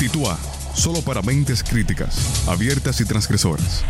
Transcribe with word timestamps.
Titua, 0.00 0.38
solo 0.72 1.02
para 1.02 1.20
mentes 1.20 1.62
críticas, 1.62 2.48
abiertas 2.48 3.02
y 3.02 3.04
transgresoras. 3.04 3.84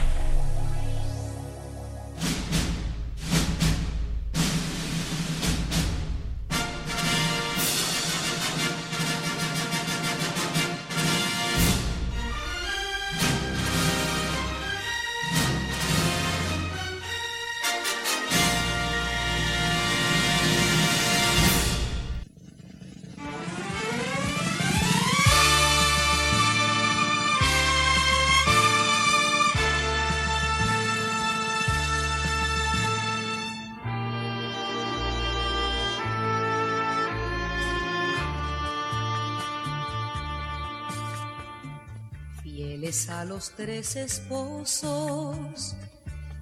Tres 43.62 43.94
esposos 43.96 45.76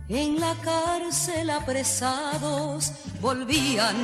en 0.09 0.39
la 0.39 0.55
cárcel 0.63 1.51
apresados 1.51 2.93
volvían 3.21 3.97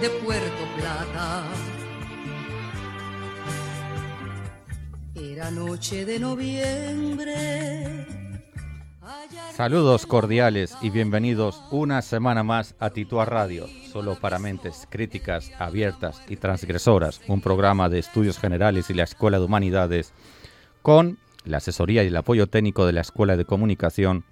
de 0.00 0.08
Puerto 0.10 0.64
Plata. 0.78 1.42
Era 5.16 5.50
noche 5.50 6.04
de 6.04 6.20
noviembre. 6.20 8.06
Saludos 9.52 10.06
cordiales 10.06 10.76
y 10.80 10.90
bienvenidos 10.90 11.60
una 11.72 12.00
semana 12.00 12.44
más 12.44 12.76
a 12.78 12.90
Titua 12.90 13.24
Radio, 13.24 13.66
solo 13.90 14.20
para 14.20 14.38
mentes 14.38 14.86
críticas, 14.88 15.50
abiertas 15.58 16.22
y 16.28 16.36
transgresoras, 16.36 17.20
un 17.26 17.40
programa 17.40 17.88
de 17.88 17.98
estudios 17.98 18.38
generales 18.38 18.88
y 18.88 18.94
la 18.94 19.02
Escuela 19.02 19.40
de 19.40 19.46
Humanidades 19.46 20.12
con 20.82 21.18
la 21.46 21.58
asesoría 21.58 22.04
y 22.04 22.08
el 22.08 22.16
apoyo 22.16 22.48
técnico 22.48 22.86
de 22.86 22.92
la 22.92 23.00
Escuela 23.00 23.36
de 23.36 23.44
Comunicación 23.44 24.24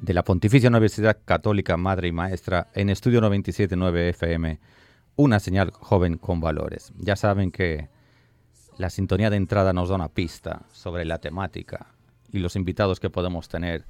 de 0.00 0.14
la 0.14 0.24
Pontificia 0.24 0.68
Universidad 0.68 1.18
Católica 1.24 1.76
Madre 1.76 2.08
y 2.08 2.12
Maestra 2.12 2.68
en 2.74 2.90
Estudio 2.90 3.20
97.9 3.20 4.08
FM, 4.10 4.58
una 5.16 5.40
señal 5.40 5.70
joven 5.70 6.16
con 6.16 6.40
valores. 6.40 6.92
Ya 6.96 7.16
saben 7.16 7.50
que 7.50 7.88
la 8.78 8.90
sintonía 8.90 9.30
de 9.30 9.36
entrada 9.36 9.72
nos 9.72 9.90
da 9.90 9.96
una 9.96 10.08
pista 10.08 10.62
sobre 10.72 11.04
la 11.04 11.18
temática 11.18 11.86
y 12.32 12.38
los 12.38 12.56
invitados 12.56 13.00
que 13.00 13.10
podemos 13.10 13.48
tener 13.48 13.84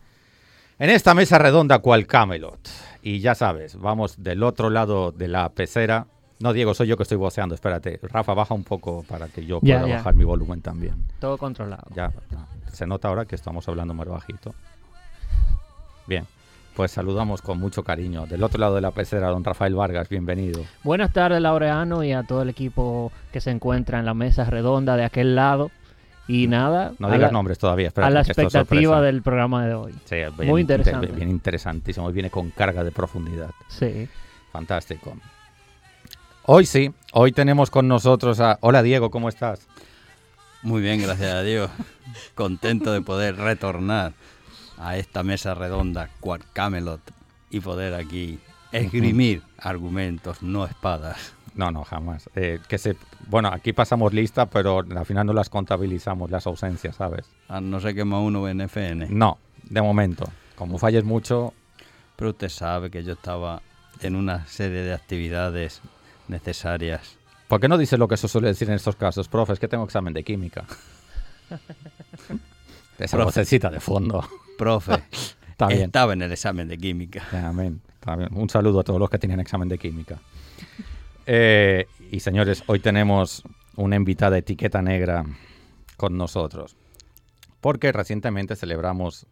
en 0.79 0.89
esta 0.89 1.15
mesa 1.15 1.39
redonda 1.39 1.81
cual 1.81 2.07
Camelot. 2.07 2.69
Y 3.03 3.21
ya 3.21 3.35
sabes, 3.35 3.77
vamos 3.77 4.23
del 4.23 4.43
otro 4.43 4.71
lado 4.71 5.13
de 5.13 5.29
la 5.29 5.51
pecera 5.51 6.07
no, 6.41 6.55
Diego, 6.55 6.73
soy 6.73 6.89
yo 6.89 6.97
que 6.97 7.03
estoy 7.03 7.19
voceando. 7.19 7.55
Espérate. 7.55 8.01
Rafa, 8.03 8.33
baja 8.33 8.55
un 8.55 8.65
poco 8.65 9.05
para 9.07 9.29
que 9.29 9.45
yo 9.45 9.61
pueda 9.61 9.87
bajar 9.87 10.15
mi 10.15 10.25
volumen 10.25 10.63
también. 10.63 10.95
Todo 11.19 11.37
controlado. 11.37 11.85
Ya, 11.95 12.13
se 12.73 12.87
nota 12.87 13.09
ahora 13.09 13.27
que 13.27 13.35
estamos 13.35 13.69
hablando 13.69 13.93
más 13.93 14.09
bajito. 14.09 14.55
Bien, 16.07 16.25
pues 16.75 16.93
saludamos 16.93 17.43
con 17.43 17.59
mucho 17.59 17.85
cariño. 17.85 18.27
Del 18.27 18.43
otro 18.43 18.59
lado 18.59 18.75
de 18.75 18.81
la 18.81 18.91
pecera, 18.91 19.29
don 19.29 19.45
Rafael 19.45 19.75
Vargas, 19.75 20.09
bienvenido. 20.09 20.63
Buenas 20.83 21.13
tardes, 21.13 21.43
Laureano, 21.43 22.03
y 22.05 22.13
a 22.13 22.23
todo 22.23 22.41
el 22.41 22.49
equipo 22.49 23.13
que 23.33 23.43
se 23.43 23.51
encuentra 23.51 23.99
en 23.99 24.07
la 24.07 24.15
mesa 24.15 24.45
redonda 24.45 24.97
de 24.97 25.05
aquel 25.05 25.37
lado. 25.37 25.71
Y 26.27 26.47
nada. 26.47 26.93
No 26.99 27.11
digas 27.11 27.33
nombres 27.33 27.59
todavía, 27.59 27.89
espérate, 27.89 28.13
A 28.13 28.15
la 28.15 28.21
expectativa 28.21 29.03
del 29.03 29.21
programa 29.21 29.67
de 29.67 29.75
hoy. 29.75 29.95
Sí, 30.05 30.17
Muy 30.45 30.63
interesante. 30.63 31.09
bien 31.09 31.29
interesantísimo 31.29 32.09
y 32.09 32.13
viene 32.15 32.31
con 32.31 32.51
carga 32.51 32.83
de 32.83 32.93
profundidad. 32.93 33.51
Sí. 33.69 34.09
Fantástico. 34.53 35.15
Hoy 36.53 36.67
sí, 36.67 36.93
hoy 37.13 37.31
tenemos 37.31 37.71
con 37.71 37.87
nosotros 37.87 38.41
a... 38.41 38.59
Hola 38.61 38.83
Diego, 38.83 39.13
¿cómo 39.13 39.29
estás? 39.29 39.69
Muy 40.63 40.83
bien, 40.83 41.01
gracias 41.01 41.33
a 41.33 41.43
Dios. 41.45 41.71
Contento 42.35 42.93
de 42.93 43.03
poder 43.03 43.37
retornar 43.37 44.15
a 44.77 44.97
esta 44.97 45.23
mesa 45.23 45.55
redonda, 45.55 46.11
Quad 46.19 46.41
Camelot, 46.53 47.03
y 47.51 47.61
poder 47.61 47.95
aquí 47.95 48.41
esgrimir 48.73 49.45
argumentos, 49.59 50.43
no 50.43 50.65
espadas. 50.65 51.35
No, 51.55 51.71
no, 51.71 51.85
jamás. 51.85 52.29
Eh, 52.35 52.59
que 52.67 52.79
se, 52.79 52.97
bueno, 53.29 53.49
aquí 53.53 53.73
pasamos 53.73 54.13
lista, 54.13 54.47
pero 54.47 54.81
al 54.81 55.07
final 55.07 55.29
no 55.29 55.33
las 55.33 55.51
contabilizamos, 55.51 56.33
las 56.33 56.49
ausencias, 56.49 56.97
¿sabes? 56.97 57.31
Ah, 57.47 57.61
no 57.61 57.79
se 57.79 57.95
quema 57.95 58.19
uno 58.19 58.49
en 58.49 58.63
FN. 58.63 59.07
No, 59.09 59.39
de 59.63 59.83
momento. 59.83 60.25
Como 60.57 60.79
falles 60.79 61.05
mucho... 61.05 61.55
Pero 62.17 62.31
usted 62.31 62.49
sabe 62.49 62.91
que 62.91 63.05
yo 63.05 63.13
estaba 63.13 63.63
en 64.01 64.17
una 64.17 64.45
serie 64.47 64.83
de 64.83 64.93
actividades 64.93 65.81
necesarias. 66.31 67.19
¿Por 67.49 67.61
qué 67.61 67.69
no 67.69 67.77
dice 67.77 67.99
lo 67.99 68.09
que 68.09 68.17
se 68.17 68.29
suele 68.29 68.49
decir 68.49 68.69
en 68.69 68.75
estos 68.75 68.97
casos? 68.97 69.29
Profe, 69.29 69.55
es 69.55 69.59
que 69.59 69.69
tengo 69.69 69.85
examen 69.85 70.15
de 70.15 70.23
química. 70.23 70.65
Esa 72.99 73.17
vocecita 73.25 73.71
de 73.71 73.81
fondo. 73.81 74.25
Profe, 74.57 75.03
estaba 75.59 76.13
en 76.13 76.23
el 76.23 76.33
examen 76.33 76.69
de 76.69 76.79
química. 76.79 77.25
Amén. 77.33 77.81
Un 78.31 78.49
saludo 78.49 78.81
a 78.81 78.85
todos 78.85 79.01
los 79.01 79.11
que 79.11 79.19
tienen 79.19 79.41
examen 79.41 79.69
de 79.69 79.79
química. 79.79 80.21
Eh, 81.27 81.87
y 82.11 82.21
señores, 82.21 82.63
hoy 82.67 82.81
tenemos 82.81 83.43
una 83.77 83.97
invitada 83.97 84.33
de 84.33 84.39
etiqueta 84.39 84.81
negra 84.83 85.25
con 85.97 86.17
nosotros. 86.17 86.77
Porque 87.61 87.93
recientemente 87.93 88.57
celebramos... 88.57 89.27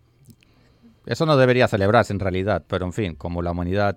Eso 1.07 1.25
no 1.25 1.37
debería 1.37 1.69
celebrarse 1.69 2.13
en 2.13 2.21
realidad, 2.21 2.65
pero 2.69 2.85
en 2.85 2.93
fin, 2.93 3.15
como 3.15 3.43
la 3.43 3.53
humanidad 3.53 3.97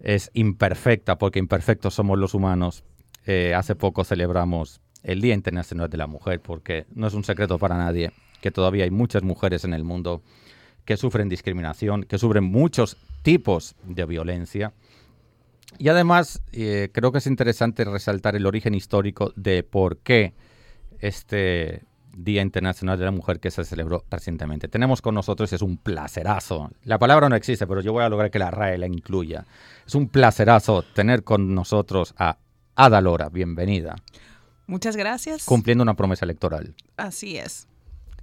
es 0.00 0.30
imperfecta, 0.34 1.18
porque 1.18 1.38
imperfectos 1.38 1.94
somos 1.94 2.18
los 2.18 2.34
humanos. 2.34 2.84
Eh, 3.26 3.54
hace 3.54 3.74
poco 3.74 4.04
celebramos 4.04 4.80
el 5.02 5.20
Día 5.20 5.34
Internacional 5.34 5.88
de 5.88 5.96
la 5.96 6.06
Mujer, 6.06 6.40
porque 6.40 6.86
no 6.94 7.06
es 7.06 7.14
un 7.14 7.24
secreto 7.24 7.58
para 7.58 7.76
nadie 7.76 8.12
que 8.40 8.50
todavía 8.50 8.84
hay 8.84 8.90
muchas 8.90 9.22
mujeres 9.22 9.64
en 9.64 9.72
el 9.72 9.84
mundo 9.84 10.22
que 10.84 10.96
sufren 10.96 11.28
discriminación, 11.28 12.04
que 12.04 12.18
sufren 12.18 12.44
muchos 12.44 12.96
tipos 13.22 13.74
de 13.84 14.04
violencia. 14.04 14.72
Y 15.78 15.88
además, 15.88 16.42
eh, 16.52 16.90
creo 16.92 17.10
que 17.10 17.18
es 17.18 17.26
interesante 17.26 17.84
resaltar 17.84 18.36
el 18.36 18.46
origen 18.46 18.74
histórico 18.74 19.32
de 19.34 19.62
por 19.64 19.98
qué 19.98 20.34
este 21.00 21.82
Día 22.16 22.40
Internacional 22.40 22.98
de 22.98 23.04
la 23.04 23.10
Mujer 23.10 23.40
que 23.40 23.50
se 23.50 23.62
celebró 23.64 24.04
recientemente. 24.10 24.68
Tenemos 24.68 25.02
con 25.02 25.14
nosotros, 25.14 25.52
es 25.52 25.60
un 25.60 25.76
placerazo. 25.76 26.70
La 26.84 26.98
palabra 26.98 27.28
no 27.28 27.36
existe, 27.36 27.66
pero 27.66 27.82
yo 27.82 27.92
voy 27.92 28.04
a 28.04 28.08
lograr 28.08 28.30
que 28.30 28.38
la 28.38 28.50
RAE 28.50 28.78
la 28.78 28.86
incluya. 28.86 29.44
Es 29.86 29.94
un 29.94 30.08
placerazo 30.08 30.82
tener 30.82 31.24
con 31.24 31.54
nosotros 31.54 32.14
a 32.16 32.38
Ada 32.74 33.00
Lora. 33.02 33.28
Bienvenida. 33.28 33.96
Muchas 34.66 34.96
gracias. 34.96 35.44
Cumpliendo 35.44 35.82
una 35.82 35.94
promesa 35.94 36.24
electoral. 36.24 36.74
Así 36.96 37.36
es. 37.36 37.68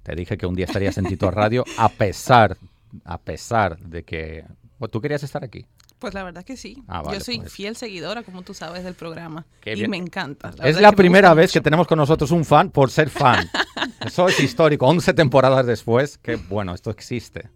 Te 0.01 0.15
dije 0.15 0.37
que 0.37 0.47
un 0.47 0.55
día 0.55 0.65
estarías 0.65 0.97
en 0.97 1.05
Tito 1.05 1.29
Radio, 1.29 1.63
a 1.77 1.87
pesar, 1.87 2.57
a 3.05 3.19
pesar 3.19 3.77
de 3.77 4.03
que 4.03 4.43
tú 4.91 5.01
querías 5.01 5.23
estar 5.23 5.43
aquí. 5.43 5.65
Pues 6.03 6.13
la 6.13 6.25
verdad 6.25 6.43
que 6.43 6.57
sí. 6.57 6.83
Ah, 6.89 7.01
Yo 7.13 7.21
soy 7.21 7.37
pues. 7.39 7.53
fiel 7.53 7.77
seguidora, 7.77 8.23
como 8.23 8.41
tú 8.41 8.53
sabes, 8.53 8.83
del 8.83 8.93
programa. 8.93 9.45
y 9.63 9.87
me 9.87 9.95
encanta. 9.95 10.51
es 10.61 10.81
la 10.81 10.91
primera 10.91 11.33
vez 11.33 11.53
que 11.53 11.61
tenemos 11.61 11.87
con 11.87 11.97
nosotros 11.97 12.29
un 12.31 12.43
fan 12.43 12.71
por 12.71 12.91
ser 12.91 13.09
fan. 13.09 13.49
Eso 14.05 14.27
es 14.27 14.37
histórico. 14.41 14.85
11 14.85 15.13
temporadas 15.13 15.65
después, 15.65 16.17
que 16.17 16.35
bueno, 16.35 16.73
esto 16.73 16.91
existe. 16.91 17.49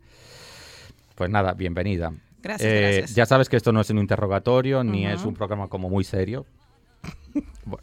Pues 1.15 1.29
nada, 1.29 1.55
bienvenida. 1.55 2.13
Gracias, 2.41 2.71
eh, 2.71 3.05
Ya 3.13 3.25
sabes 3.25 3.49
que 3.49 3.57
esto 3.57 3.73
no 3.73 3.81
es 3.81 3.89
un 3.89 3.97
interrogatorio, 3.97 4.81
ni 4.81 5.05
es 5.05 5.25
un 5.25 5.33
programa 5.33 5.67
como 5.67 5.89
muy 5.89 6.05
serio. 6.05 6.45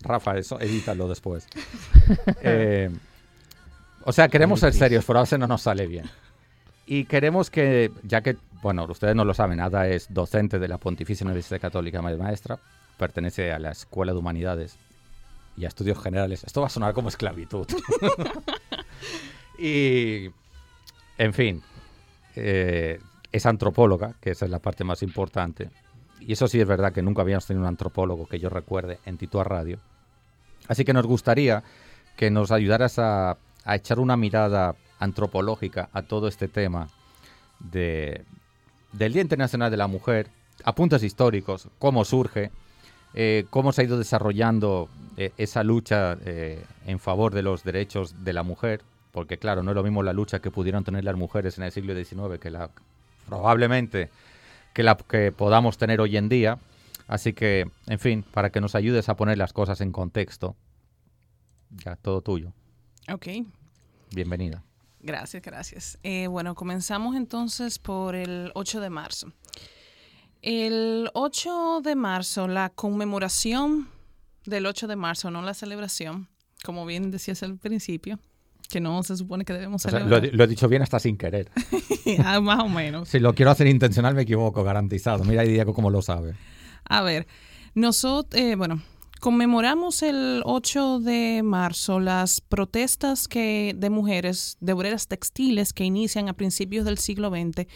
Rafa, 0.01 0.39
eso 0.39 0.59
edítalo 0.61 1.09
después. 1.09 1.47
Eh, 2.43 2.91
o 4.07 4.13
sea, 4.13 4.29
queremos 4.29 4.61
ser 4.61 4.73
serios, 4.73 5.05
pero 5.05 5.19
a 5.19 5.23
veces 5.23 5.39
no 5.39 5.47
nos 5.47 5.61
sale 5.61 5.87
bien. 5.87 6.09
Y 6.87 7.05
queremos 7.07 7.51
que, 7.51 7.91
ya 8.03 8.21
que, 8.21 8.37
bueno, 8.63 8.85
ustedes 8.85 9.15
no 9.17 9.25
lo 9.25 9.35
saben, 9.35 9.61
Ada 9.61 9.89
es 9.89 10.13
docente 10.13 10.59
de 10.59 10.69
la 10.69 10.79
Pontificia 10.79 11.25
Universidad 11.25 11.61
Católica 11.61 12.03
Madre 12.03 12.19
Maestra, 12.19 12.59
pertenece 12.99 13.53
a 13.53 13.59
la 13.59 13.71
Escuela 13.71 14.13
de 14.13 14.19
Humanidades 14.19 14.79
y 15.57 15.65
a 15.65 15.69
Estudios 15.69 16.03
Generales. 16.03 16.45
Esto 16.45 16.61
va 16.61 16.67
a 16.67 16.71
sonar 16.71 16.93
como 16.93 17.09
esclavitud. 17.09 17.67
y, 19.59 20.31
en 21.17 21.33
fin, 21.33 21.63
eh, 22.37 23.01
es 23.33 23.47
antropóloga, 23.47 24.15
que 24.21 24.31
esa 24.31 24.45
es 24.45 24.51
la 24.51 24.59
parte 24.59 24.85
más 24.85 25.03
importante. 25.03 25.71
Y 26.21 26.33
eso 26.33 26.49
sí 26.49 26.61
es 26.61 26.67
verdad 26.67 26.93
que 26.93 27.03
nunca 27.03 27.23
habíamos 27.23 27.47
tenido 27.47 27.63
un 27.63 27.69
antropólogo 27.69 28.27
que 28.27 28.39
yo 28.39 28.51
recuerde 28.51 28.99
en 29.07 29.17
Titua 29.17 29.45
Radio. 29.45 29.79
Así 30.69 30.85
que 30.85 30.93
nos 30.93 31.07
gustaría 31.07 31.63
que 32.17 32.31
nos 32.31 32.51
ayudaras 32.51 32.99
a, 32.99 33.37
a 33.65 33.75
echar 33.75 33.99
una 33.99 34.17
mirada 34.17 34.75
antropológica 35.05 35.89
a 35.93 36.03
todo 36.03 36.29
este 36.29 36.49
tema 36.49 36.89
de, 37.61 38.25
del 38.93 39.13
Día 39.13 39.23
Internacional 39.23 39.71
de 39.71 39.77
la 39.77 39.87
Mujer, 39.87 40.29
apuntes 40.65 41.03
históricos, 41.03 41.69
cómo 41.79 42.05
surge, 42.05 42.51
eh, 43.15 43.47
cómo 43.51 43.73
se 43.73 43.83
ha 43.83 43.85
ido 43.85 43.99
desarrollando 43.99 44.89
eh, 45.17 45.33
esa 45.37 45.63
lucha 45.63 46.19
eh, 46.25 46.65
en 46.87 46.99
favor 46.99 47.33
de 47.35 47.43
los 47.43 47.63
derechos 47.63 48.25
de 48.25 48.33
la 48.33 48.43
mujer, 48.43 48.83
porque 49.13 49.39
claro, 49.39 49.63
no 49.63 49.71
es 49.71 49.77
lo 49.77 49.85
mismo 49.85 50.03
la 50.03 50.13
lucha 50.13 50.41
que 50.41 50.51
pudieron 50.51 50.83
tener 50.83 51.05
las 51.05 51.17
mujeres 51.17 51.57
en 51.59 51.65
el 51.65 51.73
siglo 51.73 51.95
XIX 51.95 52.41
que 52.41 52.51
la 52.51 52.71
probablemente 53.29 54.11
que 54.75 54.83
la 54.83 54.97
que 54.97 55.33
podamos 55.33 55.79
tener 55.79 56.01
hoy 56.01 56.17
en 56.17 56.29
día. 56.29 56.59
Así 57.07 57.33
que, 57.33 57.71
en 57.87 57.99
fin, 57.99 58.25
para 58.33 58.51
que 58.51 58.61
nos 58.61 58.75
ayudes 58.75 59.09
a 59.09 59.15
poner 59.15 59.39
las 59.39 59.53
cosas 59.53 59.81
en 59.81 59.93
contexto, 59.93 60.57
ya 61.71 61.97
todo 61.97 62.23
tuyo. 62.23 62.53
Ok. 63.13 63.27
Bienvenida. 64.15 64.65
Gracias, 65.05 65.43
gracias. 65.43 65.99
bueno, 66.31 66.55
comenzamos 66.55 67.15
entonces 67.15 67.79
por 67.79 68.15
el 68.15 68.51
8 68.55 68.81
de 68.81 68.91
marzo. 68.91 69.33
El 70.41 71.11
8 71.15 71.83
de 71.83 71.95
marzo, 71.95 72.49
la 72.49 72.71
conmemoración 72.71 73.89
del 74.47 74.67
8 74.67 74.87
de 74.87 74.97
marzo, 74.97 75.31
no 75.31 75.43
la 75.43 75.55
celebración, 75.55 76.29
como 76.63 76.87
bien 76.87 77.11
decías 77.11 77.43
al 77.43 77.59
principio, 77.59 78.19
que 78.69 78.81
no 78.81 79.03
se 79.03 79.17
supone 79.17 79.45
que 79.45 79.53
debemos 79.53 79.83
celebrar. 79.83 80.31
lo, 80.33 80.45
he 80.45 80.47
dicho 80.47 80.69
bien 80.69 80.83
hasta 80.83 80.99
sin 80.99 81.17
querer. 81.17 81.51
Ah, 82.23 82.39
más 82.39 82.61
o 82.61 82.69
menos. 82.69 83.09
Si 83.09 83.19
lo 83.19 83.35
quiero 83.35 83.51
hacer 83.51 83.67
intencional 83.67 84.15
me 84.15 84.23
equivoco, 84.23 84.63
garantizado. 84.63 85.25
Mira 85.25 85.43
Diego 85.43 85.73
cómo 85.73 85.89
lo 85.89 86.03
sabe. 86.03 86.35
A 86.85 87.01
ver, 87.01 87.27
nosotros, 87.75 88.39
eh, 88.39 88.57
bueno, 88.57 88.83
conmemoramos 89.25 90.03
el 90.03 90.43
8 90.45 91.01
de 91.01 91.41
marzo 91.43 91.99
las 91.99 92.43
protestas 92.43 93.27
que, 93.27 93.75
de 93.75 93.89
mujeres 93.89 94.59
de 94.61 94.75
obreras 94.75 95.09
textiles 95.09 95.73
que 95.73 95.85
inician 95.85 96.29
a 96.29 96.35
principios 96.35 96.85
del 96.85 96.99
siglo 96.99 97.31
XX 97.31 97.67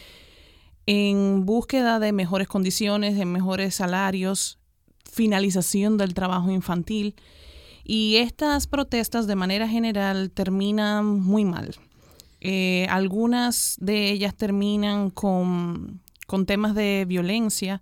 en 0.84 1.46
búsqueda 1.46 2.00
de 2.00 2.12
mejores 2.12 2.48
condiciones, 2.48 3.16
de 3.16 3.24
mejores 3.24 3.76
salarios, 3.76 4.58
finalización 5.10 5.96
del 5.96 6.12
trabajo 6.12 6.50
infantil. 6.50 7.14
Y 7.82 8.16
estas 8.16 8.66
protestas 8.66 9.26
de 9.26 9.34
manera 9.34 9.66
general 9.66 10.30
terminan 10.30 11.18
muy 11.18 11.46
mal. 11.46 11.76
Eh, 12.42 12.86
algunas 12.90 13.78
de 13.80 14.10
ellas 14.10 14.34
terminan 14.34 15.08
con, 15.08 16.02
temas 16.46 16.74
de 16.74 17.06
violencia, 17.08 17.80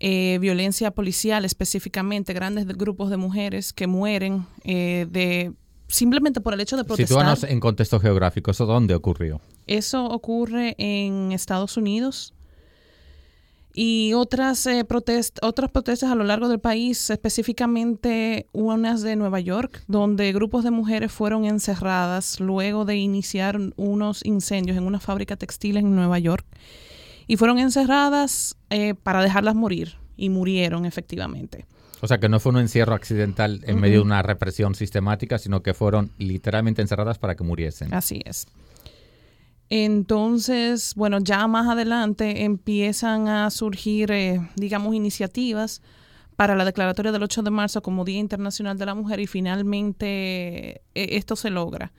eh, 0.00 0.38
violencia 0.40 0.90
policial 0.90 1.44
específicamente, 1.44 2.32
grandes 2.32 2.66
grupos 2.66 3.10
de 3.10 3.18
mujeres 3.18 3.74
que 3.74 3.86
mueren 3.86 4.46
eh, 4.64 5.06
de 5.10 5.52
simplemente 5.88 6.40
por 6.40 6.54
el 6.54 6.60
hecho 6.60 6.78
de 6.78 6.84
protestar. 6.84 7.08
Sitúanos 7.08 7.44
en 7.44 7.60
contexto 7.60 8.00
geográfico, 8.00 8.50
¿eso 8.50 8.64
dónde 8.64 8.94
ocurrió? 8.94 9.42
Eso 9.66 10.06
ocurre 10.06 10.74
en 10.78 11.32
Estados 11.32 11.76
Unidos 11.76 12.32
y 13.74 14.14
otras, 14.14 14.66
eh, 14.66 14.86
otras 15.42 15.70
protestas 15.70 16.10
a 16.10 16.14
lo 16.14 16.24
largo 16.24 16.48
del 16.48 16.60
país, 16.60 17.10
específicamente 17.10 18.46
unas 18.52 19.02
de 19.02 19.16
Nueva 19.16 19.40
York, 19.40 19.84
donde 19.86 20.32
grupos 20.32 20.64
de 20.64 20.70
mujeres 20.70 21.12
fueron 21.12 21.44
encerradas 21.44 22.40
luego 22.40 22.86
de 22.86 22.96
iniciar 22.96 23.58
unos 23.76 24.24
incendios 24.24 24.78
en 24.78 24.84
una 24.84 24.98
fábrica 24.98 25.36
textil 25.36 25.76
en 25.76 25.94
Nueva 25.94 26.18
York 26.18 26.46
y 27.30 27.36
fueron 27.36 27.60
encerradas 27.60 28.56
eh, 28.70 28.94
para 29.00 29.22
dejarlas 29.22 29.54
morir 29.54 29.98
y 30.16 30.30
murieron 30.30 30.84
efectivamente. 30.84 31.64
O 32.00 32.08
sea, 32.08 32.18
que 32.18 32.28
no 32.28 32.40
fue 32.40 32.50
un 32.50 32.58
encierro 32.58 32.92
accidental 32.92 33.60
en 33.68 33.78
medio 33.78 33.98
de 33.98 34.04
una 34.04 34.20
represión 34.20 34.74
sistemática, 34.74 35.38
sino 35.38 35.62
que 35.62 35.72
fueron 35.72 36.10
literalmente 36.18 36.82
encerradas 36.82 37.20
para 37.20 37.36
que 37.36 37.44
muriesen. 37.44 37.94
Así 37.94 38.20
es. 38.24 38.48
Entonces, 39.68 40.96
bueno, 40.96 41.20
ya 41.20 41.46
más 41.46 41.68
adelante 41.68 42.42
empiezan 42.42 43.28
a 43.28 43.48
surgir, 43.50 44.10
eh, 44.10 44.40
digamos, 44.56 44.92
iniciativas 44.96 45.82
para 46.34 46.56
la 46.56 46.64
declaratoria 46.64 47.12
del 47.12 47.22
8 47.22 47.44
de 47.44 47.50
marzo 47.50 47.80
como 47.80 48.04
Día 48.04 48.18
Internacional 48.18 48.76
de 48.76 48.86
la 48.86 48.96
Mujer 48.96 49.20
y 49.20 49.28
finalmente 49.28 50.70
eh, 50.70 50.80
esto 50.94 51.36
se 51.36 51.50
logra. 51.50 51.92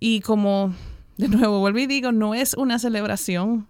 Y 0.00 0.22
como, 0.22 0.74
de 1.18 1.28
nuevo, 1.28 1.60
vuelvo 1.60 1.78
y 1.78 1.86
digo, 1.86 2.10
no 2.10 2.34
es 2.34 2.54
una 2.54 2.80
celebración, 2.80 3.68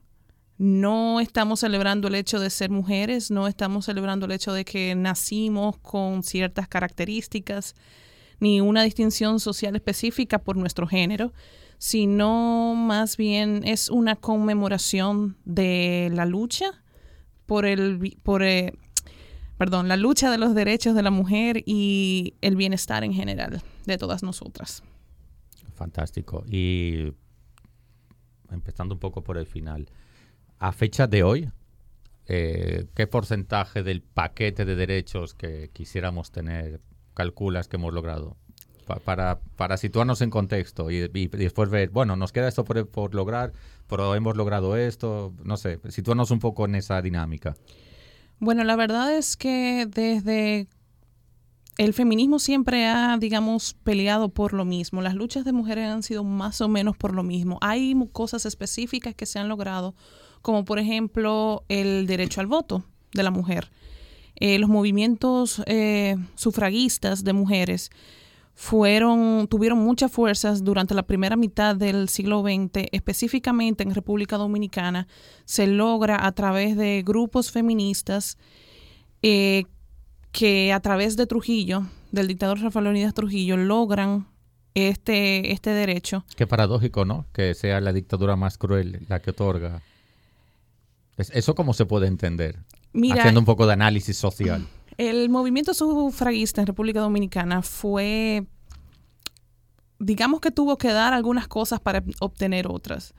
no 0.63 1.19
estamos 1.19 1.59
celebrando 1.59 2.07
el 2.07 2.15
hecho 2.15 2.39
de 2.39 2.49
ser 2.49 2.71
mujeres, 2.71 3.33
no 3.33 3.49
estamos 3.49 3.87
celebrando 3.87 4.27
el 4.27 4.33
hecho 4.33 4.53
de 4.53 4.65
que 4.65 4.95
nacimos 4.95 5.77
con 5.79 6.23
ciertas 6.23 6.69
características, 6.69 7.75
ni 8.39 8.61
una 8.61 8.85
distinción 8.85 9.41
social 9.41 9.75
específica 9.75 10.39
por 10.39 10.57
nuestro 10.57 10.87
género, 10.87 11.33
sino 11.79 12.75
más 12.77 13.17
bien 13.17 13.63
es 13.65 13.91
una 13.91 14.15
conmemoración 14.15 15.37
de 15.45 16.13
la 16.15 16.27
lucha 16.27 16.85
por 17.47 17.67
el 17.67 18.17
por 18.23 18.45
eh, 18.45 18.73
perdón, 19.59 19.89
la 19.89 19.97
lucha 19.97 20.31
de 20.31 20.39
los 20.39 20.55
derechos 20.55 20.95
de 20.95 21.03
la 21.03 21.11
mujer 21.11 21.65
y 21.67 22.35
el 22.41 22.55
bienestar 22.55 23.03
en 23.03 23.15
general 23.15 23.65
de 23.85 23.99
todas 23.99 24.23
nosotras. 24.23 24.85
Fantástico. 25.75 26.45
Y 26.49 27.13
empezando 28.49 28.95
un 28.95 29.01
poco 29.01 29.25
por 29.25 29.39
el 29.39 29.47
final, 29.47 29.89
a 30.63 30.71
fecha 30.71 31.09
de 31.09 31.25
hoy, 31.25 31.51
eh, 32.27 32.87
¿qué 32.95 33.09
porcentaje 33.09 33.83
del 33.83 34.01
paquete 34.01 34.65
de 34.65 34.77
derechos 34.77 35.35
que 35.35 35.71
quisiéramos 35.73 36.31
tener 36.31 36.81
calculas 37.15 37.67
que 37.67 37.77
hemos 37.77 37.93
logrado? 37.93 38.37
para, 39.05 39.41
para 39.57 39.77
situarnos 39.77 40.21
en 40.21 40.29
contexto 40.29 40.91
y, 40.91 41.09
después 41.09 41.71
ver, 41.71 41.89
bueno, 41.89 42.15
nos 42.15 42.31
queda 42.31 42.49
esto 42.49 42.65
por, 42.65 42.87
por, 42.89 43.15
lograr, 43.15 43.53
pero 43.87 44.15
hemos 44.15 44.37
logrado 44.37 44.77
esto, 44.77 45.33
no 45.45 45.57
sé, 45.57 45.81
situarnos 45.89 46.31
un 46.31 46.41
poco 46.41 46.67
en 46.67 46.75
esa 46.75 47.01
dinámica. 47.01 47.57
Bueno, 48.39 48.65
la 48.65 48.77
verdad 48.77 49.15
es 49.17 49.37
que 49.37 49.87
desde 49.87 50.69
el 51.79 51.95
feminismo 51.95 52.39
siempre 52.39 52.87
ha, 52.87 53.17
digamos, 53.19 53.75
peleado 53.83 54.29
por 54.29 54.53
lo 54.53 54.65
mismo. 54.65 55.01
Las 55.01 55.15
luchas 55.15 55.45
de 55.45 55.53
mujeres 55.53 55.89
han 55.89 56.03
sido 56.03 56.23
más 56.23 56.61
o 56.61 56.69
menos 56.69 56.97
por 56.97 57.15
lo 57.15 57.23
mismo. 57.23 57.59
Hay 57.63 57.95
cosas 58.13 58.45
específicas 58.45 59.15
que 59.15 59.27
se 59.27 59.39
han 59.39 59.49
logrado, 59.49 59.95
como 60.43 60.65
por 60.65 60.79
ejemplo 60.79 61.65
el 61.69 62.07
derecho 62.07 62.41
al 62.41 62.47
voto 62.47 62.85
de 63.13 63.23
la 63.23 63.31
mujer. 63.31 63.71
Eh, 64.37 64.59
los 64.59 64.69
movimientos 64.69 65.63
eh, 65.67 66.17
sufragistas 66.35 67.23
de 67.25 67.33
mujeres 67.33 67.91
fueron, 68.55 69.47
tuvieron 69.49 69.79
muchas 69.79 70.11
fuerzas 70.11 70.65
durante 70.65 70.95
la 70.95 71.05
primera 71.05 71.37
mitad 71.37 71.77
del 71.77 72.09
siglo 72.09 72.43
XX, 72.43 72.89
específicamente 72.93 73.83
en 73.83 73.95
República 73.95 74.37
Dominicana, 74.37 75.07
se 75.45 75.67
logra 75.67 76.27
a 76.27 76.33
través 76.33 76.77
de 76.77 77.03
grupos 77.05 77.51
feministas 77.51 78.39
eh, 79.23 79.65
que 80.33 80.73
a 80.73 80.81
través 80.81 81.17
de 81.17 81.27
Trujillo, 81.27 81.87
del 82.11 82.27
dictador 82.27 82.61
Rafael 82.61 82.85
Leonidas 82.85 83.15
Trujillo, 83.15 83.57
logran 83.57 84.27
este, 84.75 85.53
este 85.53 85.71
derecho. 85.71 86.25
Qué 86.37 86.47
paradójico, 86.47 87.05
¿no? 87.05 87.27
Que 87.33 87.55
sea 87.55 87.81
la 87.81 87.93
dictadura 87.93 88.37
más 88.37 88.59
cruel 88.59 89.05
la 89.09 89.21
que 89.21 89.31
otorga. 89.31 89.83
¿Eso 91.31 91.55
cómo 91.55 91.75
se 91.75 91.87
puede 91.87 92.07
entender? 92.07 92.59
Haciendo 92.95 93.41
un 93.41 93.47
poco 93.47 93.67
de 93.67 93.73
análisis 93.73 94.17
social. 94.17 94.67
El 94.99 95.31
movimiento 95.31 95.75
sufragista 95.75 96.61
en 96.61 96.67
República 96.67 97.01
Dominicana 97.01 97.63
fue, 97.63 98.47
digamos 99.99 100.41
que 100.41 100.51
tuvo 100.51 100.77
que 100.77 100.93
dar 100.93 101.13
algunas 101.13 101.49
cosas 101.49 101.81
para 101.81 102.05
obtener 102.21 102.67
otras. 102.69 103.15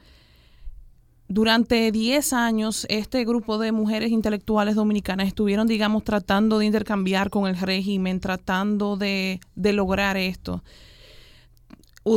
Durante 1.28 1.92
10 1.92 2.34
años, 2.34 2.86
este 2.90 3.26
grupo 3.26 3.58
de 3.58 3.72
mujeres 3.72 4.12
intelectuales 4.12 4.76
dominicanas 4.76 5.28
estuvieron, 5.28 5.68
digamos, 5.68 6.04
tratando 6.04 6.60
de 6.60 6.66
intercambiar 6.66 7.30
con 7.30 7.48
el 7.48 7.58
régimen, 7.58 8.20
tratando 8.20 8.98
de, 8.98 9.40
lograr 9.56 10.16
esto. 10.16 10.64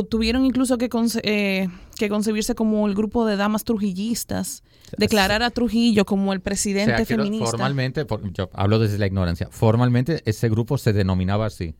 tuvieron 0.09 0.45
incluso 0.45 0.77
que, 0.77 0.89
eh, 1.23 1.67
que 1.97 2.09
concebirse 2.09 2.53
como 2.53 2.85
el 2.87 2.93
grupo 2.93 3.25
de 3.25 3.37
damas 3.37 3.63
trujillistas, 3.63 4.61
declarar 4.97 5.43
a 5.43 5.49
Trujillo 5.49 6.05
como 6.05 6.33
el 6.33 6.41
presidente 6.41 7.05
feminista. 7.05 7.51
Formalmente, 7.51 8.05
yo 8.33 8.49
hablo 8.53 8.79
desde 8.79 8.97
la 8.97 9.07
ignorancia, 9.07 9.47
formalmente 9.51 10.21
ese 10.25 10.49
grupo 10.49 10.77
se 10.77 10.93
denominaba 10.93 11.45
así. 11.45 11.75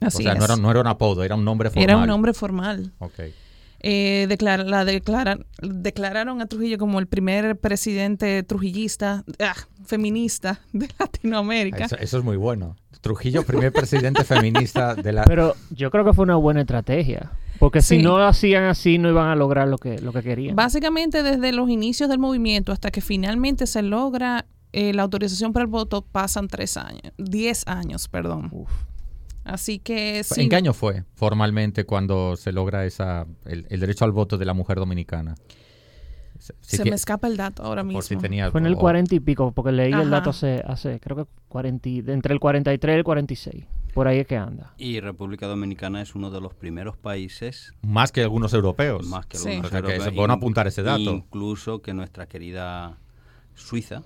Así 0.00 0.18
o 0.18 0.22
sea, 0.22 0.34
No, 0.34 0.44
era, 0.44 0.56
no 0.56 0.70
era 0.70 0.80
un 0.80 0.86
apodo, 0.86 1.24
era 1.24 1.34
un 1.34 1.44
nombre 1.44 1.70
formal. 1.70 1.84
Era 1.84 1.96
un 1.96 2.06
nombre 2.06 2.32
formal. 2.32 2.92
Ok. 2.98 3.20
Eh, 3.80 4.36
la 4.40 4.84
declararon 5.62 6.40
a 6.40 6.46
Trujillo 6.46 6.78
como 6.78 6.98
el 6.98 7.06
primer 7.06 7.56
presidente 7.58 8.42
trujillista, 8.42 9.24
ah, 9.38 9.54
feminista 9.84 10.60
de 10.72 10.88
Latinoamérica. 10.98 11.84
Eso, 11.84 12.18
es 12.18 12.24
muy 12.24 12.36
bueno. 12.36 12.76
Trujillo, 13.00 13.44
primer 13.44 13.72
presidente 13.72 14.24
feminista 14.24 14.96
de 14.96 15.12
la... 15.12 15.24
Pero 15.24 15.54
yo 15.70 15.90
creo 15.90 16.04
que 16.04 16.12
fue 16.12 16.24
una 16.24 16.34
buena 16.34 16.62
estrategia. 16.62 17.30
Porque 17.58 17.82
si 17.82 17.98
no 17.98 18.18
lo 18.18 18.24
hacían 18.26 18.64
así, 18.64 18.98
no 18.98 19.08
iban 19.08 19.28
a 19.28 19.34
lograr 19.36 19.68
lo 19.68 19.78
que, 19.78 19.98
lo 20.00 20.12
que 20.12 20.22
querían. 20.22 20.54
Básicamente, 20.54 21.22
desde 21.22 21.52
los 21.52 21.68
inicios 21.70 22.08
del 22.08 22.18
movimiento 22.18 22.72
hasta 22.72 22.90
que 22.90 23.00
finalmente 23.00 23.66
se 23.66 23.82
logra 23.82 24.46
eh, 24.72 24.92
la 24.92 25.02
autorización 25.02 25.52
para 25.52 25.64
el 25.64 25.70
voto, 25.70 26.02
pasan 26.02 26.46
tres 26.48 26.76
años, 26.76 27.12
diez 27.16 27.66
años, 27.66 28.06
perdón. 28.08 28.50
Así 29.44 29.78
que 29.78 30.22
sí. 30.24 30.42
¿En 30.42 30.48
qué 30.50 30.56
año 30.56 30.74
fue 30.74 31.04
formalmente 31.14 31.84
cuando 31.84 32.36
se 32.36 32.52
logra 32.52 32.84
esa 32.84 33.26
el, 33.46 33.64
derecho 33.80 34.04
al 34.04 34.12
voto 34.12 34.36
de 34.36 34.44
la 34.44 34.52
mujer 34.52 34.76
dominicana? 34.78 35.34
Si 36.38 36.76
Se 36.76 36.82
que- 36.84 36.90
me 36.90 36.96
escapa 36.96 37.26
el 37.26 37.36
dato 37.36 37.62
ahora 37.64 37.82
mismo. 37.82 37.98
por 37.98 38.04
si 38.04 38.16
tenías- 38.16 38.52
Fue 38.52 38.60
en 38.60 38.66
el 38.66 38.76
40 38.76 39.14
y 39.14 39.20
pico, 39.20 39.50
porque 39.52 39.72
leí 39.72 39.92
el 39.92 40.10
dato 40.10 40.30
hace, 40.30 40.62
hace 40.66 41.00
creo 41.00 41.16
que 41.16 41.24
40, 41.48 41.88
y- 41.88 42.04
entre 42.06 42.32
el 42.34 42.38
43 42.40 42.94
y 42.94 42.98
el 42.98 43.04
46. 43.04 43.64
Por 43.98 44.08
ahí 44.08 44.18
es 44.20 44.26
que 44.26 44.36
anda. 44.36 44.72
Y 44.78 45.00
República 45.00 45.46
Dominicana 45.48 46.00
es 46.00 46.14
uno 46.14 46.30
de 46.30 46.40
los 46.40 46.54
primeros 46.54 46.96
países 46.96 47.72
Más 47.82 48.12
que 48.12 48.22
algunos 48.22 48.54
europeos. 48.54 49.06
más 49.06 49.26
que 49.26 49.36
Sí. 49.38 49.48
algunos 49.48 49.66
O 49.66 49.70
sea, 49.70 49.82
que 49.82 50.10
bueno 50.16 50.34
in- 50.34 50.38
apuntar 50.38 50.66
ese 50.68 50.82
dato. 50.82 51.00
Incluso 51.12 51.82
que 51.82 51.92
nuestra 51.94 52.26
querida 52.26 52.98
Suiza, 53.54 54.02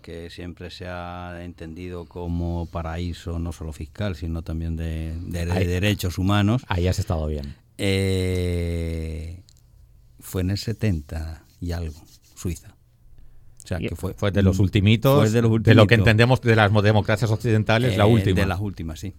que 0.00 0.30
siempre 0.30 0.70
se 0.70 0.86
ha 0.88 1.44
entendido 1.44 2.06
como 2.06 2.66
paraíso 2.72 3.38
no 3.38 3.52
solo 3.52 3.72
fiscal, 3.72 4.16
sino 4.16 4.40
también 4.42 4.76
de, 4.76 5.14
de- 5.20 5.44
de 5.46 5.52
Ahí- 5.52 5.66
derechos 5.66 6.16
humanos, 6.18 6.64
Ahí 6.68 6.88
has 6.88 6.98
estado 6.98 7.26
bien. 7.26 7.54
eh, 7.78 9.42
fue 10.20 10.40
en 10.42 10.50
el 10.50 10.58
70 10.58 11.44
y 11.60 11.72
algo, 11.72 12.00
Suiza. 12.34 12.74
O 13.62 13.66
sea, 13.66 13.78
que 13.78 13.94
fue, 13.96 14.12
Fue 14.12 14.30
de 14.30 14.42
los 14.42 14.58
ultimitos, 14.58 15.18
Fue 15.20 15.30
de 15.30 15.40
los 15.42 15.76
lo 15.76 15.86
que 15.86 15.94
entendemos 15.94 16.40
de 16.42 16.54
las 16.54 16.70
mo- 16.70 16.82
democracias 16.82 17.30
occidentales, 17.30 17.96
la 17.96 18.04
Eh, 18.04 18.12
última. 18.12 18.40
De 18.40 18.46
las 18.46 18.60
últimas, 18.60 19.00
sí. 19.00 19.14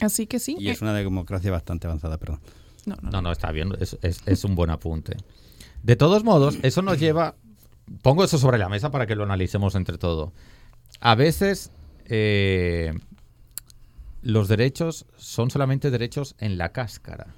Así 0.00 0.26
que 0.26 0.38
sí. 0.38 0.56
Y 0.58 0.68
es 0.68 0.80
eh, 0.80 0.84
una 0.84 0.94
democracia 0.94 1.50
bastante 1.50 1.86
avanzada, 1.86 2.18
perdón. 2.18 2.40
no, 2.86 2.96
no, 3.02 3.10
No, 3.10 3.22
no, 3.22 3.32
está 3.32 3.50
bien, 3.52 3.72
es, 3.80 3.98
es- 4.02 4.22
es 4.26 4.44
un 4.44 4.54
buen 4.54 4.70
apunte. 4.70 5.16
De 5.82 5.96
todos 5.96 6.24
modos, 6.24 6.58
eso 6.62 6.82
nos 6.82 6.98
lleva, 6.98 7.34
pongo 8.02 8.24
eso 8.24 8.38
sobre 8.38 8.58
la 8.58 8.68
mesa 8.68 8.90
para 8.90 9.06
que 9.06 9.14
lo 9.14 9.24
analicemos 9.24 9.74
entre 9.74 9.98
todo. 9.98 10.32
A 11.00 11.14
veces 11.14 11.70
eh, 12.06 12.92
los 14.22 14.48
derechos 14.48 15.06
son 15.16 15.50
solamente 15.50 15.90
derechos 15.90 16.34
en 16.38 16.58
la 16.58 16.70
cáscara. 16.72 17.34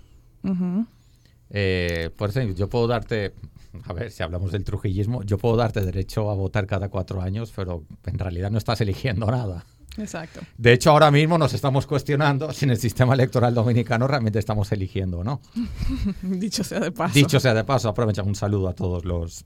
Eh, 1.50 2.10
por 2.16 2.30
ejemplo, 2.30 2.54
yo 2.56 2.68
puedo 2.68 2.86
darte, 2.86 3.34
a 3.84 3.92
ver, 3.92 4.10
si 4.10 4.22
hablamos 4.22 4.52
del 4.52 4.64
trujillismo, 4.64 5.22
yo 5.24 5.36
puedo 5.36 5.56
darte 5.56 5.80
derecho 5.80 6.30
a 6.30 6.34
votar 6.34 6.66
cada 6.66 6.88
cuatro 6.88 7.20
años, 7.20 7.52
pero 7.54 7.84
en 8.06 8.18
realidad 8.18 8.50
no 8.50 8.58
estás 8.58 8.80
eligiendo 8.80 9.26
nada. 9.26 9.66
Exacto. 10.00 10.40
De 10.56 10.72
hecho, 10.72 10.90
ahora 10.90 11.10
mismo 11.10 11.38
nos 11.38 11.52
estamos 11.52 11.86
cuestionando 11.86 12.52
si 12.52 12.64
en 12.64 12.72
el 12.72 12.78
sistema 12.78 13.14
electoral 13.14 13.54
dominicano 13.54 14.06
realmente 14.06 14.38
estamos 14.38 14.70
eligiendo 14.72 15.20
o 15.20 15.24
no. 15.24 15.40
Dicho 16.22 16.64
sea 16.64 16.80
de 16.80 16.92
paso. 16.92 17.14
Dicho 17.14 17.40
sea 17.40 17.54
de 17.54 17.64
paso, 17.64 17.88
aprovecha 17.88 18.22
un 18.22 18.34
saludo 18.34 18.68
a 18.68 18.74
todos 18.74 19.04
los... 19.04 19.44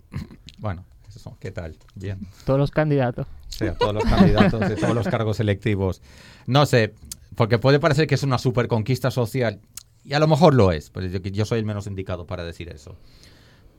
Bueno, 0.59 0.85
eso, 1.15 1.37
¿qué 1.41 1.51
tal? 1.51 1.77
Bien. 1.95 2.19
Todos 2.45 2.59
los 2.59 2.71
candidatos. 2.71 3.27
Sí, 3.49 3.67
a 3.67 3.75
todos 3.75 3.95
los 3.95 4.05
candidatos 4.05 4.61
de 4.61 4.77
todos 4.77 4.95
los 4.95 5.09
cargos 5.09 5.41
electivos. 5.41 6.03
No 6.47 6.67
sé, 6.67 6.95
porque 7.37 7.59
puede 7.59 7.79
parecer 7.81 8.07
que 8.07 8.15
es 8.15 8.23
una 8.23 8.39
super 8.39 8.69
conquista 8.69 9.11
social, 9.11 9.61
y 10.05 10.13
a 10.13 10.19
lo 10.19 10.27
mejor 10.27 10.55
lo 10.55 10.71
es, 10.71 10.91
pero 10.91 11.07
yo, 11.07 11.19
yo 11.19 11.45
soy 11.45 11.59
el 11.59 11.65
menos 11.65 11.87
indicado 11.87 12.27
para 12.27 12.45
decir 12.45 12.69
eso. 12.69 12.97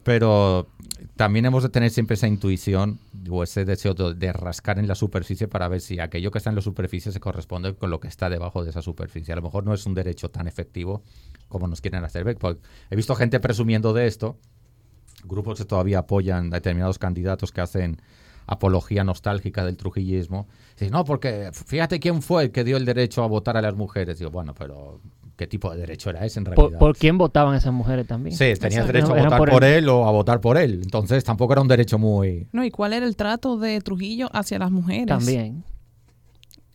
Pero 0.06 0.68
también 1.16 1.46
hemos 1.46 1.64
de 1.64 1.70
tener 1.70 1.90
siempre 1.90 2.14
esa 2.14 2.28
intuición 2.28 3.00
o 3.28 3.42
ese 3.42 3.66
deseo 3.66 3.96
de, 3.96 4.34
rascar 4.34 4.78
en 4.78 4.88
la 4.88 4.94
superficie 4.94 5.48
para 5.48 5.68
ver 5.68 5.82
si 5.82 6.00
aquello 6.00 6.30
que 6.30 6.38
está 6.38 6.52
en 6.52 6.56
la 6.56 6.62
superficie 6.62 7.12
se 7.12 7.20
corresponde 7.20 7.74
con 7.74 7.90
lo 7.90 8.00
que 8.00 8.08
está 8.08 8.30
debajo 8.30 8.64
de 8.64 8.70
esa 8.70 8.84
superficie. 8.84 9.34
A 9.34 9.38
lo 9.38 9.42
mejor 9.42 9.66
no 9.66 9.74
es 9.74 9.84
un 9.88 9.96
derecho 9.96 10.30
tan 10.30 10.48
efectivo 10.48 11.02
como 11.48 11.68
nos 11.68 11.82
quieren 11.82 12.04
hacer 12.04 12.24
ver. 12.24 12.38
porque 12.38 12.62
He 12.92 12.96
visto 12.96 13.16
gente 13.16 13.40
presumiendo 13.40 13.94
de 13.94 14.06
esto, 14.06 14.38
grupos 15.24 15.58
que 15.58 15.66
todavía 15.66 15.98
apoyan 15.98 16.52
determinados 16.52 17.00
candidatos 17.00 17.52
que 17.52 17.62
hacen 17.62 18.00
apología 18.46 19.04
nostálgica 19.04 19.66
del 19.66 19.76
trujillismo. 19.76 20.48
Dicen, 20.74 20.92
no, 20.92 21.04
porque 21.04 21.50
fíjate 21.52 22.00
quién 22.00 22.22
fue 22.22 22.44
el 22.44 22.52
que 22.52 22.64
dio 22.64 22.78
el 22.78 22.86
derecho 22.86 23.24
a 23.24 23.28
votar 23.28 23.58
a 23.58 23.62
las 23.64 23.74
mujeres. 23.74 24.20
Digo, 24.20 24.30
bueno, 24.30 24.54
pero 24.54 25.02
¿qué 25.36 25.48
tipo 25.48 25.72
de 25.72 25.78
derecho 25.80 26.10
era 26.10 26.26
ese 26.26 26.40
en 26.40 26.46
realidad? 26.46 26.70
¿Por, 26.70 26.78
por 26.78 26.98
quién 26.98 27.18
votaban 27.18 27.56
esas 27.56 27.74
mujeres 27.74 28.08
también? 28.08 28.36
Sí, 28.36 28.46
tenías 28.60 28.64
Exacto. 28.86 28.92
derecho 28.94 29.14
a 29.14 29.24
votar 29.24 29.38
por 29.40 29.50
por, 29.50 29.64
él. 29.64 29.74
él 29.84 29.90
o 29.90 30.08
a 30.08 30.12
votar 30.12 30.42
por 30.42 30.58
él. 30.58 30.82
Entonces 30.84 31.24
tampoco 31.24 31.54
era 31.54 31.62
un 31.62 31.68
derecho 31.68 31.98
muy... 31.98 32.48
No, 32.52 32.64
¿y 32.64 32.72
cuál 32.72 32.94
era 32.94 33.06
el 33.06 33.16
trato 33.16 33.58
de 33.58 33.80
Trujillo 33.82 34.30
hacia 34.34 34.60
las 34.60 34.72
mujeres? 34.72 35.08
También. 35.08 35.64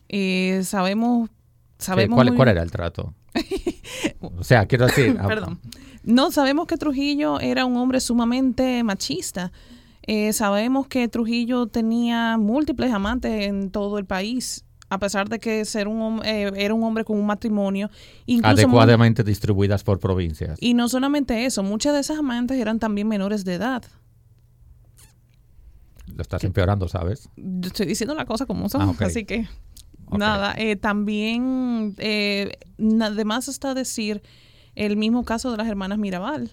Eh, 0.08 0.60
sabemos, 0.64 1.30
sabemos 1.78 2.16
¿Cuál, 2.16 2.28
muy- 2.28 2.36
cuál 2.36 2.48
era 2.48 2.62
el 2.62 2.70
trato? 2.70 3.14
o 4.20 4.42
sea, 4.44 4.66
quiero 4.66 4.86
decir... 4.86 5.16
ah, 5.20 5.26
Perdón. 5.28 5.60
No, 6.02 6.30
sabemos 6.30 6.66
que 6.66 6.76
Trujillo 6.76 7.40
era 7.40 7.64
un 7.64 7.76
hombre 7.76 8.00
sumamente 8.00 8.82
machista. 8.82 9.52
Eh, 10.02 10.32
sabemos 10.32 10.86
que 10.88 11.06
Trujillo 11.08 11.66
tenía 11.66 12.36
múltiples 12.38 12.90
amantes 12.92 13.46
en 13.46 13.70
todo 13.70 13.98
el 13.98 14.06
país, 14.06 14.64
a 14.90 14.98
pesar 14.98 15.28
de 15.28 15.38
que 15.38 15.64
ser 15.64 15.88
un, 15.88 16.20
eh, 16.24 16.50
era 16.56 16.74
un 16.74 16.82
hombre 16.84 17.04
con 17.04 17.16
un 17.18 17.24
matrimonio. 17.26 17.88
Incluso 18.26 18.50
adecuadamente 18.50 19.22
distribuidas 19.24 19.82
por 19.84 19.98
provincias. 20.00 20.58
y 20.60 20.74
no 20.74 20.88
solamente 20.88 21.46
eso, 21.46 21.62
muchas 21.62 21.94
de 21.94 22.00
esas 22.00 22.18
amantes 22.18 22.58
eran 22.58 22.78
también 22.78 23.08
menores 23.08 23.44
de 23.44 23.54
edad. 23.54 23.82
Lo 26.14 26.22
estás 26.22 26.42
empeorando, 26.44 26.88
¿sabes? 26.88 27.28
Yo 27.36 27.68
estoy 27.68 27.86
diciendo 27.86 28.14
la 28.14 28.26
cosa 28.26 28.44
como 28.46 28.68
son, 28.68 28.82
Ah, 28.82 28.90
ok. 28.90 29.02
así 29.02 29.24
que 29.24 29.48
Ok. 30.06 30.18
nada. 30.18 30.54
eh, 30.58 30.74
también, 30.76 31.94
eh, 31.98 32.58
además 33.00 33.46
está 33.48 33.74
decir 33.74 34.22
el 34.74 34.96
mismo 34.96 35.24
caso 35.24 35.50
de 35.52 35.56
las 35.56 35.68
hermanas 35.68 35.98
Mirabal. 35.98 36.50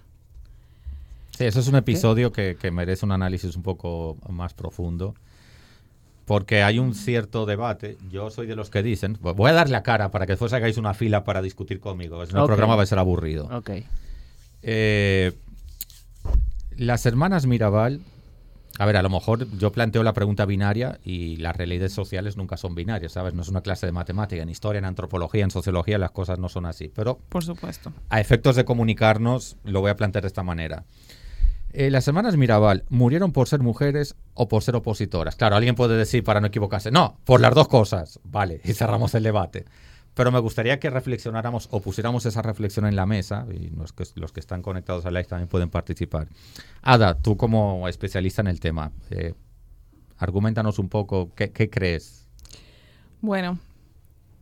Sí, 1.37 1.43
eso 1.45 1.59
es 1.59 1.67
un 1.67 1.75
episodio 1.75 2.31
que, 2.31 2.55
que 2.59 2.71
merece 2.71 3.05
un 3.05 3.11
análisis 3.11 3.55
un 3.55 3.63
poco 3.63 4.17
más 4.29 4.53
profundo. 4.53 5.15
Porque 6.27 6.61
hay 6.61 6.77
un 6.77 6.93
cierto 6.93 7.45
debate. 7.45 7.97
Yo 8.11 8.29
soy 8.29 8.47
de 8.47 8.55
los 8.57 8.69
que 8.69 8.83
dicen. 8.83 9.17
Voy 9.21 9.49
a 9.49 9.53
darle 9.53 9.71
la 9.71 9.81
cara 9.81 10.11
para 10.11 10.25
que 10.25 10.33
después 10.33 10.51
hagáis 10.51 10.75
una 10.75 10.93
fila 10.93 11.23
para 11.23 11.41
discutir 11.41 11.79
conmigo. 11.79 12.23
Si 12.25 12.33
no, 12.33 12.41
el 12.41 12.47
programa 12.47 12.75
va 12.75 12.83
a 12.83 12.85
ser 12.85 12.99
aburrido. 12.99 13.45
Ok. 13.45 13.71
Eh, 14.61 15.31
las 16.75 17.05
hermanas 17.05 17.45
Mirabal. 17.45 18.01
A 18.77 18.85
ver, 18.85 18.97
a 18.97 19.01
lo 19.01 19.09
mejor 19.09 19.49
yo 19.57 19.71
planteo 19.71 20.03
la 20.03 20.11
pregunta 20.11 20.45
binaria 20.45 20.99
y 21.03 21.37
las 21.37 21.55
realidades 21.55 21.93
sociales 21.93 22.35
nunca 22.35 22.57
son 22.57 22.75
binarias, 22.75 23.13
¿sabes? 23.13 23.33
No 23.33 23.41
es 23.41 23.47
una 23.47 23.61
clase 23.61 23.85
de 23.85 23.93
matemática. 23.93 24.43
En 24.43 24.49
historia, 24.49 24.79
en 24.79 24.85
antropología, 24.85 25.45
en 25.45 25.49
sociología 25.49 25.97
las 25.97 26.11
cosas 26.11 26.39
no 26.39 26.49
son 26.49 26.65
así. 26.65 26.91
Pero 26.93 27.19
Por 27.29 27.45
supuesto. 27.45 27.93
a 28.09 28.19
efectos 28.19 28.57
de 28.57 28.65
comunicarnos, 28.65 29.55
lo 29.63 29.79
voy 29.79 29.91
a 29.91 29.95
plantear 29.95 30.23
de 30.23 30.27
esta 30.27 30.43
manera. 30.43 30.83
Eh, 31.73 31.91
las 31.91 32.07
hermanas 32.07 32.37
Mirabal 32.37 32.85
murieron 32.89 33.31
por 33.31 33.47
ser 33.47 33.59
mujeres 33.59 34.15
o 34.33 34.47
por 34.47 34.63
ser 34.63 34.75
opositoras. 34.75 35.35
Claro, 35.35 35.55
alguien 35.55 35.75
puede 35.75 35.97
decir, 35.97 36.23
para 36.23 36.39
no 36.41 36.47
equivocarse, 36.47 36.91
no, 36.91 37.17
por 37.25 37.41
las 37.41 37.53
dos 37.53 37.67
cosas. 37.67 38.19
Vale, 38.23 38.61
y 38.65 38.73
cerramos 38.73 39.13
el 39.15 39.23
debate. 39.23 39.65
Pero 40.13 40.31
me 40.31 40.39
gustaría 40.39 40.79
que 40.79 40.89
reflexionáramos 40.89 41.67
o 41.69 41.79
pusiéramos 41.79 42.25
esa 42.25 42.41
reflexión 42.41 42.87
en 42.87 42.95
la 42.95 43.05
mesa, 43.05 43.45
y 43.51 43.69
los 43.69 43.93
que, 43.93 44.03
los 44.15 44.31
que 44.31 44.39
están 44.39 44.63
conectados 44.63 45.05
al 45.05 45.13
live 45.13 45.25
también 45.25 45.47
pueden 45.47 45.69
participar. 45.69 46.27
Ada, 46.81 47.13
tú 47.19 47.37
como 47.37 47.87
especialista 47.87 48.41
en 48.41 48.47
el 48.47 48.59
tema, 48.59 48.91
eh, 49.11 49.35
argumentanos 50.17 50.79
un 50.79 50.89
poco, 50.89 51.31
¿qué, 51.35 51.51
qué 51.51 51.69
crees? 51.69 52.27
Bueno, 53.21 53.59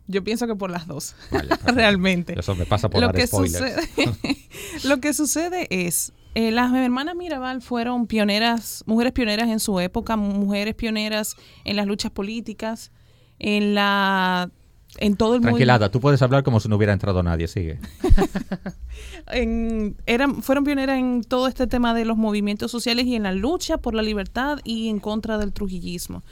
yo 0.07 0.23
pienso 0.23 0.47
que 0.47 0.55
por 0.55 0.69
las 0.69 0.87
dos, 0.87 1.15
Vale, 1.31 1.49
realmente. 1.65 2.39
Eso 2.39 2.55
me 2.55 2.65
pasa 2.65 2.89
por 2.89 3.01
Lo 3.01 3.07
dar 3.07 3.15
que, 3.15 3.27
spoilers. 3.27 3.85
sucede, 3.89 4.37
lo 4.85 5.01
que 5.01 5.13
sucede 5.13 5.67
es, 5.69 6.13
eh, 6.35 6.51
las 6.51 6.71
hermanas 6.73 7.15
Mirabal 7.15 7.61
fueron 7.61 8.05
pioneras, 8.07 8.83
mujeres 8.85 9.13
pioneras 9.13 9.49
en 9.49 9.59
su 9.59 9.79
época, 9.79 10.15
mujeres 10.15 10.75
pioneras 10.75 11.35
en 11.63 11.75
las 11.75 11.87
luchas 11.87 12.11
políticas, 12.11 12.91
en 13.39 13.73
la 13.73 14.49
en 14.97 15.17
todo 15.17 15.35
el 15.35 15.41
mundo. 15.41 15.73
Ada, 15.73 15.91
tú 15.91 15.99
puedes 15.99 16.21
hablar 16.21 16.43
como 16.43 16.61
si 16.61 16.69
no 16.69 16.77
hubiera 16.77 16.93
entrado 16.93 17.21
nadie, 17.21 17.47
sigue. 17.49 17.79
en- 19.27 19.97
eran, 20.05 20.41
fueron 20.41 20.63
pioneras 20.63 20.97
en 20.99 21.21
todo 21.23 21.47
este 21.47 21.67
tema 21.67 21.93
de 21.93 22.05
los 22.05 22.17
movimientos 22.17 22.71
sociales 22.71 23.05
y 23.05 23.15
en 23.15 23.23
la 23.23 23.31
lucha 23.33 23.77
por 23.77 23.93
la 23.93 24.01
libertad 24.01 24.59
y 24.63 24.89
en 24.89 24.99
contra 24.99 25.37
del 25.37 25.53
trujillismo. 25.53 26.23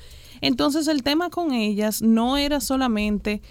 Entonces 0.42 0.88
el 0.88 1.04
tema 1.04 1.30
con 1.30 1.54
ellas 1.54 2.02
no 2.02 2.38
era 2.38 2.60
solamente 2.60 3.42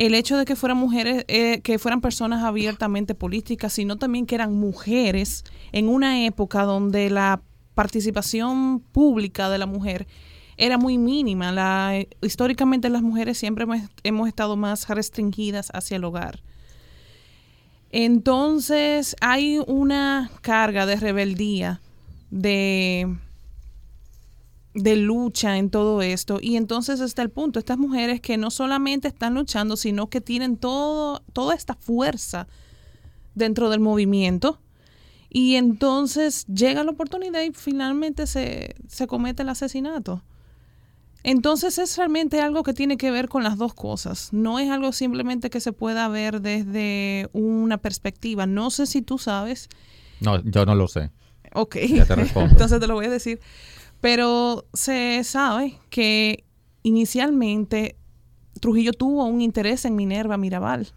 el 0.00 0.14
hecho 0.14 0.38
de 0.38 0.46
que 0.46 0.56
fueran 0.56 0.78
mujeres, 0.78 1.26
eh, 1.28 1.60
que 1.60 1.78
fueran 1.78 2.00
personas 2.00 2.42
abiertamente 2.42 3.14
políticas, 3.14 3.74
sino 3.74 3.98
también 3.98 4.24
que 4.24 4.34
eran 4.34 4.54
mujeres 4.54 5.44
en 5.72 5.90
una 5.90 6.24
época 6.24 6.62
donde 6.62 7.10
la 7.10 7.42
participación 7.74 8.80
pública 8.80 9.50
de 9.50 9.58
la 9.58 9.66
mujer 9.66 10.06
era 10.56 10.78
muy 10.78 10.96
mínima. 10.96 11.92
Históricamente 12.22 12.88
las 12.88 13.02
mujeres 13.02 13.36
siempre 13.36 13.66
hemos 14.02 14.26
estado 14.26 14.56
más 14.56 14.88
restringidas 14.88 15.68
hacia 15.74 15.98
el 15.98 16.04
hogar. 16.04 16.40
Entonces 17.90 19.16
hay 19.20 19.58
una 19.66 20.30
carga 20.40 20.86
de 20.86 20.96
rebeldía, 20.96 21.82
de, 22.30 23.18
de 24.74 24.96
lucha 24.96 25.58
en 25.58 25.70
todo 25.70 26.02
esto. 26.02 26.38
Y 26.40 26.56
entonces 26.56 27.00
está 27.00 27.22
el 27.22 27.30
punto, 27.30 27.58
estas 27.58 27.78
mujeres 27.78 28.20
que 28.20 28.36
no 28.36 28.50
solamente 28.50 29.08
están 29.08 29.34
luchando, 29.34 29.76
sino 29.76 30.08
que 30.08 30.20
tienen 30.20 30.56
todo, 30.56 31.22
toda 31.32 31.54
esta 31.54 31.74
fuerza 31.74 32.46
dentro 33.34 33.70
del 33.70 33.80
movimiento. 33.80 34.60
Y 35.28 35.54
entonces 35.54 36.46
llega 36.46 36.84
la 36.84 36.90
oportunidad 36.90 37.42
y 37.42 37.52
finalmente 37.52 38.26
se, 38.26 38.74
se 38.88 39.06
comete 39.06 39.42
el 39.42 39.48
asesinato. 39.48 40.22
Entonces 41.22 41.78
es 41.78 41.96
realmente 41.96 42.40
algo 42.40 42.62
que 42.62 42.72
tiene 42.72 42.96
que 42.96 43.10
ver 43.10 43.28
con 43.28 43.42
las 43.42 43.58
dos 43.58 43.74
cosas. 43.74 44.32
No 44.32 44.58
es 44.58 44.70
algo 44.70 44.92
simplemente 44.92 45.50
que 45.50 45.60
se 45.60 45.72
pueda 45.72 46.08
ver 46.08 46.40
desde 46.40 47.28
una 47.32 47.78
perspectiva. 47.78 48.46
No 48.46 48.70
sé 48.70 48.86
si 48.86 49.02
tú 49.02 49.18
sabes. 49.18 49.68
No, 50.20 50.42
yo 50.42 50.64
no 50.64 50.74
lo 50.74 50.88
sé. 50.88 51.10
Ok. 51.52 51.76
Ya 51.76 52.06
te 52.06 52.14
respondo. 52.16 52.52
Entonces 52.52 52.80
te 52.80 52.86
lo 52.86 52.94
voy 52.94 53.06
a 53.06 53.10
decir. 53.10 53.40
Pero 54.00 54.66
se 54.72 55.22
sabe 55.24 55.78
que 55.90 56.44
inicialmente 56.82 57.96
Trujillo 58.60 58.92
tuvo 58.92 59.24
un 59.24 59.40
interés 59.40 59.84
en 59.84 59.96
Minerva 59.96 60.36
Mirabal. 60.36 60.88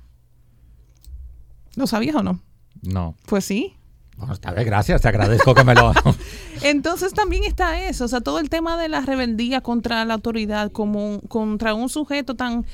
¿Lo 1.75 1.87
sabías 1.87 2.15
o 2.15 2.23
no? 2.23 2.39
No. 2.81 3.15
Pues 3.25 3.45
sí. 3.45 3.75
Bueno, 4.17 4.33
está 4.33 4.51
bien, 4.53 4.67
gracias, 4.67 5.01
te 5.01 5.07
agradezco 5.07 5.55
que 5.55 5.63
me 5.63 5.73
lo... 5.73 5.91
Entonces 6.63 7.13
también 7.13 7.43
está 7.45 7.87
eso, 7.87 8.05
o 8.05 8.07
sea, 8.07 8.21
todo 8.21 8.39
el 8.39 8.49
tema 8.49 8.77
de 8.77 8.87
la 8.87 9.01
rebeldía 9.01 9.61
contra 9.61 10.05
la 10.05 10.13
autoridad, 10.13 10.71
como 10.71 11.19
contra 11.27 11.73
un 11.73 11.89
sujeto 11.89 12.35
tan 12.35 12.65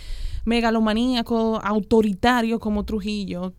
megalomaníaco, 0.43 1.61
autoritario 1.63 2.59
como 2.59 2.83
Trujillo. 2.83 3.53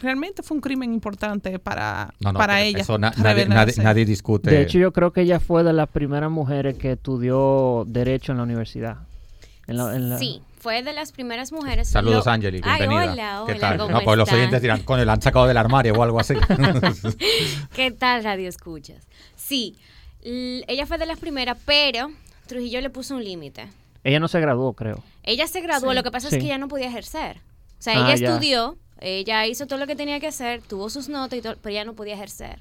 Realmente 0.00 0.42
fue 0.42 0.56
un 0.56 0.60
crimen 0.60 0.92
importante 0.94 1.58
para, 1.58 2.14
No, 2.20 2.32
no, 2.32 2.38
para 2.38 2.62
ella. 2.62 2.80
eso 2.80 2.98
na- 2.98 3.10
nadie, 3.10 3.22
nadie, 3.22 3.44
rebelarse. 3.44 3.82
nadie 3.82 4.04
discute. 4.04 4.50
De 4.50 4.62
hecho, 4.62 4.78
yo 4.78 4.92
creo 4.92 5.12
que 5.12 5.20
ella 5.20 5.38
fue 5.38 5.62
de 5.64 5.72
las 5.72 5.88
primeras 5.88 6.30
mujeres 6.30 6.76
que 6.78 6.92
estudió 6.92 7.84
Derecho 7.86 8.32
en 8.32 8.38
la 8.38 8.44
universidad. 8.44 8.96
En 9.66 9.76
la- 9.76 9.94
en 9.94 10.08
la- 10.10 10.18
Sí, 10.18 10.42
fue 10.58 10.82
de 10.82 10.92
las 10.92 11.12
primeras 11.12 11.52
mujeres. 11.52 11.88
Saludos, 11.88 12.26
Lo- 12.26 12.32
Angeli, 12.32 12.60
Ay, 12.64 12.86
bienvenida. 12.88 13.42
hola, 13.42 13.46
¿Qué 13.46 13.52
hola, 13.52 13.60
tal? 13.60 13.78
¿cómo 13.78 13.90
No, 13.92 14.00
pues 14.00 14.18
los 14.18 14.32
oyentes 14.32 14.62
dirán, 14.62 14.82
coño, 14.82 15.04
la 15.04 15.12
han 15.12 15.22
sacado 15.22 15.46
del 15.46 15.56
armario 15.56 15.92
o 15.94 16.02
algo 16.02 16.18
así. 16.18 16.34
¿Qué 17.74 17.90
tal, 17.90 18.24
Radio 18.24 18.48
Escuchas? 18.48 19.06
Sí, 19.36 19.76
ella 20.22 20.86
fue 20.86 20.98
de 20.98 21.06
las 21.06 21.18
primeras, 21.18 21.58
pero 21.64 22.10
Trujillo 22.46 22.80
le 22.80 22.90
puso 22.90 23.16
un 23.16 23.24
límite. 23.24 23.68
Ella 24.04 24.18
no 24.20 24.28
se 24.28 24.40
graduó, 24.40 24.72
creo. 24.72 25.02
Ella 25.22 25.46
se 25.46 25.60
graduó, 25.60 25.90
Sí. 25.90 25.96
lo 25.96 26.02
que 26.02 26.10
pasa 26.10 26.28
Sí. 26.30 26.36
es 26.36 26.40
que 26.40 26.46
ella 26.46 26.58
no 26.58 26.68
podía 26.68 26.88
ejercer. 26.88 27.38
O 27.78 27.82
sea, 27.82 27.94
Ah, 27.94 28.06
ella 28.12 28.16
ya. 28.16 28.28
estudió, 28.28 28.76
ella 29.02 29.46
hizo 29.46 29.66
todo 29.66 29.78
lo 29.78 29.86
que 29.86 29.96
tenía 29.96 30.20
que 30.20 30.28
hacer, 30.28 30.62
tuvo 30.62 30.88
sus 30.90 31.08
notas, 31.08 31.38
y 31.38 31.42
todo, 31.42 31.56
pero 31.60 31.72
ella 31.72 31.84
no 31.84 31.94
podía 31.94 32.14
ejercer. 32.14 32.60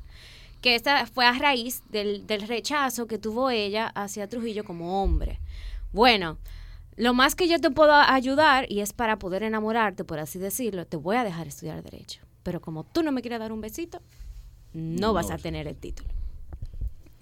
Que 0.62 0.75
esta 0.75 1.05
fue 1.07 1.25
a 1.25 1.33
raíz 1.33 1.81
del, 1.89 2.27
del 2.27 2.48
rechazo 2.48 3.07
que 3.07 3.17
tuvo 3.17 3.50
ella 3.50 3.88
hacia 3.95 4.27
Trujillo 4.27 4.63
como 4.63 5.01
hombre. 5.03 5.39
Bueno, 5.91 6.38
lo 6.98 7.13
más 7.13 7.36
que 7.36 7.48
yo 7.48 7.60
te 7.60 7.71
puedo 7.71 7.93
ayudar, 7.93 8.65
y 8.69 8.81
es 8.81 8.93
para 8.93 9.17
poder 9.17 9.43
enamorarte, 9.43 10.03
por 10.03 10.19
así 10.19 10.38
decirlo, 10.39 10.86
te 10.86 10.98
voy 10.98 11.15
a 11.15 11.24
dejar 11.24 11.48
estudiar 11.48 11.81
Derecho. 11.81 12.21
Pero 12.43 12.60
como 12.62 12.83
tú 12.83 13.01
no 13.03 13.12
me 13.12 13.21
quieres 13.21 13.39
dar 13.39 13.51
un 13.51 13.62
besito, 13.62 14.01
no 14.74 15.13
vas 15.13 15.31
a 15.31 15.38
tener 15.38 15.67
el 15.67 15.75
título. 15.75 16.10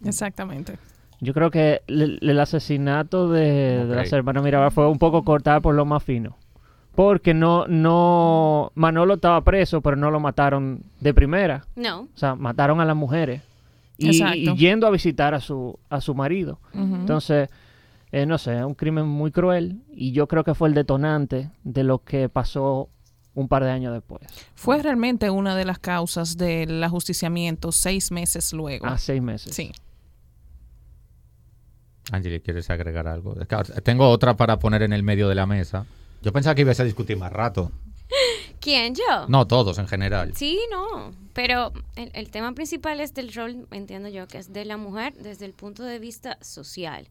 Exactamente. 0.03 0.77
Yo 1.21 1.33
creo 1.33 1.51
que 1.51 1.81
el, 1.87 2.19
el 2.21 2.39
asesinato 2.39 3.29
de, 3.29 3.85
de 3.85 3.89
Ok. 3.91 3.95
las 3.95 4.13
hermanas 4.13 4.43
Mirabal 4.43 4.71
fue 4.71 4.87
un 4.87 4.97
poco 4.97 5.23
cortar 5.23 5.61
por 5.61 5.75
lo 5.75 5.85
más 5.85 6.03
fino. 6.03 6.37
Porque 6.99 7.33
no, 7.33 7.65
no, 7.65 8.73
Manolo 8.75 9.13
estaba 9.13 9.41
preso, 9.41 9.79
pero 9.79 9.95
no 9.95 10.11
lo 10.11 10.19
mataron 10.19 10.83
de 10.99 11.13
primera. 11.13 11.65
No, 11.77 12.01
O 12.01 12.17
sea, 12.17 12.35
mataron 12.35 12.81
a 12.81 12.85
las 12.85 12.95
mujeres. 12.97 13.41
Y, 13.97 14.21
yendo 14.57 14.85
a 14.85 14.89
visitar 14.89 15.33
a 15.33 15.39
su, 15.39 15.79
a 15.89 16.01
su 16.01 16.13
marido. 16.13 16.59
Entonces, 16.73 17.47
eh, 18.11 18.25
no 18.25 18.37
sé, 18.37 18.57
es 18.57 18.65
un 18.65 18.73
crimen 18.73 19.07
muy 19.07 19.31
cruel. 19.31 19.81
Y 19.93 20.11
yo 20.11 20.27
creo 20.27 20.43
que 20.43 20.53
fue 20.53 20.67
el 20.67 20.73
detonante 20.73 21.49
de 21.63 21.85
lo 21.85 22.03
que 22.03 22.27
pasó 22.27 22.89
un 23.33 23.47
par 23.47 23.63
de 23.63 23.71
años 23.71 23.93
después. 23.93 24.19
Fue 24.55 24.83
realmente 24.83 25.29
una 25.29 25.55
de 25.55 25.63
las 25.63 25.79
causas 25.79 26.35
del 26.35 26.83
ajusticiamiento 26.83 27.71
seis 27.71 28.11
meses 28.11 28.51
luego. 28.51 28.85
A 28.87 28.97
seis 28.97 29.21
meses. 29.21 29.55
Sí. 29.55 29.71
Angeli, 32.11 32.41
¿quieres 32.41 32.69
agregar 32.69 33.07
algo? 33.07 33.35
Tengo 33.85 34.09
otra 34.09 34.35
para 34.35 34.59
poner 34.59 34.81
en 34.81 34.91
el 34.91 35.03
medio 35.03 35.29
de 35.29 35.35
la 35.35 35.45
mesa. 35.45 35.85
Yo 36.21 36.31
pensaba 36.33 36.55
que 36.55 36.61
ibas 36.61 36.79
a 36.79 36.83
discutir 36.83 37.17
más 37.17 37.31
rato. 37.31 37.71
¿quién? 38.59 38.93
Yo. 38.95 39.27
No, 39.27 39.47
todos 39.47 39.77
en 39.77 39.87
general. 39.87 40.33
Sí, 40.35 40.59
no, 40.71 41.11
pero 41.33 41.71
el, 41.95 42.11
el 42.13 42.29
tema 42.29 42.51
principal 42.53 42.99
es 42.99 43.13
del 43.13 43.31
rol, 43.33 43.67
entiendo 43.71 44.09
yo, 44.09 44.27
que 44.27 44.37
es 44.37 44.51
de 44.51 44.65
la 44.65 44.77
mujer 44.77 45.13
desde 45.13 45.45
el 45.45 45.53
punto 45.53 45.83
de 45.83 45.99
vista 45.99 46.37
social. 46.41 47.07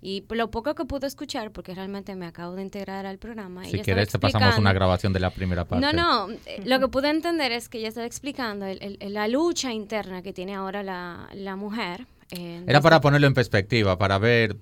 Y 0.00 0.24
lo 0.30 0.50
poco 0.50 0.74
que 0.74 0.84
pude 0.84 1.06
escuchar, 1.06 1.52
porque 1.52 1.74
realmente 1.74 2.14
me 2.16 2.26
acabo 2.26 2.54
de 2.56 2.62
integrar 2.62 3.06
al 3.06 3.18
programa. 3.18 3.64
Si 3.64 3.78
quieres, 3.80 4.08
te 4.10 4.18
pasamos 4.18 4.58
una 4.58 4.72
grabación 4.72 5.12
de 5.12 5.20
la 5.20 5.30
primera 5.30 5.64
parte. 5.64 5.84
No, 5.84 5.92
no, 6.28 6.32
eh, 6.46 6.62
lo 6.64 6.80
que 6.80 6.88
pude 6.88 7.08
entender 7.08 7.52
es 7.52 7.68
que 7.68 7.78
ella 7.78 7.88
estaba 7.88 8.06
explicando 8.06 8.66
el- 8.66 8.82
el- 8.82 8.96
el- 9.00 9.14
la 9.14 9.28
lucha 9.28 9.72
interna 9.72 10.22
que 10.22 10.32
tiene 10.32 10.54
ahora 10.54 10.82
la, 10.82 11.28
la 11.34 11.54
mujer. 11.56 12.06
eh, 12.30 12.64
Era 12.66 12.80
para 12.80 13.00
ponerlo 13.00 13.26
en 13.28 13.34
perspectiva, 13.34 13.96
para 13.98 14.18
ver 14.18 14.56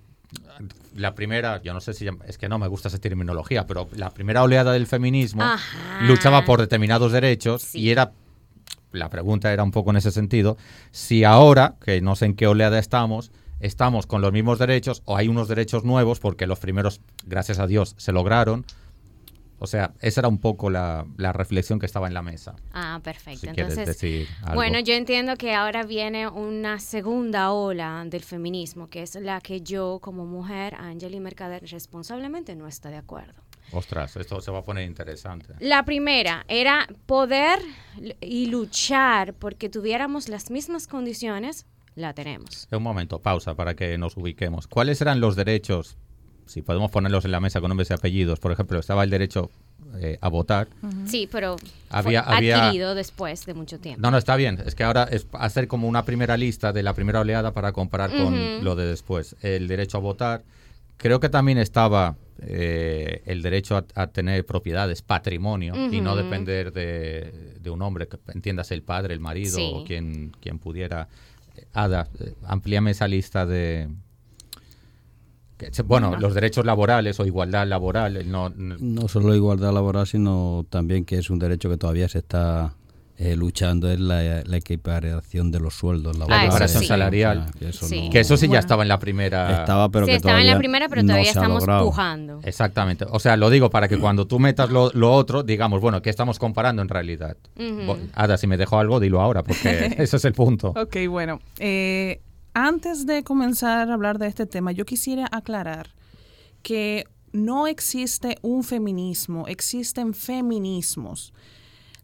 la 0.95 1.15
primera, 1.15 1.61
yo 1.63 1.73
no 1.73 1.81
sé 1.81 1.93
si 1.95 2.07
es 2.27 2.39
que 2.39 2.49
no 2.49 2.59
me 2.59 2.69
gusta 2.69 2.89
esa 2.89 2.99
terminología, 2.99 3.67
pero 3.67 3.89
la 3.97 4.11
primera 4.11 4.43
oleada 4.43 4.73
del 4.73 4.87
feminismo 4.87 5.43
Ajá. 5.43 6.03
luchaba 6.03 6.45
por 6.45 6.61
determinados 6.61 7.13
derechos 7.13 7.63
Sí. 7.63 7.81
y 7.81 7.91
era 7.91 8.13
la 8.93 9.09
pregunta 9.09 9.53
era 9.53 9.63
un 9.63 9.71
poco 9.71 9.91
en 9.91 9.97
ese 9.97 10.11
sentido, 10.11 10.57
si 10.91 11.23
ahora, 11.25 11.77
que 11.85 12.01
no 12.01 12.17
sé 12.17 12.27
en 12.27 12.35
qué 12.35 12.47
oleada 12.49 12.79
estamos, 12.79 13.31
estamos 13.61 14.07
con 14.07 14.21
los 14.21 14.33
mismos 14.33 14.59
derechos 14.59 15.03
o 15.05 15.17
hay 15.17 15.29
unos 15.29 15.47
derechos 15.49 15.85
nuevos 15.85 16.19
porque 16.19 16.47
los 16.49 16.59
primeros, 16.59 17.01
gracias 17.25 17.59
a 17.61 17.67
Dios, 17.69 17.95
se 17.99 18.11
lograron. 18.13 18.65
O 19.63 19.67
sea, 19.67 19.93
esa 20.01 20.23
era 20.23 20.29
un 20.29 20.39
poco 20.39 20.71
la, 20.71 21.07
la 21.19 21.35
reflexión 21.35 21.79
que 21.79 21.85
estaba 21.85 22.09
en 22.09 22.15
la 22.15 22.23
mesa. 22.23 22.57
Ah, 22.73 22.99
perfecto. 23.05 23.41
Si 23.41 23.49
Entonces, 23.49 23.87
decir 23.87 24.27
algo. 24.41 24.55
Bueno, 24.55 24.81
yo 24.81 24.95
entiendo 24.95 25.37
que 25.37 25.55
ahora 25.55 25.83
viene 25.83 26.27
una 26.29 26.81
segunda 26.81 27.53
ola 27.53 28.03
del 28.07 28.23
feminismo, 28.23 28.89
que 28.89 29.03
es 29.03 29.17
la 29.17 29.43
que 29.43 29.61
yo 29.61 29.99
como 30.01 30.25
mujer, 30.25 30.75
Angeli 30.77 31.21
Mercader, 31.21 31.63
responsablemente 31.71 32.57
no 32.57 32.67
está 32.67 32.89
de 32.89 32.97
acuerdo. 32.97 33.35
Ostras, 33.73 34.17
esto 34.17 34.41
se 34.41 34.51
va 34.51 34.61
a 34.61 34.63
poner 34.63 34.87
interesante. 34.87 35.53
La 35.61 35.85
primera 35.85 36.47
era 36.49 36.89
poder 37.05 37.61
y 38.23 38.47
luchar 38.47 39.35
porque 39.35 39.69
tuviéramos 39.69 40.31
las 40.31 40.51
mismas 40.51 40.87
condiciones, 40.87 41.67
la 41.95 42.15
tenemos. 42.15 42.67
Un 42.73 42.83
momento, 42.83 43.21
pausa 43.21 43.55
para 43.55 43.75
que 43.75 43.99
nos 43.99 44.17
ubiquemos. 44.17 44.67
¿Cuáles 44.67 45.03
eran 45.03 45.21
los 45.21 45.37
derechos? 45.37 45.99
Si 46.51 46.63
podemos 46.63 46.91
ponerlos 46.91 47.25
en 47.25 47.31
la 47.31 47.41
mesa 47.41 47.61
con 47.61 47.69
nombres 47.69 47.91
y 47.91 47.95
apellidos. 47.95 48.41
Por 48.41 48.51
ejemplo, 48.53 48.79
estaba 48.79 49.05
el 49.05 49.11
derecho 49.11 49.51
eh, 50.01 50.19
a 50.21 50.29
votar. 50.29 50.69
Sí, 51.07 51.29
pero 51.31 51.57
Había- 51.91 52.23
fue 52.25 52.37
había- 52.37 52.65
adquirido 52.67 52.95
después 52.95 53.47
de 53.47 53.55
mucho 53.55 53.79
tiempo. 53.79 54.01
No, 54.03 54.11
no, 54.11 54.19
está 54.19 54.35
bien. 54.37 54.61
Es 54.67 54.75
que 54.75 54.83
ahora 54.85 55.05
es 55.05 55.27
hacer 55.33 55.69
como 55.69 55.87
una 55.89 56.05
primera 56.05 56.37
lista 56.37 56.73
de 56.73 56.83
la 56.83 56.93
primera 56.95 57.21
oleada 57.21 57.53
para 57.53 57.73
comparar 57.73 58.11
con 58.11 58.65
lo 58.65 58.75
de 58.75 58.87
después. 58.87 59.37
El 59.43 59.69
derecho 59.69 59.99
a 59.99 60.01
votar. 60.01 60.43
Creo 60.97 61.19
que 61.21 61.29
también 61.29 61.57
estaba 61.59 62.17
eh, 62.43 63.23
el 63.27 63.43
derecho 63.43 63.77
a, 63.77 63.85
a 63.95 64.07
tener 64.09 64.45
propiedades, 64.45 65.03
patrimonio, 65.03 65.75
y 65.93 66.01
no 66.01 66.15
depender 66.17 66.73
de, 66.73 67.55
de 67.61 67.71
un 67.71 67.81
hombre, 67.83 68.07
que 68.09 68.19
entiendas 68.35 68.71
el 68.71 68.83
padre, 68.83 69.15
el 69.15 69.21
marido 69.21 69.57
Sí. 69.57 69.71
o 69.75 69.85
quien, 69.85 70.33
quien 70.41 70.59
pudiera. 70.59 71.09
Eh, 71.57 71.65
Ada, 71.73 72.09
amplíame 72.47 72.91
esa 72.93 73.07
lista 73.09 73.47
de... 73.47 73.89
bueno, 75.85 76.17
los 76.19 76.35
derechos 76.35 76.65
laborales 76.65 77.19
o 77.21 77.27
igualdad 77.27 77.67
laboral, 77.67 78.31
no, 78.31 78.49
No 78.57 79.09
solo 79.09 79.35
igualdad 79.35 79.73
laboral, 79.73 80.07
sino 80.07 80.65
también 80.71 81.05
que 81.05 81.19
es 81.19 81.31
un 81.31 81.39
derecho 81.39 81.69
que 81.71 81.77
todavía 81.77 82.09
se 82.09 82.19
está 82.19 82.75
eh, 83.23 83.37
luchando, 83.37 83.91
es 83.91 84.01
la, 84.01 84.43
la 84.45 84.57
equiparación 84.57 85.51
de 85.51 85.61
los 85.61 85.75
sueldos 85.75 86.17
laborales. 86.17 86.47
equiparación 86.47 86.83
sí. 86.83 86.89
salarial. 86.89 87.39
O 87.39 87.43
sea, 87.43 87.53
que 87.59 87.69
eso, 87.69 87.87
Sí. 87.87 88.05
no- 88.07 88.11
que 88.11 88.21
eso 88.21 88.37
sí 88.39 88.49
ya 88.49 88.59
estaba 88.61 88.83
en 88.83 88.89
la 88.89 88.99
primera... 88.99 89.61
estaba, 89.61 89.91
pero 89.91 90.07
sí, 90.07 90.13
que 90.13 90.17
estaba 90.17 90.33
en 90.33 90.37
todavía 90.39 90.53
la 90.55 90.59
primera, 90.59 90.89
pero 90.89 91.03
estamos 91.21 91.65
pujando. 91.85 92.41
Exactamente. 92.45 93.05
O 93.11 93.19
sea, 93.21 93.37
lo 93.37 93.51
digo 93.51 93.69
para 93.69 93.89
que 93.89 93.99
cuando 93.99 94.27
tú 94.27 94.39
metas 94.39 94.71
lo, 94.71 94.91
lo 94.95 95.13
otro, 95.13 95.43
digamos, 95.43 95.83
bueno, 95.83 96.01
¿qué 96.01 96.09
estamos 96.09 96.39
comparando 96.39 96.81
en 96.81 96.89
realidad? 96.89 97.37
Bo- 97.87 97.99
Ada, 98.15 98.39
si 98.39 98.47
me 98.47 98.57
dejo 98.57 98.79
algo, 98.79 98.99
dilo 99.01 99.21
ahora, 99.21 99.43
porque 99.43 99.95
ese 99.99 100.17
es 100.17 100.25
el 100.25 100.33
punto. 100.33 100.69
Ok, 100.75 100.97
bueno. 101.11 101.41
eh, 101.59 102.23
antes 102.55 103.07
de 103.07 103.23
comenzar 103.23 103.91
a 103.91 103.95
hablar 103.95 104.19
de 104.19 104.27
este 104.27 104.47
tema, 104.47 104.73
yo 104.73 104.85
quisiera 104.85 105.29
aclarar 105.31 105.95
que 106.63 107.05
no 107.33 107.67
existe 107.67 108.39
un 108.43 108.65
feminismo, 108.65 109.47
existen 109.47 110.15
feminismos. 110.15 111.33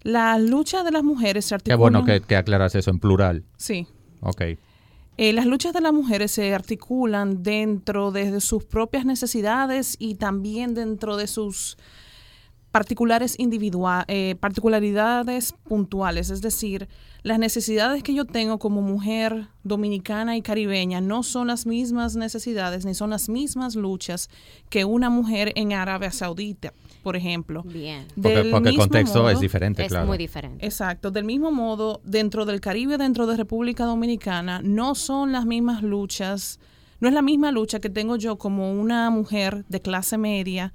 La 0.03 0.39
lucha 0.39 0.85
de 0.85 0.93
las 0.93 1.03
mujeres 1.03 1.47
se 1.47 1.49
Qué 1.51 1.55
articula. 1.73 1.77
bueno 1.77 2.05
que, 2.05 2.21
que 2.21 2.37
aclaras 2.37 2.75
eso 2.75 2.91
en 2.91 3.01
plural. 3.01 3.45
Sí. 3.57 3.87
Ok. 4.21 4.43
Eh, 5.19 5.33
las 5.33 5.47
luchas 5.47 5.73
de 5.73 5.81
las 5.81 5.93
mujeres 5.93 6.31
se 6.31 6.55
articulan 6.55 7.43
dentro 7.43 8.13
de 8.13 8.41
sus 8.41 8.65
propias 8.65 9.05
necesidades 9.07 9.97
y 9.99 10.17
también 10.17 10.75
dentro 10.75 11.17
de 11.17 11.27
sus 11.27 11.77
particulares 12.77 13.39
individua- 13.39 14.05
eh, 14.07 14.35
particularidades 14.39 15.55
puntuales, 15.67 16.29
es 16.29 16.43
decir, 16.43 16.89
las 17.23 17.39
necesidades 17.39 18.03
que 18.03 18.13
yo 18.13 18.27
tengo 18.27 18.59
como 18.59 18.83
mujer 18.83 19.49
dominicana 19.65 20.37
y 20.37 20.43
caribeña 20.43 21.01
no 21.01 21.23
son 21.23 21.47
las 21.47 21.65
mismas 21.65 22.17
necesidades 22.17 22.85
ni 22.85 22.93
son 22.93 23.09
las 23.09 23.31
mismas 23.31 23.77
luchas 23.77 24.29
que 24.69 24.85
una 24.85 25.09
mujer 25.09 25.55
en 25.57 25.73
Arabia 25.73 26.11
Saudita, 26.11 26.75
por 27.03 27.17
ejemplo. 27.17 27.63
Bien. 27.63 28.05
Porque, 28.15 28.29
Del 28.43 28.51
porque 28.51 28.69
el 28.69 28.75
mismo 28.75 28.85
contexto 28.91 29.31
es 29.31 29.41
diferente, 29.41 29.83
Es 29.83 29.89
claro. 29.89 30.07
muy 30.07 30.19
diferente. 30.19 30.63
Exacto, 30.67 31.11
del 31.11 31.25
mismo 31.25 31.51
modo, 31.53 32.03
dentro 32.05 32.45
del 32.45 32.61
Caribe, 32.61 32.99
dentro 32.99 33.27
de 33.27 33.39
República 33.39 33.87
Dominicana, 33.87 34.61
no 34.63 34.95
son 34.95 35.33
las 35.33 35.47
mismas 35.47 35.83
luchas, 35.83 36.61
no 37.01 37.09
es 37.09 37.15
la 37.15 37.23
misma 37.23 37.53
lucha 37.53 37.81
que 37.81 37.89
tengo 37.89 38.17
yo 38.17 38.37
como 38.37 38.71
una 38.71 39.09
mujer 39.09 39.65
de 39.71 39.81
clase 39.81 40.19
media, 40.19 40.75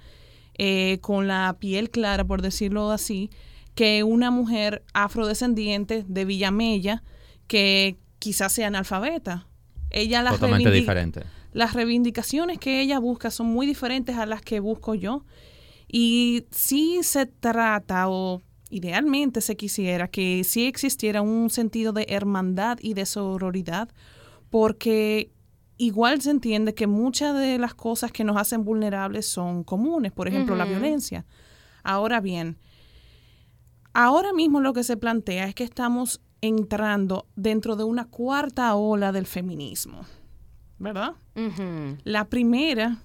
eh, 0.58 1.00
con 1.02 1.28
la 1.28 1.56
piel 1.60 1.90
clara, 1.90 2.24
por 2.24 2.42
decirlo 2.42 2.92
así, 2.92 3.30
que 3.76 4.04
una 4.04 4.32
mujer 4.32 4.84
afrodescendiente 4.94 6.04
de 6.08 6.26
Villamella, 6.26 7.04
que 7.48 7.98
quizás 8.20 8.54
sea 8.54 8.68
analfabeta. 8.68 9.48
Ella 9.90 10.24
las 10.24 10.34
Totalmente 10.36 10.72
diferente. 10.72 11.24
las 11.54 11.74
reivindicaciones 11.74 12.60
que 12.60 12.82
ella 12.82 13.00
busca 13.00 13.32
son 13.32 13.48
muy 13.48 13.66
diferentes 13.66 14.18
a 14.18 14.26
las 14.26 14.42
que 14.42 14.60
busco 14.60 14.96
yo. 14.96 15.26
Y 15.88 16.46
sí 16.52 17.00
se 17.04 17.26
trata, 17.26 18.08
o 18.08 18.42
idealmente 18.70 19.42
se 19.42 19.58
quisiera, 19.58 20.08
que 20.08 20.44
sí 20.46 20.66
existiera 20.66 21.22
un 21.22 21.50
sentido 21.50 21.92
de 21.92 22.06
hermandad 22.08 22.78
y 22.82 22.94
de 22.94 23.06
sororidad, 23.06 23.90
porque 24.50 25.30
igual 25.82 26.22
se 26.22 26.30
entiende 26.30 26.76
que 26.76 26.86
muchas 26.86 27.36
de 27.36 27.58
las 27.58 27.74
cosas 27.74 28.12
que 28.12 28.24
nos 28.24 28.38
hacen 28.38 28.64
vulnerables 28.64 29.26
son 29.26 29.64
comunes, 29.64 30.12
por 30.12 30.28
ejemplo, 30.28 30.56
la 30.56 30.66
violencia. 30.66 31.26
Ahora 31.84 32.22
bien, 32.22 32.60
ahora 33.92 34.32
mismo 34.32 34.62
lo 34.62 34.74
que 34.74 34.84
se 34.84 34.96
plantea 34.96 35.48
es 35.48 35.56
que 35.56 35.64
estamos 35.64 36.22
entrando 36.40 37.26
dentro 37.36 37.76
de 37.76 37.84
una 37.84 38.06
cuarta 38.06 38.76
ola 38.76 39.12
del 39.12 39.26
feminismo, 39.26 40.06
¿verdad? 40.78 41.14
La 42.04 42.26
primera 42.26 43.00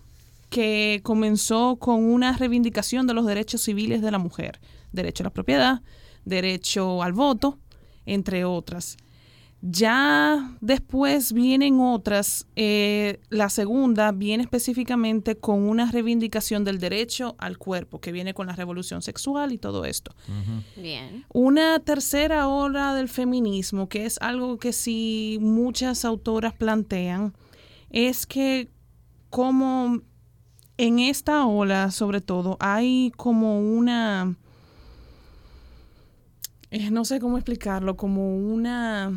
que 0.51 1.01
comenzó 1.03 1.77
con 1.77 2.05
una 2.05 2.37
reivindicación 2.37 3.07
de 3.07 3.15
los 3.15 3.25
derechos 3.25 3.63
civiles 3.63 4.03
de 4.03 4.11
la 4.11 4.19
mujer, 4.19 4.61
derecho 4.93 5.23
a 5.23 5.29
la 5.29 5.31
propiedad, 5.31 5.81
derecho 6.27 7.03
al 7.03 7.15
voto, 7.15 7.59
entre 8.05 8.45
otras. 8.45 8.99
Ya 9.63 10.57
después 10.61 11.33
vienen 11.33 11.81
otras, 11.81 12.47
eh, 12.57 13.21
la 13.31 13.49
segunda 13.49 14.13
viene 14.13 14.45
específicamente 14.45 15.37
con 15.37 15.63
una 15.69 15.91
reivindicación 15.91 16.63
del 16.63 16.79
derecho 16.79 17.35
al 17.39 17.59
cuerpo, 17.59 18.01
que 18.01 18.13
viene 18.13 18.35
con 18.35 18.47
la 18.47 18.55
revolución 18.55 19.03
sexual 19.03 19.53
y 19.53 19.59
todo 19.59 19.85
esto. 19.85 20.15
Bien. 20.77 21.25
Una 21.33 21.81
tercera 21.81 22.49
ola 22.49 22.95
del 22.95 23.09
feminismo, 23.09 23.89
que 23.89 24.07
es 24.07 24.19
algo 24.21 24.59
que 24.59 24.73
sí 24.73 25.39
muchas 25.41 26.05
autoras 26.05 26.53
plantean, 26.53 27.35
es 27.91 28.27
que 28.27 28.69
como 29.31 30.01
en 30.79 30.99
esta 30.99 31.47
ola, 31.47 31.91
sobre 31.91 32.21
todo, 32.21 32.57
hay 32.61 33.13
como 33.17 33.61
una, 33.61 34.37
eh, 36.71 36.91
no 36.91 37.05
sé 37.05 37.19
cómo 37.19 37.39
explicarlo, 37.39 37.97
como 37.97 38.37
una, 38.37 39.13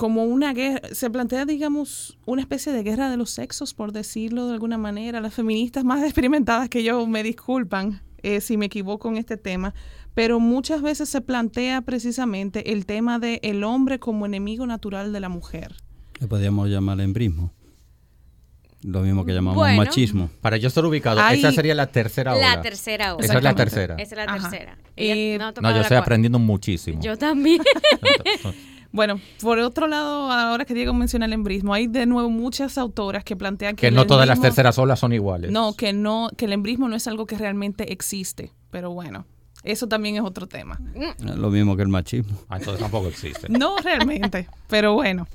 como 0.00 0.24
una 0.24 0.54
guerra, 0.54 0.80
se 0.92 1.10
plantea, 1.10 1.44
digamos, 1.44 2.16
una 2.24 2.40
especie 2.40 2.72
de 2.72 2.82
guerra 2.82 3.10
de 3.10 3.18
los 3.18 3.28
sexos, 3.28 3.74
por 3.74 3.92
decirlo 3.92 4.46
de 4.46 4.54
alguna 4.54 4.78
manera. 4.78 5.20
Las 5.20 5.34
feministas 5.34 5.84
más 5.84 6.02
experimentadas 6.04 6.70
que 6.70 6.82
yo 6.82 7.06
me 7.06 7.22
disculpan 7.22 8.00
eh, 8.22 8.40
si 8.40 8.56
me 8.56 8.64
equivoco 8.64 9.10
en 9.10 9.18
este 9.18 9.36
tema, 9.36 9.74
pero 10.14 10.40
muchas 10.40 10.80
veces 10.80 11.10
se 11.10 11.20
plantea 11.20 11.82
precisamente 11.82 12.72
el 12.72 12.86
tema 12.86 13.18
de 13.18 13.40
el 13.42 13.62
hombre 13.62 13.98
como 13.98 14.24
enemigo 14.24 14.66
natural 14.66 15.12
de 15.12 15.20
la 15.20 15.28
mujer. 15.28 15.74
Le 16.18 16.26
podríamos 16.26 16.70
llamar 16.70 16.98
embrismo. 17.02 17.52
Lo 18.82 19.02
mismo 19.02 19.26
que 19.26 19.34
llamamos 19.34 19.56
Bueno. 19.58 19.76
machismo. 19.84 20.30
Para 20.40 20.56
yo 20.56 20.68
estar 20.68 20.82
ubicado, 20.86 21.20
Hay- 21.20 21.40
esa 21.40 21.52
sería 21.52 21.74
la 21.74 21.88
tercera 21.88 22.34
ola. 22.34 22.56
La 22.56 22.62
tercera 22.62 23.14
ola. 23.16 23.24
Esa 23.26 23.36
es 23.36 23.42
la 23.44 23.54
tercera. 23.54 23.94
Esa 23.96 24.14
es 24.18 24.26
la 24.26 24.32
tercera. 24.32 24.78
Eh, 24.96 25.34
Ella 25.34 25.38
no 25.38 25.52
No, 25.52 25.52
yo 25.52 25.60
la 25.60 25.68
estoy 25.82 25.82
cuarta. 25.82 25.98
aprendiendo 25.98 26.38
muchísimo. 26.38 27.02
Yo 27.02 27.18
también. 27.18 27.60
Bueno, 28.92 29.20
por 29.40 29.58
otro 29.60 29.86
lado, 29.86 30.32
ahora 30.32 30.64
que 30.64 30.74
Diego 30.74 30.92
menciona 30.92 31.26
el 31.26 31.32
embrismo, 31.32 31.72
hay 31.74 31.86
de 31.86 32.06
nuevo 32.06 32.28
muchas 32.28 32.76
autoras 32.76 33.22
que 33.22 33.36
plantean 33.36 33.76
que, 33.76 33.82
que 33.82 33.86
el 33.88 33.94
no 33.94 34.06
todas 34.06 34.26
las 34.26 34.40
terceras 34.40 34.78
olas 34.78 34.98
son 34.98 35.12
iguales. 35.12 35.50
No, 35.50 35.74
que 35.74 35.92
no, 35.92 36.30
que 36.36 36.46
el 36.46 36.52
embrismo 36.52 36.88
no 36.88 36.96
es 36.96 37.06
algo 37.06 37.26
que 37.26 37.36
realmente 37.36 37.92
existe. 37.92 38.52
Pero 38.70 38.90
bueno, 38.90 39.26
eso 39.62 39.86
también 39.86 40.16
es 40.16 40.22
otro 40.22 40.46
tema. 40.46 40.80
Lo 41.18 41.50
mismo 41.50 41.76
que 41.76 41.82
el 41.82 41.88
machismo. 41.88 42.36
Ah, 42.48 42.56
entonces 42.56 42.80
tampoco 42.80 43.08
existe. 43.08 43.48
No 43.48 43.76
realmente, 43.78 44.48
pero 44.68 44.94
bueno. 44.94 45.28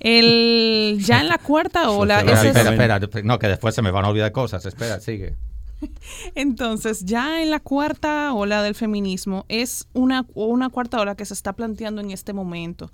El, 0.00 0.98
ya 1.00 1.20
en 1.20 1.28
la 1.28 1.38
cuarta 1.38 1.90
ola, 1.90 2.20
Espera, 2.20 2.70
espera, 2.70 2.96
espera, 2.96 3.22
no, 3.22 3.38
que 3.38 3.48
después 3.48 3.74
se 3.74 3.82
me 3.82 3.90
van 3.90 4.06
a 4.06 4.08
olvidar 4.08 4.32
cosas. 4.32 4.64
Espera, 4.64 4.98
sigue. 5.00 5.36
entonces 6.34 7.04
ya 7.04 7.42
en 7.42 7.50
la 7.50 7.60
cuarta 7.60 8.32
ola 8.34 8.62
del 8.62 8.74
feminismo 8.74 9.44
es 9.48 9.88
una, 9.92 10.26
una 10.34 10.68
cuarta 10.68 11.00
ola 11.00 11.16
que 11.16 11.24
se 11.24 11.34
está 11.34 11.52
planteando 11.52 12.00
en 12.00 12.10
este 12.10 12.32
momento, 12.32 12.92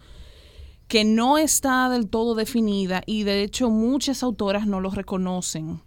que 0.88 1.04
no 1.04 1.38
está 1.38 1.88
del 1.88 2.08
todo 2.08 2.34
definida 2.34 3.02
y 3.06 3.24
de 3.24 3.42
hecho 3.42 3.70
muchas 3.70 4.22
autoras 4.22 4.66
no 4.66 4.80
lo 4.80 4.90
reconocen 4.90 5.80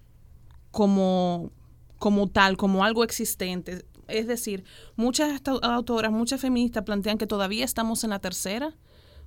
como, 0.72 1.52
como 1.98 2.28
tal, 2.28 2.58
como 2.58 2.84
algo 2.84 3.04
existente. 3.04 3.86
Es 4.08 4.28
decir, 4.28 4.64
muchas 4.96 5.42
autoras, 5.62 6.12
muchas 6.12 6.42
feministas 6.42 6.84
plantean 6.84 7.18
que 7.18 7.28
todavía 7.28 7.64
estamos 7.64 8.04
en 8.04 8.10
la 8.10 8.20
tercera 8.20 8.76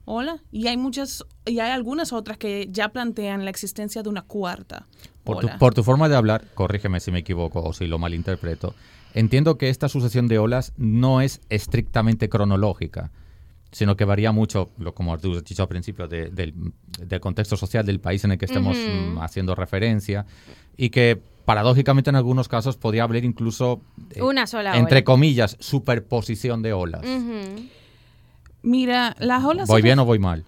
ola 0.05 0.39
y 0.51 0.67
hay 0.67 0.77
muchas 0.77 1.25
y 1.47 1.59
hay 1.61 1.71
algunas 1.71 2.13
otras 2.13 2.39
que 2.39 2.69
ya 2.71 2.89
plantean 2.91 3.45
la 3.45 3.51
existencia 3.51 4.03
de 4.03 4.09
una 4.09 4.23
cuarta 4.23 4.87
Por 5.25 5.39
tu, 5.41 5.49
por 5.59 5.75
tu 5.75 5.83
forma 5.83 6.09
de 6.09 6.17
hablar, 6.17 6.45
corrígeme 6.55 7.01
si 7.01 7.11
me 7.13 7.21
equivoco 7.21 7.63
o 7.63 7.73
si 7.73 7.87
lo 7.87 7.99
malinterpreto, 7.99 8.75
entiendo 9.15 9.59
que 9.59 9.69
esta 9.69 9.89
sucesión 9.89 10.27
de 10.29 10.39
olas 10.39 10.73
no 10.77 11.21
es 11.21 11.41
estrictamente 11.51 12.29
cronológica, 12.29 13.11
sino 13.71 13.97
que 13.97 14.05
varía 14.05 14.33
mucho, 14.33 14.71
lo, 14.79 14.95
como 14.95 15.17
tú 15.19 15.37
has 15.37 15.45
dicho 15.45 15.63
al 15.63 15.69
principio, 15.69 16.07
de- 16.09 16.31
del, 16.31 16.53
del 17.01 17.21
contexto 17.21 17.57
social 17.57 17.87
del 17.87 18.01
país 18.01 18.23
en 18.25 18.33
el 18.33 18.39
que 18.39 18.45
estemos 18.47 18.77
Ujú. 18.77 18.91
mm, 18.91 19.19
haciendo 19.23 19.55
referencia, 19.55 20.27
y 20.77 20.91
que 20.91 21.21
paradójicamente 21.45 22.11
en 22.11 22.17
algunos 22.17 22.49
casos 22.49 22.77
podría 22.77 23.05
haber 23.05 23.25
incluso, 23.25 23.81
eh, 24.11 24.21
Una 24.23 24.47
sola 24.47 24.77
entre 24.77 24.99
ola. 24.99 25.05
comillas, 25.05 25.57
superposición 25.61 26.61
de 26.63 26.73
olas. 26.73 27.03
Ujú. 27.03 27.67
Mira, 28.63 29.17
las 29.19 29.45
olas 29.45 29.69
¿Voy 29.69 29.83
bien 29.83 29.99
o 29.99 30.05
voy 30.05 30.19
mal? 30.19 30.45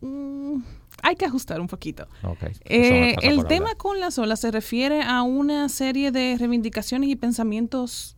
Mm, 0.00 0.62
hay 1.02 1.16
que 1.16 1.24
ajustar 1.26 1.60
un 1.60 1.66
poquito. 1.66 2.06
Eh, 2.64 3.16
el 3.22 3.46
tema 3.46 3.66
hablar. 3.66 3.76
con 3.76 4.00
las 4.00 4.18
olas 4.18 4.40
se 4.40 4.50
refiere 4.50 5.02
a 5.02 5.22
una 5.22 5.68
serie 5.68 6.10
de 6.10 6.36
reivindicaciones 6.38 7.10
y 7.10 7.16
pensamientos, 7.16 8.16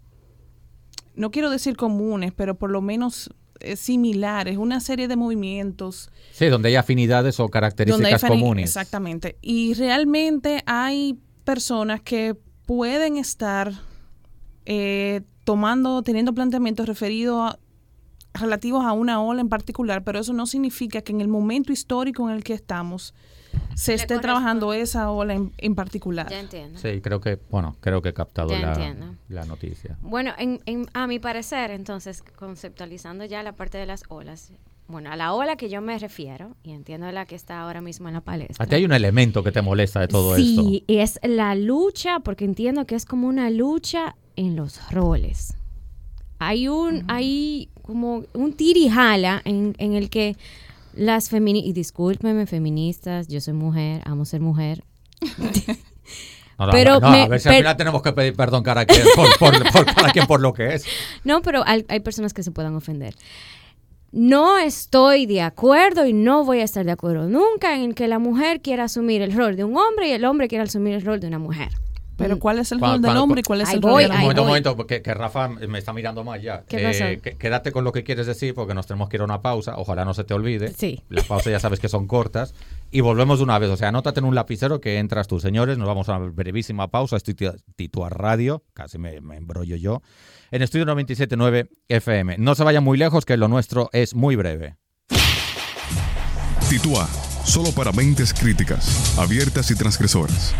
no 1.14 1.30
quiero 1.30 1.50
decir 1.50 1.76
comunes, 1.76 2.32
pero 2.32 2.56
por 2.56 2.70
lo 2.70 2.80
menos 2.80 3.30
eh, 3.60 3.76
similares, 3.76 4.56
una 4.56 4.80
serie 4.80 5.06
de 5.06 5.16
movimientos 5.16 6.10
Sí, 6.32 6.46
donde 6.46 6.70
hay 6.70 6.76
afinidades 6.76 7.38
o 7.38 7.48
características 7.48 8.24
comunes. 8.24 8.64
Exactamente. 8.64 9.36
Y 9.40 9.74
realmente 9.74 10.62
hay 10.66 11.18
personas 11.44 12.00
que 12.00 12.36
pueden 12.66 13.18
estar 13.18 13.72
eh, 14.64 15.22
tomando, 15.44 16.02
teniendo 16.02 16.32
planteamientos 16.32 16.86
referidos 16.86 17.52
a 17.52 17.58
relativos 18.34 18.84
a 18.84 18.92
una 18.92 19.20
ola 19.22 19.40
en 19.40 19.48
particular, 19.48 20.02
pero 20.04 20.18
eso 20.20 20.32
no 20.32 20.46
significa 20.46 21.02
que 21.02 21.12
en 21.12 21.20
el 21.20 21.28
momento 21.28 21.72
histórico 21.72 22.28
en 22.28 22.36
el 22.36 22.44
que 22.44 22.54
estamos 22.54 23.14
se 23.74 23.92
Le 23.92 23.96
esté 23.96 24.18
trabajando 24.18 24.72
esa 24.72 25.10
ola 25.10 25.34
en, 25.34 25.52
en 25.58 25.74
particular. 25.74 26.28
Ya 26.30 26.40
entiendo. 26.40 26.78
Sí, 26.78 27.00
creo 27.02 27.20
que, 27.20 27.38
bueno, 27.50 27.76
creo 27.80 28.00
que 28.00 28.08
he 28.10 28.14
captado 28.14 28.48
la, 28.58 28.94
la 29.28 29.44
noticia. 29.44 29.98
Bueno, 30.00 30.32
en, 30.38 30.60
en- 30.64 30.86
a 30.94 31.06
mi 31.06 31.18
parecer, 31.18 31.70
entonces, 31.70 32.22
conceptualizando 32.36 33.26
ya 33.26 33.42
la 33.42 33.52
parte 33.52 33.76
de 33.76 33.84
las 33.84 34.04
olas, 34.08 34.52
bueno, 34.88 35.10
a 35.12 35.16
la 35.16 35.34
ola 35.34 35.56
que 35.56 35.68
yo 35.68 35.82
me 35.82 35.98
refiero, 35.98 36.56
y 36.62 36.72
entiendo 36.72 37.10
la 37.12 37.26
que 37.26 37.34
está 37.34 37.60
ahora 37.60 37.82
mismo 37.82 38.08
en 38.08 38.14
la 38.14 38.20
palestra. 38.22 38.64
A 38.64 38.66
ti 38.66 38.74
hay 38.76 38.86
un 38.86 38.92
elemento 38.92 39.42
que 39.42 39.52
te 39.52 39.60
molesta 39.60 40.00
de 40.00 40.08
todo 40.08 40.34
sí, 40.36 40.56
esto. 40.58 40.84
y 40.86 40.98
es 40.98 41.20
la 41.22 41.54
lucha, 41.54 42.20
porque 42.20 42.46
entiendo 42.46 42.86
que 42.86 42.94
es 42.94 43.04
como 43.04 43.28
una 43.28 43.50
lucha 43.50 44.16
en 44.36 44.56
los 44.56 44.90
roles. 44.90 45.54
Hay 46.38 46.68
un, 46.68 47.04
hay 47.08 47.68
como 47.82 48.24
un 48.32 48.52
tirijala 48.54 49.42
en, 49.44 49.74
en 49.78 49.94
el 49.94 50.08
que 50.10 50.36
las 50.94 51.28
feministas, 51.30 51.70
y 51.70 51.72
discúlpeme 51.72 52.46
feministas, 52.46 53.28
yo 53.28 53.40
soy 53.40 53.54
mujer, 53.54 54.02
amo 54.04 54.24
ser 54.24 54.40
mujer, 54.40 54.84
No, 56.58 56.68
Pero 56.70 57.00
no, 57.00 57.10
me- 57.10 57.22
a 57.22 57.28
ver 57.28 57.40
si 57.40 57.48
al 57.48 57.56
final 57.56 57.76
tenemos 57.76 58.02
que 58.02 58.12
pedir 58.12 58.34
perdón 58.36 58.62
cada 58.62 58.84
quien 58.84 59.04
por, 59.16 59.26
por- 59.38 59.72
por 59.72 59.84
cada 59.94 60.10
quien 60.12 60.26
por 60.26 60.40
lo 60.40 60.52
que 60.52 60.74
es. 60.74 60.84
No, 61.24 61.42
pero 61.42 61.64
hay, 61.66 61.84
hay 61.88 62.00
personas 62.00 62.32
que 62.32 62.42
se 62.44 62.52
puedan 62.52 62.76
ofender. 62.76 63.16
No 64.12 64.58
estoy 64.58 65.26
de 65.26 65.40
acuerdo 65.42 66.06
y 66.06 66.12
no 66.12 66.44
voy 66.44 66.60
a 66.60 66.64
estar 66.64 66.84
de 66.84 66.92
acuerdo 66.92 67.28
nunca 67.28 67.80
en 67.82 67.94
que 67.94 68.06
la 68.06 68.18
mujer 68.20 68.60
quiera 68.60 68.84
asumir 68.84 69.22
el 69.22 69.32
rol 69.32 69.56
de 69.56 69.64
un 69.64 69.76
hombre 69.76 70.08
y 70.08 70.12
el 70.12 70.24
hombre 70.24 70.46
quiera 70.46 70.64
asumir 70.64 70.92
el 70.94 71.02
rol 71.02 71.18
de 71.18 71.26
una 71.28 71.38
mujer. 71.38 71.70
Pero 72.22 72.38
¿cuál 72.38 72.58
es 72.58 72.72
el 72.72 72.80
rol 72.80 73.02
del 73.02 73.16
hombre 73.16 73.40
y 73.40 73.42
cuál 73.42 73.61
es 73.62 73.72
el 73.72 73.82
rol 73.82 74.00
de 74.02 74.08
la 74.08 74.14
un 74.14 74.20
mujer? 74.20 74.22
momento, 74.22 74.42
un 74.42 74.48
momento, 74.48 74.76
porque 74.76 75.02
que 75.02 75.12
Rafa 75.14 75.48
me 75.48 75.78
está 75.78 75.92
mirando 75.92 76.24
mal 76.24 76.40
ya. 76.40 76.64
¿Qué 76.68 77.20
que- 77.22 77.37
quédate 77.37 77.72
con 77.72 77.85
lo 77.85 77.92
que 77.92 78.04
quieres 78.04 78.26
decir 78.26 78.54
porque 78.54 78.74
nos 78.74 78.87
tenemos 78.87 79.08
que 79.08 79.16
ir 79.16 79.20
a 79.22 79.24
una 79.24 79.42
pausa. 79.42 79.74
Ojalá 79.76 80.04
no 80.04 80.14
se 80.14 80.24
te 80.24 80.35
olvide. 80.35 80.72
Sí. 80.76 81.02
Las 81.08 81.24
pausas 81.26 81.50
ya 81.52 81.61
sabes 81.61 81.80
que 81.80 81.88
son 81.88 82.06
cortas. 82.06 82.54
Y 82.90 83.00
volvemos 83.00 83.38
de 83.38 83.44
una 83.44 83.58
vez. 83.58 83.70
O 83.70 83.76
sea, 83.76 83.88
anótate 83.88 84.20
en 84.20 84.26
un 84.26 84.35
lapicero 84.35 84.80
que 84.80 84.98
entras 84.98 85.26
tú, 85.26 85.40
señores. 85.40 85.78
Nos 85.78 85.88
vamos 85.88 86.08
a 86.08 86.16
una 86.18 86.28
brevísima 86.30 86.88
pausa. 86.88 87.16
Estoy 87.16 87.35
Titua 87.76 88.08
Radio. 88.11 88.62
Casi 88.74 88.98
me, 88.98 89.20
me 89.20 89.37
embrollo 89.37 89.76
yo. 89.76 90.02
En 90.50 90.62
Estudio 90.62 90.85
97.9 90.87 91.68
FM. 91.88 92.37
No 92.38 92.54
se 92.54 92.62
vayan 92.64 92.85
muy 92.85 92.98
lejos, 92.98 93.24
que 93.24 93.37
lo 93.37 93.48
nuestro 93.48 93.88
es 93.92 94.14
muy 94.14 94.37
breve. 94.37 94.76
Titúa, 96.68 97.06
solo 97.44 97.70
para 97.72 97.92
mentes 97.92 98.32
críticas, 98.32 99.18
abiertas 99.18 99.70
y 99.70 99.74
transgresoras. 99.76 100.54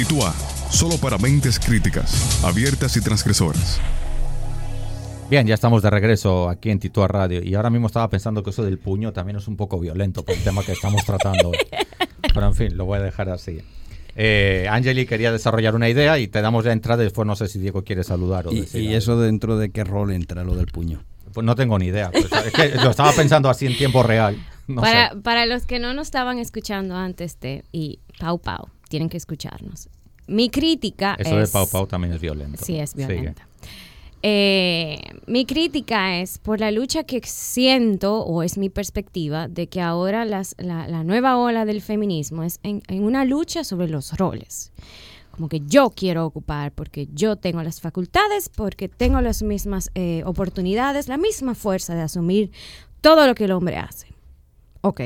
Titúa, 0.00 0.32
solo 0.70 0.96
para 0.96 1.18
mentes 1.18 1.60
críticas, 1.60 2.42
abiertas 2.42 2.96
y 2.96 3.02
transgresoras. 3.02 3.78
Bien, 5.28 5.46
ya 5.46 5.52
estamos 5.52 5.82
de 5.82 5.90
regreso 5.90 6.48
aquí 6.48 6.70
en 6.70 6.78
Titua 6.78 7.06
Radio 7.06 7.42
y 7.44 7.54
ahora 7.54 7.68
mismo 7.68 7.86
estaba 7.86 8.08
pensando 8.08 8.42
que 8.42 8.48
eso 8.48 8.64
del 8.64 8.78
puño 8.78 9.12
también 9.12 9.36
es 9.36 9.46
un 9.46 9.58
poco 9.58 9.78
violento 9.78 10.24
por 10.24 10.34
el 10.34 10.42
tema 10.42 10.62
que 10.62 10.72
estamos 10.72 11.04
tratando. 11.04 11.50
hoy. 11.50 11.58
Pero 12.34 12.46
en 12.46 12.54
fin, 12.54 12.78
lo 12.78 12.86
voy 12.86 12.98
a 12.98 13.02
dejar 13.02 13.28
así. 13.28 13.58
Eh, 14.16 14.66
Angeli 14.70 15.04
quería 15.04 15.32
desarrollar 15.32 15.74
una 15.74 15.90
idea 15.90 16.18
y 16.18 16.28
te 16.28 16.40
damos 16.40 16.64
la 16.64 16.72
entrada 16.72 17.02
y 17.02 17.04
después 17.04 17.26
no 17.26 17.36
sé 17.36 17.48
si 17.48 17.58
Diego 17.58 17.84
quiere 17.84 18.02
saludar 18.02 18.46
o 18.46 18.52
¿Y, 18.52 18.60
decir 18.62 18.80
y 18.80 18.86
algo. 18.86 18.96
eso 18.96 19.20
dentro 19.20 19.58
de 19.58 19.70
qué 19.70 19.84
rol 19.84 20.12
entra 20.12 20.44
lo 20.44 20.54
del 20.56 20.68
puño? 20.68 21.04
Pues 21.34 21.44
no 21.44 21.54
tengo 21.56 21.78
ni 21.78 21.88
idea. 21.88 22.10
pues, 22.10 22.24
es 22.46 22.52
que 22.54 22.68
lo 22.82 22.88
estaba 22.88 23.12
pensando 23.12 23.50
así 23.50 23.66
en 23.66 23.76
tiempo 23.76 24.02
real. 24.02 24.38
No 24.66 24.80
para, 24.80 25.10
sé. 25.10 25.16
para 25.16 25.44
los 25.44 25.66
que 25.66 25.78
no 25.78 25.92
nos 25.92 26.06
estaban 26.06 26.38
escuchando 26.38 26.96
antes 26.96 27.38
de, 27.40 27.64
y 27.70 27.98
Pau 28.18 28.38
Pau, 28.40 28.68
tienen 28.90 29.08
que 29.08 29.16
escucharnos. 29.16 29.88
Mi 30.26 30.50
crítica 30.50 31.16
Eso 31.18 31.36
de 31.36 31.44
es... 31.44 31.50
Pau 31.50 31.66
Pau 31.68 31.86
también 31.86 32.12
es 32.12 32.20
violento. 32.20 32.62
Sí, 32.64 32.78
es 32.78 32.94
violenta. 32.94 33.46
Eh, 34.22 35.00
mi 35.26 35.46
crítica 35.46 36.18
es 36.20 36.38
por 36.38 36.60
la 36.60 36.70
lucha 36.70 37.04
que 37.04 37.20
siento, 37.24 38.20
o 38.22 38.42
es 38.42 38.58
mi 38.58 38.68
perspectiva, 38.68 39.48
de 39.48 39.68
que 39.68 39.80
ahora 39.80 40.26
las- 40.26 40.54
la, 40.58 40.86
la 40.88 41.04
nueva 41.04 41.38
ola 41.38 41.64
del 41.64 41.80
feminismo 41.80 42.42
es 42.42 42.60
en, 42.62 42.82
en 42.88 43.04
una 43.04 43.24
lucha 43.24 43.64
sobre 43.64 43.88
los 43.88 44.16
roles. 44.18 44.72
Como 45.30 45.48
que 45.48 45.60
yo 45.60 45.88
quiero 45.90 46.26
ocupar, 46.26 46.72
porque 46.72 47.08
yo 47.14 47.36
tengo 47.36 47.62
las 47.62 47.80
facultades, 47.80 48.50
porque 48.50 48.88
tengo 48.90 49.20
las 49.22 49.42
mismas 49.42 49.90
eh, 49.94 50.22
oportunidades, 50.26 51.08
la 51.08 51.16
misma 51.16 51.54
fuerza 51.54 51.94
de 51.94 52.02
asumir 52.02 52.50
todo 53.00 53.26
lo 53.26 53.34
que 53.34 53.44
el 53.44 53.52
hombre 53.52 53.76
hace. 53.78 54.08
Ok, 54.82 55.00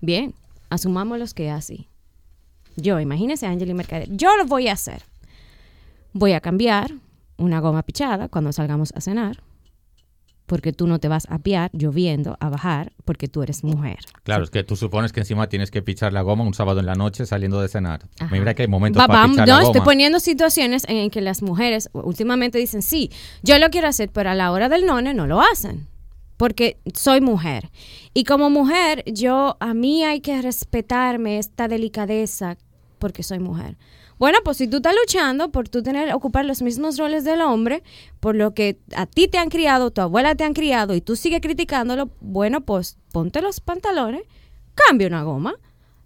bien, 0.00 0.34
asumamos 0.68 1.18
los 1.20 1.32
que 1.32 1.50
así. 1.50 1.86
Yo, 2.76 3.00
imagínese 3.00 3.46
Angeli 3.46 3.74
Mercader, 3.74 4.08
yo 4.10 4.36
lo 4.36 4.46
voy 4.46 4.68
a 4.68 4.72
hacer. 4.72 5.02
Voy 6.12 6.32
a 6.32 6.40
cambiar 6.40 6.92
una 7.38 7.60
goma 7.60 7.82
pichada 7.82 8.28
cuando 8.28 8.52
salgamos 8.52 8.92
a 8.94 9.00
cenar, 9.00 9.42
porque 10.46 10.72
tú 10.72 10.86
no 10.86 10.98
te 10.98 11.08
vas 11.08 11.26
a 11.28 11.38
piar 11.38 11.70
lloviendo 11.72 12.36
a 12.40 12.48
bajar 12.48 12.92
porque 13.04 13.28
tú 13.28 13.42
eres 13.42 13.64
mujer. 13.64 13.98
Claro, 14.22 14.44
es 14.44 14.50
que 14.50 14.62
tú 14.62 14.76
supones 14.76 15.12
que 15.12 15.20
encima 15.20 15.48
tienes 15.48 15.70
que 15.70 15.82
pichar 15.82 16.12
la 16.12 16.22
goma 16.22 16.44
un 16.44 16.54
sábado 16.54 16.80
en 16.80 16.86
la 16.86 16.94
noche 16.94 17.26
saliendo 17.26 17.60
de 17.60 17.68
cenar. 17.68 18.06
Ajá. 18.18 18.34
Mira 18.34 18.54
que 18.54 18.62
hay 18.62 18.68
momentos 18.68 19.04
para 19.06 19.26
pichar 19.26 19.48
no, 19.48 19.58
la 19.58 19.64
estoy 19.64 19.80
poniendo 19.80 20.20
situaciones 20.20 20.84
en 20.88 21.10
que 21.10 21.20
las 21.20 21.42
mujeres 21.42 21.90
últimamente 21.92 22.58
dicen, 22.58 22.82
sí, 22.82 23.10
yo 23.42 23.58
lo 23.58 23.70
quiero 23.70 23.88
hacer, 23.88 24.10
pero 24.10 24.30
a 24.30 24.34
la 24.34 24.52
hora 24.52 24.68
del 24.68 24.86
none 24.86 25.14
no 25.14 25.26
lo 25.26 25.40
hacen. 25.40 25.88
Porque 26.36 26.78
soy 26.92 27.22
mujer. 27.22 27.70
Y 28.12 28.24
como 28.24 28.50
mujer, 28.50 29.02
yo, 29.06 29.56
a 29.58 29.72
mí 29.72 30.04
hay 30.04 30.20
que 30.20 30.42
respetarme 30.42 31.38
esta 31.38 31.66
delicadeza 31.66 32.58
porque 32.98 33.22
soy 33.22 33.38
mujer. 33.38 33.76
Bueno, 34.18 34.38
pues 34.44 34.56
si 34.56 34.66
tú 34.66 34.78
estás 34.78 34.94
luchando 34.98 35.50
por 35.50 35.68
tú 35.68 35.82
tener, 35.82 36.14
ocupar 36.14 36.44
los 36.46 36.62
mismos 36.62 36.96
roles 36.96 37.24
del 37.24 37.42
hombre, 37.42 37.82
por 38.20 38.34
lo 38.34 38.54
que 38.54 38.78
a 38.94 39.04
ti 39.06 39.28
te 39.28 39.36
han 39.38 39.50
criado, 39.50 39.90
tu 39.90 40.00
abuela 40.00 40.34
te 40.34 40.44
han 40.44 40.54
criado 40.54 40.94
y 40.94 41.00
tú 41.02 41.16
sigues 41.16 41.40
criticándolo, 41.42 42.08
bueno, 42.20 42.62
pues 42.62 42.96
ponte 43.12 43.42
los 43.42 43.60
pantalones, 43.60 44.22
cambia 44.74 45.08
una 45.08 45.22
goma. 45.22 45.54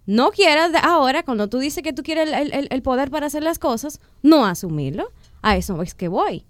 No 0.07 0.31
quieras 0.33 0.73
ahora, 0.83 1.23
cuando 1.23 1.49
tú 1.49 1.59
dices 1.61 1.85
que 1.85 1.93
tú 1.93 2.03
quieres 2.03 2.29
el, 2.33 2.53
el- 2.53 2.69
el 2.71 2.83
poder 2.83 3.11
para 3.13 3.27
hacer 3.27 3.45
las 3.45 3.61
cosas, 3.61 4.01
no 4.23 4.45
asumirlo. 4.45 5.13
A 5.43 5.57
eso 5.57 5.81
es 5.83 5.95
que 5.95 6.09
voy. 6.09 6.45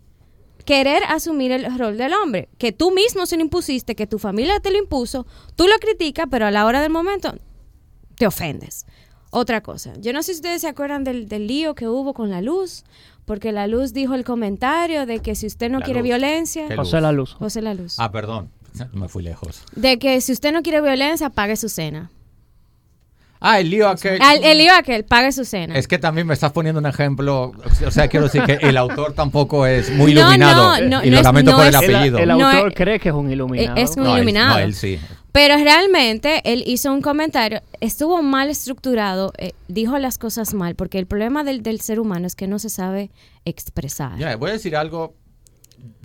Querer 0.65 1.03
asumir 1.09 1.53
el 1.53 1.79
rol 1.79 1.97
del 1.99 2.15
hombre, 2.15 2.49
que 2.59 2.73
tú 2.73 2.91
mismo 2.91 3.27
se 3.27 3.37
lo 3.37 3.43
impusiste, 3.43 3.95
que 3.95 4.07
tu 4.07 4.19
familia 4.19 4.61
te 4.61 4.71
lo 4.71 4.79
impuso, 4.79 5.27
tú 5.57 5.67
lo 5.67 5.75
criticas, 5.79 6.27
pero 6.31 6.47
a 6.47 6.51
la 6.51 6.65
hora 6.65 6.81
del 6.81 6.91
momento 6.91 7.35
te 8.17 8.27
ofendes. 8.27 8.87
Otra 9.31 9.61
cosa, 9.61 9.93
yo 10.01 10.13
no 10.13 10.23
sé 10.23 10.33
si 10.33 10.39
ustedes 10.39 10.61
se 10.61 10.69
acuerdan 10.69 11.05
del, 11.05 11.29
del 11.29 11.47
lío 11.47 11.75
que 11.77 11.87
hubo 11.87 12.15
con 12.15 12.31
la 12.31 12.41
luz, 12.41 12.83
porque 13.27 13.53
la 13.53 13.69
luz 13.69 13.93
dijo 13.93 14.15
el 14.15 14.25
comentario 14.25 15.07
de 15.07 15.21
que 15.21 15.37
si 15.37 15.47
usted 15.47 15.71
no 15.71 15.79
La 15.79 15.85
quiere 15.85 16.01
Luz. 16.01 16.09
violencia, 16.09 16.67
¿Qué 16.67 16.75
José 16.77 17.01
la 17.01 17.13
luz. 17.13 17.35
José 17.35 17.63
la 17.63 17.75
luz, 17.75 17.95
Ah, 17.99 18.11
perdón. 18.11 18.51
Me 18.93 19.09
fui 19.09 19.23
lejos. 19.23 19.63
de 19.77 19.99
que 20.01 20.21
si 20.21 20.33
usted 20.33 20.53
no 20.53 20.63
quiere 20.63 20.81
violencia, 20.81 21.31
pague 21.31 21.55
su 21.57 21.69
cena. 21.69 22.11
Ah, 23.43 23.59
el 23.59 23.71
lío 23.71 23.89
aquel. 23.89 24.21
El 24.43 24.59
lío 24.59 24.75
aquel, 24.75 25.05
pague 25.05 25.33
su 25.33 25.47
cena. 25.47 25.75
Es 25.75 25.89
que 25.89 25.97
también 25.99 26.27
me 26.27 26.35
estás 26.35 26.53
poniendo 26.53 26.79
un 26.79 26.85
ejemplo. 26.87 27.53
O 27.87 27.91
sea, 27.91 28.07
quiero 28.09 28.25
decir 28.27 28.43
que 28.43 28.59
el 28.61 28.77
autor 28.77 29.15
tampoco 29.15 29.65
es 29.65 29.91
muy 29.91 30.13
No, 30.13 30.21
iluminado. 30.21 30.79
no, 30.81 30.89
no, 30.99 31.05
y 31.05 31.09
no 31.09 31.13
lo 31.15 31.17
es- 31.21 31.25
lamento 31.25 31.51
no 31.53 31.57
por 31.57 31.67
el 31.67 31.75
es- 31.75 31.81
El, 31.83 31.95
apellido. 31.95 32.19
el 32.19 32.31
autor 32.33 32.75
cree 32.75 33.01
que 33.01 33.09
es 33.09 33.15
un 33.15 33.31
iluminado. 33.31 33.79
es 33.79 33.97
un- 33.97 34.03
no, 34.05 34.11
él- 34.11 34.17
iluminado. 34.19 34.51
no, 34.51 34.59
él 34.59 34.75
sí. 34.75 35.01
Pero 35.33 35.57
realmente 35.57 36.41
él 36.45 36.65
hizo 36.67 36.93
un 36.93 37.03
comentario, 37.03 37.61
estuvo 37.81 38.23
mal 38.23 38.51
estructurado, 38.51 39.33
eh, 39.39 39.53
dijo 39.69 39.99
las 39.99 40.19
cosas 40.19 40.55
mal, 40.55 40.75
porque 40.75 40.99
el 40.99 41.07
problema 41.07 41.45
del, 41.45 41.63
del 41.63 41.81
ser 41.81 42.01
humano 42.01 42.27
es 42.27 42.35
que 42.35 42.47
no 42.49 42.59
se 42.59 42.69
sabe 42.69 43.11
expresar. 43.45 44.19
Ya, 44.19 44.35
voy 44.37 44.51
a 44.51 44.55
decir 44.55 44.77
algo. 44.77 45.15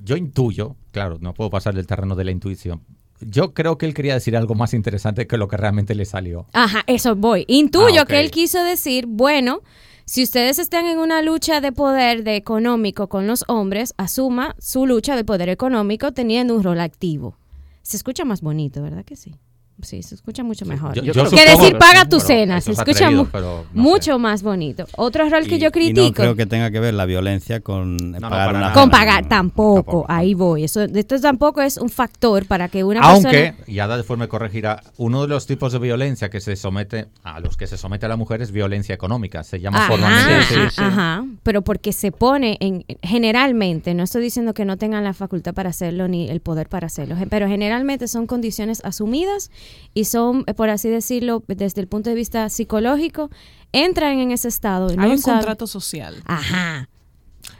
Yo 0.03 0.15
intuyo, 0.15 0.75
claro, 0.91 1.17
no 1.19 1.33
puedo 1.33 1.49
pasar 1.49 1.73
del 1.73 1.87
terreno 1.87 2.15
de 2.15 2.23
la 2.23 2.31
intuición. 2.31 2.81
Yo 3.21 3.53
creo 3.53 3.77
que 3.77 3.85
él 3.85 3.93
quería 3.93 4.13
decir 4.13 4.35
algo 4.37 4.55
más 4.55 4.73
interesante 4.73 5.25
que 5.25 5.37
lo 5.37 5.47
que 5.47 5.57
realmente 5.57 5.95
le 5.95 6.05
salió. 6.05 6.45
Ajá, 6.53 6.83
eso 6.85 7.15
voy. 7.15 7.45
Intuyo 7.47 8.01
Ah, 8.01 8.05
que 8.05 8.19
él 8.19 8.29
quiso 8.29 8.63
decir, 8.63 9.05
bueno, 9.07 9.61
si 10.05 10.21
ustedes 10.21 10.59
están 10.59 10.85
en 10.85 10.99
una 10.99 11.21
lucha 11.21 11.61
de 11.61 11.71
poder 11.71 12.23
de 12.23 12.35
económico 12.35 13.07
con 13.07 13.25
los 13.25 13.43
hombres, 13.47 13.93
asuma 13.97 14.55
su 14.59 14.85
lucha 14.85 15.15
de 15.15 15.23
poder 15.23 15.49
económico 15.49 16.11
teniendo 16.11 16.55
un 16.55 16.63
rol 16.63 16.79
activo. 16.79 17.37
Se 17.85 17.97
escucha 17.97 18.25
más 18.25 18.41
bonito, 18.41 18.81
¿verdad 18.81 19.05
que 19.05 19.15
sí? 19.15 19.35
Sí, 19.81 20.01
se 20.03 20.15
escucha 20.15 20.41
mucho 20.41 20.65
mejor. 20.65 20.93
Yo- 20.95 21.01
yo 21.03 21.07
yo 21.07 21.11
creo 21.13 21.29
que 21.31 21.37
supongo- 21.37 21.61
decir 21.63 21.77
paga 21.77 22.05
tu 22.05 22.15
Bueno, 22.15 22.27
cena, 22.27 22.61
se 22.61 22.71
es 22.71 22.79
escucha 22.79 22.97
atrevido, 23.05 23.23
mu- 23.25 23.29
pero 23.29 23.65
no 23.73 23.83
mucho 23.83 24.13
sé. 24.13 24.17
más 24.17 24.41
bonito. 24.41 24.85
Otro 24.95 25.27
rol 25.29 25.45
que 25.47 25.59
yo 25.59 25.67
y 25.67 25.71
critico. 25.71 26.01
no 26.01 26.13
creo 26.13 26.35
que 26.37 26.45
tenga 26.45 26.71
que 26.71 26.79
ver 26.79 26.93
la 26.93 27.05
violencia 27.05 27.59
con 27.59 27.97
no, 27.97 28.19
pagar 28.21 28.29
para 28.29 28.49
una 28.51 28.59
nada. 28.61 28.73
Con 28.73 28.89
pagar 28.89 29.23
No, 29.23 29.29
tampoco, 29.29 30.05
ahí 30.07 30.33
voy. 30.33 30.63
Eso, 30.63 30.81
esto 30.83 31.19
tampoco 31.19 31.61
es 31.61 31.75
un 31.77 31.89
factor 31.89 32.45
para 32.45 32.69
que 32.69 32.85
una 32.85 33.01
Aunque, 33.01 33.29
persona... 33.29 33.55
y 33.67 33.79
Ada 33.79 33.97
después 33.97 34.17
me 34.17 34.29
corregirá, 34.29 34.81
uno 34.97 35.21
de 35.23 35.27
los 35.27 35.45
tipos 35.45 35.73
de 35.73 35.79
violencia 35.79 36.29
que 36.29 36.39
se 36.39 36.55
somete 36.55 37.07
a 37.23 37.41
los 37.41 37.57
que 37.57 37.67
se 37.67 37.77
somete 37.77 38.05
a 38.05 38.09
la 38.09 38.15
mujer 38.15 38.41
es 38.41 38.51
violencia 38.51 38.95
económica. 38.95 39.43
Se 39.43 39.59
llama 39.59 39.79
Ajá, 39.79 39.87
formalmente. 39.89 40.45
sí, 40.47 40.55
ajá, 40.55 40.69
sí. 40.69 40.81
ajá, 40.81 41.25
pero 41.43 41.63
porque 41.63 41.91
se 41.91 42.13
pone 42.13 42.57
en 42.61 42.85
generalmente, 43.03 43.93
no 43.93 44.03
estoy 44.03 44.21
diciendo 44.23 44.53
que 44.53 44.63
no 44.63 44.77
tengan 44.77 45.03
la 45.03 45.13
facultad 45.13 45.53
para 45.53 45.69
hacerlo 45.71 46.07
ni 46.07 46.29
el 46.29 46.39
poder 46.39 46.69
para 46.69 46.87
hacerlo, 46.87 47.15
pero 47.29 47.47
generalmente 47.49 48.07
son 48.07 48.25
condiciones 48.25 48.81
asumidas 48.85 49.51
y 49.93 50.05
son, 50.05 50.43
eh, 50.47 50.53
por 50.53 50.69
así 50.69 50.89
decirlo, 50.89 51.43
desde 51.47 51.81
el 51.81 51.87
punto 51.87 52.09
de 52.09 52.15
vista 52.15 52.49
psicológico, 52.49 53.29
entran 53.71 54.19
en 54.19 54.31
ese 54.31 54.47
estado. 54.47 54.87
y 54.89 54.91
Hay 54.91 54.97
no 54.97 55.09
un 55.11 55.17
saben- 55.19 55.37
contrato 55.39 55.67
social. 55.67 56.15
Ajá. 56.25 56.89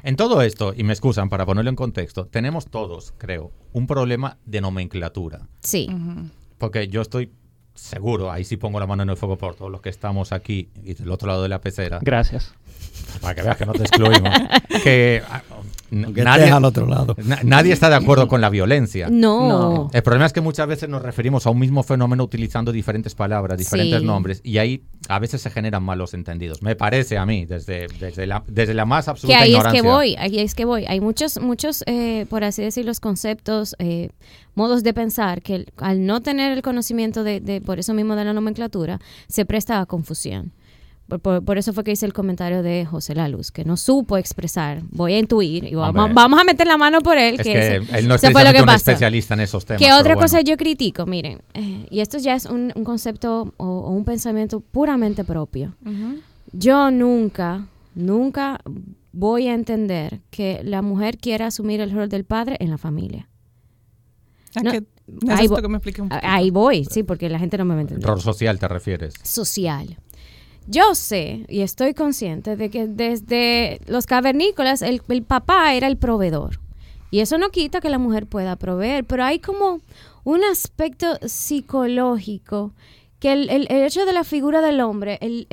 En 0.03 0.15
todo 0.15 0.41
esto, 0.41 0.73
y 0.75 0.83
me 0.83 0.93
excusan 0.93 1.29
para 1.29 1.45
ponerlo 1.45 1.69
en 1.69 1.75
contexto, 1.75 2.25
tenemos 2.25 2.65
todos, 2.67 3.13
creo, 3.17 3.51
un 3.73 3.85
problema 3.87 4.37
de 4.45 4.61
nomenclatura. 4.61 5.47
Sí. 5.61 5.87
Porque 6.57 6.87
yo 6.87 7.01
estoy 7.01 7.31
seguro, 7.75 8.31
ahí 8.31 8.43
sí 8.43 8.57
pongo 8.57 8.79
la 8.79 8.87
mano 8.87 9.03
en 9.03 9.09
el 9.09 9.17
fuego 9.17 9.37
por 9.37 9.55
todos 9.55 9.69
los 9.71 9.81
que 9.81 9.89
estamos 9.89 10.31
aquí 10.31 10.69
y 10.83 10.93
del 10.93 11.11
otro 11.11 11.27
lado 11.27 11.43
de 11.43 11.49
la 11.49 11.59
pecera, 11.61 11.99
Gracias. 12.01 12.53
para 13.21 13.35
que 13.35 13.41
veas 13.43 13.57
que 13.57 13.65
no 13.65 13.73
te 13.73 13.83
excluimos, 13.83 14.33
que 14.83 15.21
ah, 15.29 15.43
Aunque 15.91 16.23
nadie, 16.23 16.49
al 16.51 16.65
otro 16.65 16.87
lado. 16.87 17.15
na- 17.23 17.39
nadie 17.43 17.71
está 17.71 17.89
de 17.89 17.95
acuerdo 17.95 18.27
con 18.27 18.41
la 18.41 18.49
violencia. 18.49 19.07
No. 19.09 19.47
No. 19.47 19.89
El 19.93 20.01
problema 20.03 20.25
es 20.25 20.33
que 20.33 20.41
muchas 20.41 20.67
veces 20.67 20.89
nos 20.89 21.01
referimos 21.01 21.45
a 21.45 21.51
un 21.51 21.59
mismo 21.59 21.83
fenómeno 21.83 22.23
utilizando 22.23 22.71
diferentes 22.71 23.13
palabras, 23.15 23.57
diferentes 23.57 23.99
Sí. 23.99 24.05
nombres, 24.05 24.41
y 24.43 24.57
ahí 24.57 24.83
a 25.07 25.19
veces 25.19 25.41
se 25.41 25.49
generan 25.51 25.83
malos 25.83 26.13
entendidos. 26.13 26.61
Me 26.63 26.75
parece 26.75 27.17
a 27.17 27.25
mí, 27.25 27.45
desde, 27.45 27.87
desde, 27.99 28.25
la, 28.25 28.43
desde 28.47 28.73
la 28.73 28.85
más 28.85 29.05
Que 29.05 29.11
absoluta 29.11 29.37
ahí 29.39 29.43
es 29.43 29.49
ignorancia. 29.57 29.81
que 29.81 29.87
voy, 29.87 30.15
ahí 30.17 30.39
es 30.39 30.55
que 30.55 30.65
voy. 30.65 30.85
Hay 30.87 30.99
muchos, 31.01 31.39
muchos, 31.39 31.83
eh, 31.85 32.25
por 32.29 32.43
así 32.43 32.61
decir, 32.63 32.85
los 32.85 32.99
conceptos, 32.99 33.75
eh, 33.79 34.09
modos 34.55 34.83
de 34.83 34.93
pensar 34.93 35.41
que 35.41 35.65
al 35.77 36.05
no 36.05 36.21
tener 36.21 36.51
el 36.51 36.61
conocimiento 36.63 37.23
de, 37.23 37.39
de- 37.41 37.61
por 37.61 37.77
eso 37.79 37.93
mismo 37.93 38.15
de 38.15 38.25
la 38.25 38.33
nomenclatura, 38.33 38.99
se 39.27 39.45
presta 39.45 39.79
a 39.81 39.85
confusión. 39.85 40.51
Por, 41.07 41.19
por- 41.19 41.45
por 41.45 41.57
eso 41.59 41.71
fue 41.71 41.83
que 41.83 41.91
hice 41.91 42.05
el 42.07 42.13
comentario 42.13 42.63
de 42.63 42.83
José 42.85 43.13
La 43.13 43.27
Luz, 43.27 43.51
que 43.51 43.63
no 43.63 43.77
supo 43.77 44.17
expresar. 44.17 44.81
Voy 44.89 45.13
a 45.13 45.19
intuir 45.19 45.63
y 45.65 45.75
vamos, 45.75 45.99
Hombre. 46.01 46.13
vamos 46.15 46.39
a 46.39 46.43
meter 46.43 46.65
la 46.65 46.77
mano 46.77 46.99
por 47.01 47.15
él. 47.17 47.35
Es 47.35 47.43
que 47.43 47.53
que 47.53 47.75
él 47.97 48.07
no 48.07 48.15
es 48.15 48.21
fue 48.21 48.43
lo 48.43 48.51
que 48.51 48.59
un 48.61 48.65
pasó. 48.65 48.77
especialista 48.91 49.35
en 49.35 49.41
esos 49.41 49.65
temas. 49.65 49.79
¿Qué 49.79 49.85
pero 49.85 49.97
otra 49.99 50.15
bueno. 50.15 50.25
cosa 50.25 50.41
yo 50.41 50.57
critico? 50.57 51.05
Miren, 51.05 51.43
eh, 51.53 51.85
y 51.91 51.99
esto 51.99 52.17
ya 52.17 52.33
es 52.33 52.45
un, 52.47 52.73
un 52.75 52.83
concepto 52.83 53.53
o, 53.57 53.65
o 53.65 53.91
un 53.91 54.03
pensamiento 54.03 54.61
puramente 54.61 55.23
propio. 55.23 55.75
Yo 56.53 56.89
nunca, 56.89 57.67
nunca 57.93 58.59
voy 59.11 59.47
a 59.47 59.53
entender 59.53 60.21
que 60.31 60.61
la 60.63 60.81
mujer 60.81 61.17
quiera 61.19 61.47
asumir 61.47 61.81
el 61.81 61.91
rol 61.91 62.09
del 62.09 62.23
padre 62.23 62.57
en 62.59 62.71
la 62.71 62.77
familia. 62.79 63.29
Es 64.55 64.63
No, 64.63 64.71
que 64.71 64.83
ahí 65.29 65.47
que 65.47 65.67
me 65.67 65.77
explique 65.77 66.01
un. 66.01 66.09
Ahí 66.11 66.49
voy, 66.49 66.85
sí, 66.85 67.03
porque 67.03 67.29
la 67.29 67.37
gente 67.37 67.57
no 67.59 67.65
me 67.65 67.75
va 67.75 67.79
a 67.79 67.81
entender. 67.81 68.07
Rol 68.07 68.21
social 68.21 68.57
te 68.57 68.67
refieres. 68.67 69.13
Social. 69.21 69.97
Yo 70.67 70.95
sé 70.95 71.45
y 71.47 71.61
estoy 71.61 71.93
consciente 71.93 72.55
de 72.55 72.69
que 72.69 72.87
desde 72.87 73.79
los 73.87 74.05
cavernícolas 74.05 74.81
el, 74.81 75.01
el 75.09 75.23
papá 75.23 75.73
era 75.73 75.87
el 75.87 75.97
proveedor. 75.97 76.59
Y 77.11 77.19
eso 77.19 77.37
no 77.37 77.49
quita 77.49 77.79
que 77.81 77.89
la 77.89 77.99
mujer 77.99 78.25
pueda 78.27 78.55
proveer, 78.55 79.05
pero 79.05 79.23
hay 79.23 79.39
como 79.39 79.79
un 80.23 80.43
aspecto 80.43 81.17
psicológico 81.25 82.73
que 83.19 83.31
el, 83.31 83.49
el- 83.49 83.67
el 83.69 83.83
hecho 83.83 84.05
de 84.05 84.13
la 84.13 84.23
figura 84.23 84.61
del 84.61 84.81
hombre, 84.81 85.17
el, 85.21 85.47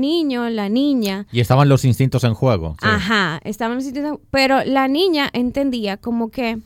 niño, 0.00 0.48
la 0.50 0.68
niña, 0.68 1.26
Y 1.32 1.40
estaban 1.40 1.68
los 1.68 1.84
instintos 1.84 2.24
en 2.24 2.34
juego. 2.34 2.76
sí. 2.80 2.86
Ajá, 2.88 3.40
estaban 3.44 3.72
en 3.72 3.76
los 3.78 3.84
sitios, 3.84 4.18
pero 4.30 4.64
la 4.64 4.86
niña 4.88 5.28
entendía 5.32 5.96
como 5.96 6.30
que 6.30 6.58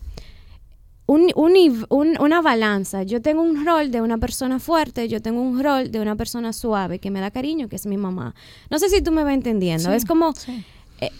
un, 1.06 1.30
un 1.36 1.52
niv- 1.52 1.86
un- 1.90 2.16
una 2.20 2.40
balanza. 2.40 3.02
Yo 3.02 3.20
tengo 3.20 3.42
un 3.42 3.64
rol 3.66 3.90
de 3.90 4.00
una 4.00 4.18
persona 4.18 4.58
fuerte, 4.58 5.08
yo 5.08 5.20
tengo 5.20 5.40
un 5.42 5.62
rol 5.62 5.90
de 5.90 6.00
una 6.00 6.16
persona 6.16 6.52
suave 6.52 6.98
que 6.98 7.10
me 7.10 7.20
da 7.20 7.30
cariño, 7.30 7.68
que 7.68 7.76
es 7.76 7.86
mi 7.86 7.96
mamá. 7.96 8.34
No 8.70 8.78
sé 8.78 8.88
si 8.88 9.02
tú 9.02 9.12
me 9.12 9.22
vas 9.24 9.34
entendiendo. 9.34 9.90
Sí, 9.90 9.96
es 9.96 10.04
como 10.06 10.32
sí. 10.34 10.64
eh, 11.00 11.10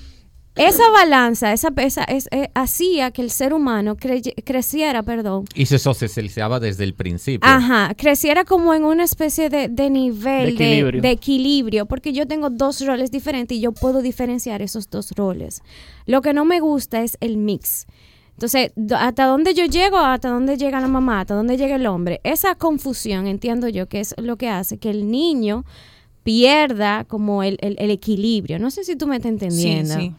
esa 0.57 0.89
balanza, 0.91 1.53
esa, 1.53 1.73
esa 1.79 2.05
es, 2.05 2.29
eh, 2.31 2.49
hacía 2.55 3.11
que 3.11 3.21
el 3.23 3.31
ser 3.31 3.53
humano 3.53 3.97
creciera, 3.97 5.03
perdón, 5.03 5.45
Y 5.55 5.67
se 5.67 5.79
socializaba 5.81 6.61
desde 6.61 6.85
el 6.85 6.95
principio. 6.95 7.41
Ajá, 7.51 7.93
creciera 7.97 8.45
como 8.45 8.73
en 8.73 8.85
una 8.85 9.03
especie 9.05 9.51
de, 9.51 9.69
de 9.69 9.91
nivel 9.91 10.57
De 10.57 10.65
de 10.65 10.65
equilibrio. 10.71 11.03
de 11.03 11.11
equilibrio, 11.11 11.87
porque 11.87 12.13
yo 12.13 12.27
tengo 12.27 12.51
dos 12.51 12.81
roles 12.87 13.11
diferentes 13.11 13.59
y 13.59 13.61
yo 13.61 13.73
puedo 13.73 14.01
diferenciar 14.01 14.63
esos 14.63 14.89
dos 14.89 15.11
roles. 15.17 15.61
Lo 16.07 16.23
que 16.23 16.33
no 16.33 16.45
me 16.45 16.61
gusta 16.61 17.03
es 17.03 17.17
el 17.21 17.37
mix. 17.37 17.87
Entonces, 18.35 18.73
hasta 18.99 19.27
dónde 19.27 19.55
yo 19.55 19.65
llego, 19.67 19.97
hasta 19.99 20.29
dónde 20.29 20.57
llega 20.57 20.81
la 20.81 20.89
mamá, 20.89 21.21
hasta 21.21 21.35
dónde 21.35 21.57
llega 21.57 21.77
el 21.77 21.87
hombre. 21.87 22.21
Esa 22.25 22.55
confusión, 22.57 23.27
entiendo 23.27 23.69
yo, 23.69 23.89
que 23.89 24.01
es 24.01 24.15
lo 24.19 24.37
que 24.37 24.49
hace 24.49 24.79
que 24.79 24.91
el 24.91 25.11
niño 25.11 25.65
pierda 26.25 27.05
como 27.05 27.43
el, 27.43 27.59
el- 27.61 27.77
el 27.79 27.91
equilibrio. 27.91 28.59
No 28.59 28.71
sé 28.71 28.85
si 28.85 28.97
tú 28.97 29.07
me 29.07 29.17
estás 29.17 29.31
entendiendo. 29.31 29.95
Sí, 29.95 30.01
sí. 30.01 30.13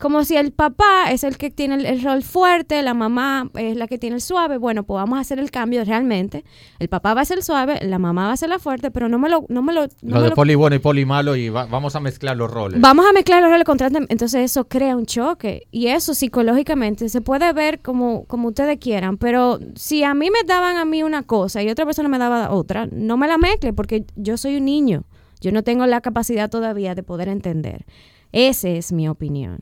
Como 0.00 0.24
si 0.24 0.36
el 0.36 0.50
papá 0.52 1.10
es 1.12 1.24
el 1.24 1.36
que 1.36 1.50
tiene 1.50 1.74
el, 1.74 1.84
el 1.86 2.02
rol 2.02 2.22
fuerte, 2.22 2.82
la 2.82 2.94
mamá 2.94 3.50
es 3.54 3.76
la 3.76 3.86
que 3.86 3.98
tiene 3.98 4.16
el 4.16 4.22
suave. 4.22 4.56
Bueno, 4.56 4.82
pues 4.84 4.96
vamos 4.96 5.18
a 5.18 5.20
hacer 5.20 5.38
el 5.38 5.50
cambio 5.50 5.84
realmente. 5.84 6.44
El 6.78 6.88
papá 6.88 7.12
va 7.12 7.20
a 7.20 7.24
ser 7.26 7.36
el 7.38 7.44
suave, 7.44 7.78
la 7.82 7.98
mamá 7.98 8.26
va 8.28 8.32
a 8.32 8.36
ser 8.38 8.48
la 8.48 8.58
fuerte, 8.58 8.90
pero 8.90 9.08
no 9.10 9.18
me 9.18 9.28
lo... 9.28 9.44
No 9.48 9.60
me 9.62 9.72
lo, 9.74 9.82
no 9.82 9.88
lo 10.02 10.16
me 10.16 10.22
de 10.22 10.28
lo- 10.30 10.34
poli 10.34 10.54
bueno 10.54 10.74
y 10.76 10.78
poli 10.78 11.04
malo 11.04 11.36
y 11.36 11.50
va- 11.50 11.66
vamos 11.66 11.96
a 11.96 12.00
mezclar 12.00 12.36
los 12.36 12.50
roles. 12.50 12.80
Vamos 12.80 13.04
a 13.06 13.12
mezclar 13.12 13.42
los 13.42 13.50
roles 13.50 13.64
constantemente. 13.64 14.12
Entonces 14.12 14.40
eso 14.50 14.66
crea 14.68 14.96
un 14.96 15.04
choque. 15.06 15.66
Y 15.70 15.88
eso 15.88 16.14
psicológicamente 16.14 17.08
se 17.10 17.20
puede 17.20 17.52
ver 17.52 17.80
como, 17.80 18.24
como 18.24 18.48
ustedes 18.48 18.78
quieran. 18.78 19.18
Pero 19.18 19.58
si 19.74 20.02
a 20.02 20.14
mí 20.14 20.30
me 20.30 20.46
daban 20.46 20.78
a 20.78 20.84
mí 20.86 21.02
una 21.02 21.24
cosa 21.24 21.62
y 21.62 21.68
otra 21.68 21.84
persona 21.84 22.08
me 22.08 22.18
daba 22.18 22.50
otra, 22.52 22.88
no 22.90 23.16
me 23.18 23.28
la 23.28 23.36
mezcle 23.36 23.72
porque 23.74 24.06
yo 24.16 24.36
soy 24.38 24.56
un 24.56 24.64
niño. 24.64 25.04
Yo 25.42 25.52
no 25.52 25.62
tengo 25.62 25.84
la 25.86 26.00
capacidad 26.00 26.48
todavía 26.48 26.94
de 26.94 27.02
poder 27.02 27.28
entender. 27.28 27.84
Esa 28.32 28.68
es 28.70 28.92
mi 28.92 29.08
opinión. 29.08 29.60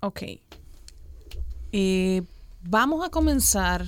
Ok. 0.00 0.22
Eh, 1.72 2.22
vamos 2.62 3.04
a 3.04 3.10
comenzar. 3.10 3.84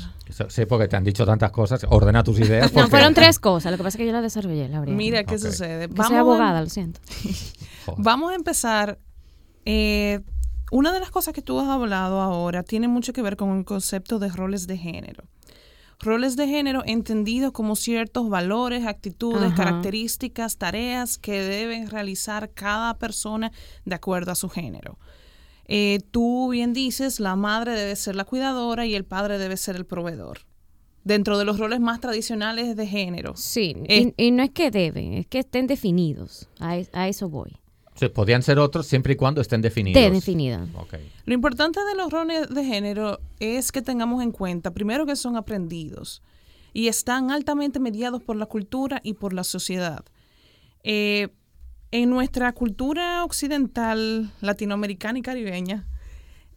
Sé 0.49 0.66
porque 0.66 0.88
te 0.88 0.97
han 0.97 1.05
dicho 1.05 1.25
tantas 1.25 1.51
cosas. 1.51 1.85
Ordena 1.88 2.23
tus 2.23 2.38
ideas. 2.40 2.66
No, 2.73 2.75
porque- 2.75 2.90
fueron 2.90 3.14
tres 3.14 3.38
cosas. 3.38 3.73
Lo 3.73 3.79
que 3.79 3.85
pasa 3.85 3.97
es 3.97 4.01
que 4.01 4.07
yo 4.07 4.12
la 4.12 4.21
desarrollé, 4.23 4.68
la 4.68 4.81
Mira 4.83 5.25
qué 5.25 5.38
sucede. 5.38 5.88
Que 5.88 6.03
soy 6.03 6.16
a- 6.16 6.21
abogada, 6.21 6.61
lo 6.61 6.68
siento. 6.68 7.01
Vamos 7.97 8.33
a 8.33 8.35
empezar. 8.35 8.99
eh, 9.64 10.21
una 10.71 10.92
de 10.92 11.01
las 11.01 11.11
cosas 11.11 11.33
que 11.33 11.40
tú 11.40 11.59
has 11.61 11.68
hablado 11.68 12.21
ahora 12.21 12.62
tiene 12.62 12.88
mucho 12.88 13.14
que 13.14 13.23
ver 13.23 13.37
con 13.37 13.57
el 13.57 13.64
concepto 13.64 14.18
de 14.18 14.29
roles 14.29 14.66
de 14.66 14.77
género. 14.77 15.25
Roles 15.99 16.37
de 16.37 16.47
género 16.47 16.83
entendidos 16.85 17.53
como 17.53 17.75
ciertos 17.75 18.29
valores, 18.29 18.87
actitudes, 18.87 19.42
Ajá. 19.53 19.55
características, 19.64 20.59
tareas 20.59 21.16
que 21.16 21.40
deben 21.40 21.88
realizar 21.88 22.51
cada 22.51 22.99
persona 22.99 23.51
de 23.87 23.94
acuerdo 23.94 24.31
a 24.31 24.35
su 24.35 24.51
género. 24.51 24.99
Eh, 25.68 26.00
tú 26.11 26.48
bien 26.50 26.72
dices, 26.72 27.20
la 27.20 27.37
madre 27.37 27.72
debe 27.72 27.94
ser 27.96 28.16
la 28.16 28.24
cuidadora 28.24 28.87
y 28.87 28.94
el 28.94 29.04
padre 29.04 29.38
debe 29.38 29.57
ser 29.57 29.76
el 29.76 29.85
proveedor. 29.85 30.40
Dentro 31.04 31.38
de 31.38 31.44
los 31.44 31.59
roles 31.59 31.81
más 31.81 32.00
tradicionales 32.00 32.74
de 32.76 32.87
género. 32.87 33.35
Sí, 33.37 33.74
y, 33.88 34.12
y 34.16 34.31
no 34.31 34.42
es 34.42 34.50
que 34.50 34.70
deben, 34.70 35.14
es 35.14 35.26
que 35.26 35.38
estén 35.40 35.66
definidos. 35.66 36.48
A, 36.59 36.76
es- 36.76 36.90
a 36.92 37.09
eso 37.09 37.28
voy. 37.28 37.57
Sí, 37.94 38.09
podían 38.09 38.42
ser 38.42 38.59
otros 38.61 38.87
siempre 38.87 39.14
y 39.14 39.16
cuando 39.16 39.40
estén 39.40 39.61
definidos. 39.61 40.00
Estén 40.00 40.14
definidos. 40.14 40.68
Lo 41.24 41.35
importante 41.35 41.81
de 41.85 41.94
los 41.96 42.11
roles 42.12 42.48
de 42.48 42.64
género 42.64 43.18
es 43.40 43.72
que 43.72 43.83
tengamos 43.83 44.22
en 44.22 44.31
cuenta, 44.33 44.70
primero, 44.72 45.04
que 45.04 45.16
son 45.16 45.37
aprendidos 45.37 46.22
y 46.72 46.87
están 46.88 47.31
altamente 47.33 47.81
mediados 47.81 48.22
por 48.22 48.37
la 48.37 48.46
cultura 48.46 49.00
y 49.02 49.14
por 49.14 49.33
la 49.33 49.42
sociedad. 49.44 50.04
Eh, 50.85 51.28
en 51.90 52.11
nuestra 52.11 52.53
cultura 52.53 53.24
occidental, 53.24 54.31
latinoamericana 54.40 55.18
y 55.18 55.22
caribeña, 55.22 55.87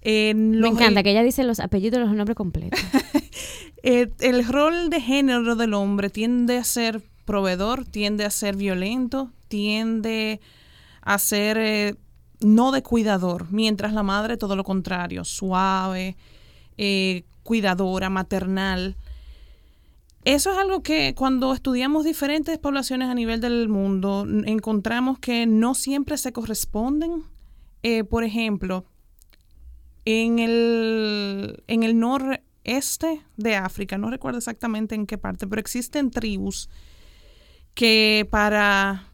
Me 0.04 0.68
encanta 0.68 1.04
que 1.04 1.12
ella 1.12 1.24
dice 1.24 1.44
los 1.44 1.60
apellidos, 1.60 2.00
los 2.00 2.14
nombres 2.14 2.36
completos. 2.36 2.80
eh, 3.84 4.10
el 4.20 4.46
rol 4.46 4.90
de 4.90 5.02
género 5.02 5.56
del 5.56 5.74
hombre 5.74 6.10
tiende 6.10 6.58
a 6.58 6.64
ser 6.64 7.02
proveedor, 7.26 7.86
tiende 7.86 8.26
a 8.26 8.30
ser 8.30 8.56
violento, 8.56 9.32
tiende 9.48 10.42
a 11.02 11.18
ser 11.18 11.58
eh, 11.58 11.96
no 12.40 12.72
de 12.72 12.84
cuidador, 12.84 13.48
mientras 13.52 13.94
la 13.94 14.04
madre 14.04 14.38
todo 14.38 14.56
lo 14.56 14.64
contrario, 14.64 15.24
suave, 15.24 16.18
eh, 16.78 17.24
cuidadora, 17.44 18.10
maternal. 18.10 18.96
Eso 20.24 20.52
es 20.52 20.58
algo 20.58 20.84
que 20.84 21.16
cuando 21.16 21.54
estudiamos 21.54 22.06
diferentes 22.06 22.58
poblaciones 22.60 23.10
a 23.10 23.16
nivel 23.16 23.42
del 23.42 23.70
mundo 23.70 24.26
encontramos 24.46 25.20
que 25.20 25.48
no 25.48 25.74
siempre 25.74 26.18
se 26.18 26.32
corresponden. 26.32 27.24
Eh, 27.84 28.04
por 28.04 28.24
ejemplo, 28.24 28.86
en 30.06 30.40
el, 30.40 31.64
en 31.68 31.84
el 31.84 32.00
noreste 32.00 33.22
de 33.38 33.56
África, 33.56 33.98
no 33.98 34.12
recuerdo 34.12 34.38
exactamente 34.38 34.94
en 34.94 35.08
qué 35.08 35.18
parte, 35.18 35.48
pero 35.48 35.60
existen 35.60 36.12
tribus 36.12 36.70
que 37.74 38.28
para 38.30 39.08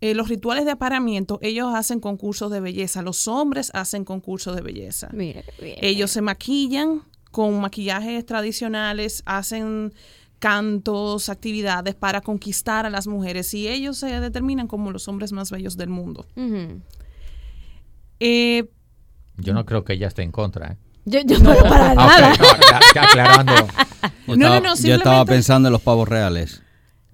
eh, 0.00 0.14
los 0.14 0.28
rituales 0.28 0.64
de 0.64 0.72
apareamiento 0.72 1.38
ellos 1.42 1.72
hacen 1.74 2.00
concursos 2.00 2.50
de 2.50 2.60
belleza, 2.60 3.02
los 3.02 3.28
hombres 3.28 3.70
hacen 3.74 4.04
concursos 4.04 4.56
de 4.56 4.62
belleza. 4.62 5.08
Mira. 5.12 5.42
Ellos 5.58 6.10
se 6.10 6.20
maquillan 6.20 7.02
con 7.36 7.60
maquillajes 7.60 8.24
tradicionales, 8.24 9.22
hacen 9.26 9.92
cantos, 10.38 11.28
actividades 11.28 11.94
para 11.94 12.22
conquistar 12.22 12.86
a 12.86 12.90
las 12.90 13.06
mujeres 13.06 13.52
y 13.52 13.68
ellos 13.68 13.98
se 13.98 14.20
determinan 14.22 14.66
como 14.68 14.90
los 14.90 15.06
hombres 15.06 15.32
más 15.32 15.50
bellos 15.50 15.76
del 15.76 15.90
mundo. 15.90 16.24
Eh, 18.20 18.64
Yo 19.36 19.52
no 19.52 19.66
creo 19.66 19.84
que 19.84 19.92
ella 19.92 20.08
esté 20.08 20.22
en 20.22 20.32
contra. 20.32 20.72
¿eh? 20.72 20.76
Yo, 21.04 21.20
yo 21.26 21.36
pero 21.44 21.62
para 21.64 21.90
Ah, 21.90 21.94
nada. 21.94 22.30
no, 22.30 22.44
ya- 22.70 22.80
ya 22.94 23.02
aclarando. 23.04 23.52
Yo, 23.54 23.66
No, 24.28 24.36
no, 24.36 24.44
estaba, 24.46 24.60
no, 24.60 24.64
yo 24.70 24.76
simplemente- 24.76 24.94
estaba 24.96 25.24
pensando 25.26 25.68
en 25.68 25.72
los 25.72 25.82
pavos 25.82 26.08
reales. 26.08 26.62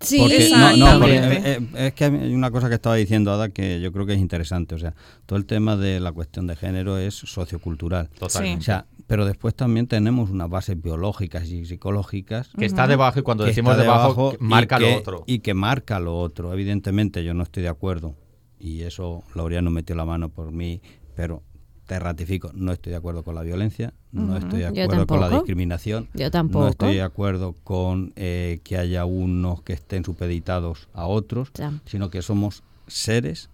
Sí, 0.00 0.18
Porque- 0.18 0.48
no, 0.50 0.76
no, 0.98 1.06
eh, 1.08 1.40
eh, 1.44 1.68
es 1.86 1.94
que 1.94 2.04
hay 2.04 2.32
una 2.34 2.50
cosa 2.52 2.68
que 2.68 2.74
estaba 2.76 2.94
diciendo 2.94 3.32
Ada 3.32 3.48
que 3.48 3.80
yo 3.80 3.90
creo 3.92 4.06
que 4.06 4.14
es 4.14 4.20
interesante. 4.20 4.76
O 4.76 4.78
sea, 4.78 4.94
todo 5.26 5.36
el 5.36 5.46
tema 5.46 5.76
de 5.76 5.98
la 5.98 6.12
cuestión 6.12 6.46
de 6.46 6.54
género 6.54 6.96
es 6.98 7.14
sociocultural. 7.14 8.08
Totalmente. 8.18 8.60
O 8.60 8.64
sea, 8.64 8.86
pero 9.12 9.26
después 9.26 9.54
también 9.54 9.86
tenemos 9.86 10.30
unas 10.30 10.48
bases 10.48 10.80
biológicas 10.80 11.46
y 11.50 11.66
psicológicas 11.66 12.48
Que 12.56 12.64
está 12.64 12.86
debajo 12.86 13.18
y 13.20 13.22
cuando 13.22 13.44
que 13.44 13.50
decimos 13.50 13.76
debajo, 13.76 14.34
marca 14.40 14.78
que- 14.78 14.90
lo 14.90 14.96
otro. 14.96 15.24
Y 15.26 15.40
que 15.40 15.52
marca 15.52 16.00
lo 16.00 16.18
otro. 16.18 16.50
Evidentemente 16.50 17.22
yo 17.22 17.34
no 17.34 17.42
estoy 17.42 17.62
de 17.62 17.68
acuerdo. 17.68 18.14
Y 18.58 18.80
eso 18.84 19.22
Laureano 19.34 19.70
metió 19.70 19.94
la 19.96 20.06
mano 20.06 20.30
por 20.30 20.50
mí, 20.50 20.80
pero 21.14 21.42
te 21.84 21.98
ratifico, 21.98 22.52
no 22.54 22.72
estoy 22.72 22.92
de 22.92 22.96
acuerdo 22.96 23.22
con 23.22 23.34
la 23.34 23.42
violencia, 23.42 23.92
no 24.12 24.34
estoy 24.34 24.60
de 24.60 24.68
acuerdo 24.68 25.06
con 25.06 25.20
la 25.20 25.28
discriminación, 25.28 26.08
Yo 26.14 26.30
tampoco. 26.30 26.64
no 26.64 26.70
estoy 26.70 26.94
de 26.94 27.02
acuerdo 27.02 27.54
con 27.64 28.14
eh, 28.16 28.60
que 28.64 28.78
haya 28.78 29.04
unos 29.04 29.60
que 29.60 29.74
estén 29.74 30.06
supeditados 30.06 30.88
a 30.94 31.04
otros, 31.06 31.52
sino 31.84 32.08
que 32.08 32.22
somos 32.22 32.62
seres 32.86 33.50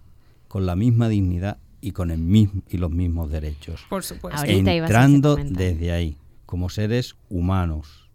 con 0.47 0.65
la 0.65 0.77
misma 0.77 1.09
dignidad 1.09 1.57
y 1.81 1.91
con 1.91 2.11
el 2.11 2.19
mismo 2.19 2.61
y 2.69 2.77
los 2.77 2.91
mismos 2.91 3.31
derechos. 3.31 3.81
por 3.89 4.03
supuesto. 4.03 4.39
Ahorita 4.39 4.73
entrando 4.73 5.35
desde 5.35 5.91
ahí, 5.91 6.17
como 6.45 6.69
seres 6.69 7.15
humanos. 7.29 8.09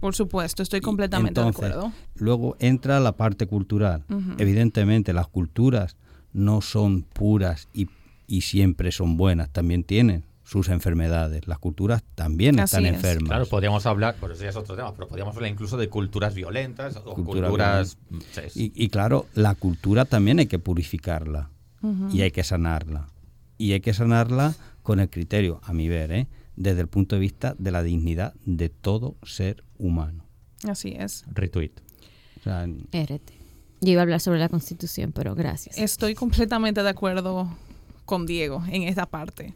Por 0.00 0.14
supuesto, 0.14 0.62
estoy 0.62 0.80
completamente 0.80 1.40
entonces, 1.40 1.62
de 1.62 1.68
acuerdo. 1.68 1.92
Luego 2.16 2.56
entra 2.58 3.00
la 3.00 3.12
parte 3.12 3.46
cultural. 3.46 4.04
Evidentemente, 4.38 5.12
las 5.12 5.28
culturas 5.28 5.96
no 6.32 6.60
son 6.60 7.02
puras 7.02 7.68
y, 7.72 7.88
y 8.26 8.42
siempre 8.42 8.92
son 8.92 9.16
buenas, 9.16 9.50
también 9.50 9.82
tienen 9.82 10.24
sus 10.42 10.68
enfermedades. 10.68 11.48
Las 11.48 11.58
culturas 11.58 12.02
también 12.14 12.60
Así 12.60 12.76
están 12.76 12.86
es. 12.86 12.96
enfermas. 12.96 13.28
Claro, 13.30 13.46
podríamos 13.46 13.86
hablar, 13.86 14.16
por 14.16 14.30
eso 14.30 14.42
ya 14.42 14.50
es 14.50 14.56
otro 14.56 14.76
tema, 14.76 14.92
pero 14.94 15.08
podríamos 15.08 15.34
hablar 15.34 15.50
incluso 15.50 15.78
de 15.78 15.88
culturas 15.88 16.34
violentas 16.34 16.96
o 16.96 17.14
Cultura 17.14 17.48
culturas... 17.48 17.96
Y, 18.54 18.72
y 18.74 18.88
claro, 18.90 19.26
la 19.32 19.54
cultura 19.54 20.04
también 20.04 20.38
hay 20.38 20.46
que 20.46 20.58
purificarla 20.58 21.48
y 22.12 22.22
hay 22.22 22.30
que 22.30 22.44
sanarla. 22.44 23.08
Y 23.58 23.72
hay 23.72 23.80
que 23.80 23.94
sanarla 23.94 24.54
con 24.82 25.00
el 25.00 25.08
criterio, 25.08 25.60
a 25.64 25.72
mi 25.72 25.88
ver, 25.88 26.12
¿eh? 26.12 26.28
desde 26.56 26.80
el 26.80 26.88
punto 26.88 27.16
de 27.16 27.20
vista 27.20 27.54
de 27.58 27.70
la 27.70 27.82
dignidad 27.82 28.34
de 28.44 28.68
todo 28.68 29.16
ser 29.22 29.64
humano. 29.78 30.24
Así 30.68 30.94
es. 30.96 31.24
Retweet. 31.32 31.72
O 32.40 32.42
sea. 32.42 32.66
Yo 32.66 33.90
iba 33.92 34.00
a 34.00 34.04
hablar 34.04 34.20
sobre 34.20 34.38
la 34.38 34.48
constitución, 34.48 35.12
pero 35.12 35.34
gracias. 35.34 35.78
Estoy 35.78 36.14
completamente 36.14 36.82
de 36.82 36.88
acuerdo 36.88 37.48
con 38.04 38.26
Diego 38.26 38.62
en 38.70 38.84
esta 38.84 39.06
parte. 39.06 39.54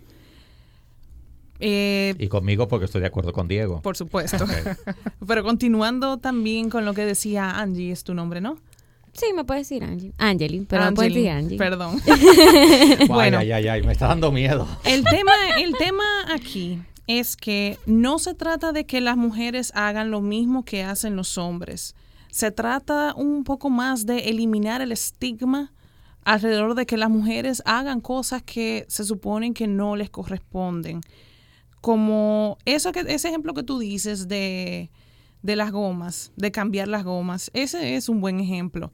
Eh, 1.61 2.15
Y 2.19 2.29
conmigo 2.29 2.69
porque 2.69 2.85
estoy 2.85 3.01
de 3.01 3.09
acuerdo 3.09 3.33
con 3.33 3.49
Diego. 3.49 3.83
por 3.83 3.97
supuesto. 3.97 4.45
Pero 5.27 5.43
continuando 5.43 6.19
también 6.19 6.71
con 6.71 6.85
lo 6.85 6.95
que 6.95 7.05
decía 7.05 7.59
Angie, 7.59 7.91
es 7.91 8.05
tu 8.05 8.15
nombre, 8.15 8.41
¿no? 8.41 8.59
Sí, 9.13 9.27
me 9.35 9.45
puedes 9.45 9.69
decir 9.69 9.85
Angie. 9.85 10.13
Angeli, 10.19 10.67
pero 10.69 10.85
me 10.85 10.93
puedes 10.93 11.15
decir 11.15 11.31
Angeline, 11.31 11.45
Angie. 11.45 11.59
Perdón. 11.59 12.01
Ay, 13.01 13.07
bueno. 13.09 13.39
ay, 13.39 13.53
ay, 13.53 13.69
ay, 13.69 13.83
me 13.83 13.93
está 13.93 14.09
dando 14.09 14.33
miedo. 14.33 14.67
El 14.85 15.05
tema, 15.05 15.33
el 15.59 15.75
tema 15.77 16.05
aquí 16.33 16.81
es 17.07 17.37
que 17.37 17.79
no 17.87 18.19
se 18.19 18.35
trata 18.35 18.73
de 18.73 18.87
que 18.87 19.01
las 19.01 19.17
mujeres 19.17 19.73
hagan 19.75 20.11
lo 20.11 20.21
mismo 20.21 20.65
que 20.65 20.85
hacen 20.85 21.17
los 21.17 21.39
hombres. 21.39 21.95
Se 22.31 22.51
trata 22.51 23.15
un 23.15 23.45
poco 23.45 23.71
más 23.71 24.05
de 24.07 24.29
eliminar 24.29 24.83
el 24.83 24.93
estigma 24.93 25.73
alrededor 26.25 26.75
de 26.75 26.85
que 26.85 26.99
las 26.99 27.09
mujeres 27.09 27.63
hagan 27.65 28.03
cosas 28.03 28.43
que 28.43 28.85
se 28.89 29.05
suponen 29.05 29.55
que 29.55 29.67
no 29.67 29.97
les 29.97 30.11
corresponden. 30.11 31.01
Como 31.81 32.59
eso 32.67 32.93
que, 32.93 33.01
ese 33.01 33.29
ejemplo 33.29 33.55
que 33.55 33.63
tú 33.63 33.79
dices 33.79 34.29
de, 34.29 34.91
de 35.43 35.57
las 35.57 35.71
gomas, 35.71 36.33
de 36.37 36.51
cambiar 36.51 36.89
las 36.89 37.05
gomas, 37.05 37.51
ese 37.55 37.97
es 37.97 38.09
un 38.09 38.21
buen 38.21 38.41
ejemplo. 38.41 38.93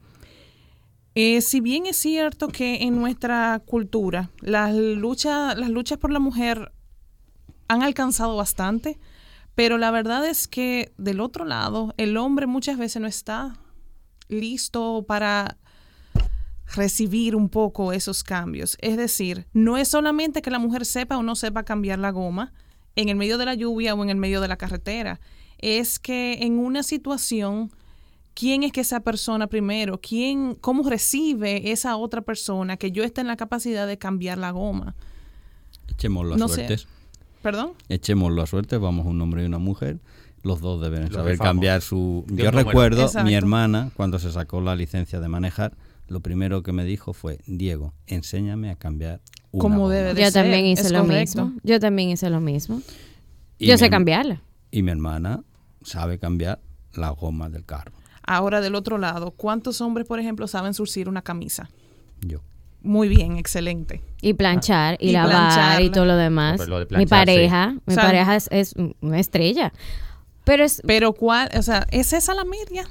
Eh, 1.14 1.40
si 1.40 1.61
bien 1.61 1.86
es 1.86 1.97
cierto 1.97 2.49
que 2.49 2.82
en 2.82 2.97
nuestra 2.97 3.62
cultura 3.64 4.30
las 4.40 4.74
luchas, 4.74 5.57
las 5.57 5.70
luchas 5.70 5.99
por 5.99 6.11
la 6.11 6.18
mujer 6.18 6.72
han 7.68 7.82
alcanzado 7.82 8.36
bastante, 8.36 8.99
pero 9.55 9.78
la 9.78 9.92
verdad 9.92 10.26
es 10.26 10.49
que 10.49 10.92
del 10.99 11.20
otro 11.20 11.45
lado 11.45 11.95
el 11.97 12.16
hombre 12.16 12.47
muchas 12.47 12.78
veces 12.78 13.01
no 13.01 13.07
está 13.07 13.57
listo 14.28 15.05
para 15.07 15.57
recibir 16.74 17.36
un 17.36 17.49
poco 17.49 17.92
esos 17.92 18.24
cambios. 18.24 18.76
Es 18.80 18.97
decir, 18.97 19.47
no 19.53 19.76
es 19.76 19.88
solamente 19.88 20.42
que 20.42 20.51
la 20.51 20.59
mujer 20.59 20.84
sepa 20.84 21.16
o 21.16 21.22
no 21.22 21.36
sepa 21.36 21.62
cambiar 21.62 21.99
la 21.99 22.11
goma 22.11 22.53
en 22.97 23.09
el 23.09 23.16
medio 23.16 23.38
de 23.38 23.45
la 23.45 23.55
lluvia 23.55 23.95
o 23.95 24.03
en 24.03 24.11
el 24.11 24.16
medio 24.16 24.40
de 24.40 24.49
la 24.49 24.57
carretera, 24.57 25.20
es 25.64 25.98
que 25.98 26.34
en 26.44 26.58
una 26.58 26.82
situación 26.82 27.70
quién 28.34 28.62
es 28.64 28.72
que 28.72 28.80
esa 28.80 29.00
persona 29.00 29.46
primero, 29.46 30.00
quién, 30.00 30.56
cómo 30.60 30.88
recibe 30.88 31.70
esa 31.72 31.96
otra 31.96 32.20
persona 32.22 32.76
que 32.76 32.90
yo 32.92 33.04
esté 33.04 33.20
en 33.20 33.28
la 33.28 33.36
capacidad 33.36 33.86
de 33.86 33.96
cambiar 33.98 34.38
la 34.38 34.50
goma. 34.50 34.94
Echémoslo 35.88 36.34
a 36.34 36.38
No 36.38 36.48
sé. 36.48 36.54
suertes. 36.54 36.86
¿Perdón? 37.42 37.72
Echémoslo 37.88 38.42
a 38.42 38.46
suerte, 38.46 38.76
vamos 38.78 39.06
un 39.06 39.20
hombre 39.20 39.42
y 39.42 39.46
una 39.46 39.58
mujer. 39.58 39.98
Los 40.42 40.60
dos 40.60 40.80
deben 40.82 41.04
Lo 41.08 41.14
saber 41.14 41.38
cambiar 41.38 41.80
su... 41.80 42.24
Yo 42.28 42.50
recuerdo, 42.50 43.02
Exacto. 43.02 43.26
mi 43.28 43.34
hermana, 43.34 43.90
cuando 43.96 44.18
se 44.18 44.30
sacó 44.32 44.60
la 44.60 44.74
licencia 44.76 45.20
de 45.20 45.28
manejar, 45.28 45.74
lo 46.08 46.20
primero 46.20 46.62
que 46.62 46.72
me 46.72 46.84
dijo 46.84 47.12
fue, 47.12 47.38
Diego, 47.46 47.94
enséñame 48.06 48.70
a 48.70 48.76
cambiar 48.76 49.20
una 49.52 49.62
Como 49.62 49.78
goma". 49.84 49.94
debe 49.94 50.14
de 50.14 50.22
Yo 50.22 50.30
ser, 50.30 50.42
también 50.42 50.66
hice 50.66 50.82
es 50.82 50.92
lo 50.92 51.02
correcto. 51.02 51.46
mismo. 51.46 51.60
Yo 51.62 51.80
también 51.80 52.10
hice 52.10 52.28
lo 52.30 52.40
mismo. 52.40 52.82
Y 53.58 53.66
Yo 53.68 53.74
mi 53.74 53.78
sé 53.78 53.90
cambiarla. 53.90 54.42
Y 54.70 54.82
mi 54.82 54.90
hermana 54.90 55.44
sabe 55.85 56.18
cambiar 56.18 56.59
la 56.95 57.11
goma 57.11 57.49
del 57.49 57.64
carro. 57.64 57.93
Ahora, 58.26 58.61
del 58.61 58.74
otro 58.74 58.99
lado, 58.99 59.30
¿cuántos 59.30 59.80
hombres, 59.80 60.07
por 60.07 60.18
ejemplo, 60.18 60.47
saben 60.49 60.74
surcir 60.74 61.09
una 61.09 61.22
camisa? 61.22 61.70
Yo. 62.20 62.41
Muy 62.82 63.09
bien, 63.09 63.37
excelente. 63.37 64.03
Y 64.20 64.35
planchar, 64.35 64.97
y, 65.01 65.11
Y 65.11 65.12
lavar, 65.12 65.30
plancharla. 65.30 65.80
y 65.82 65.91
todo 65.91 66.05
lo 66.07 66.16
demás. 66.16 66.66
Lo 66.68 66.78
de 66.80 66.85
mi 66.85 67.07
planchar, 67.07 67.09
pareja, 67.18 67.70
mi 67.87 67.93
O 67.93 67.95
sea, 67.95 68.03
pareja 68.03 68.37
es, 68.37 68.49
es 68.51 68.74
una 69.01 69.20
estrella. 69.20 69.72
Pero 70.45 70.64
es... 70.64 70.82
Pero 70.87 71.12
¿cuál? 71.14 71.49
O 71.59 71.62
sea, 71.62 71.87
¿es 71.91 72.12
esa 72.12 72.35
la 72.35 72.45
media? 72.45 72.85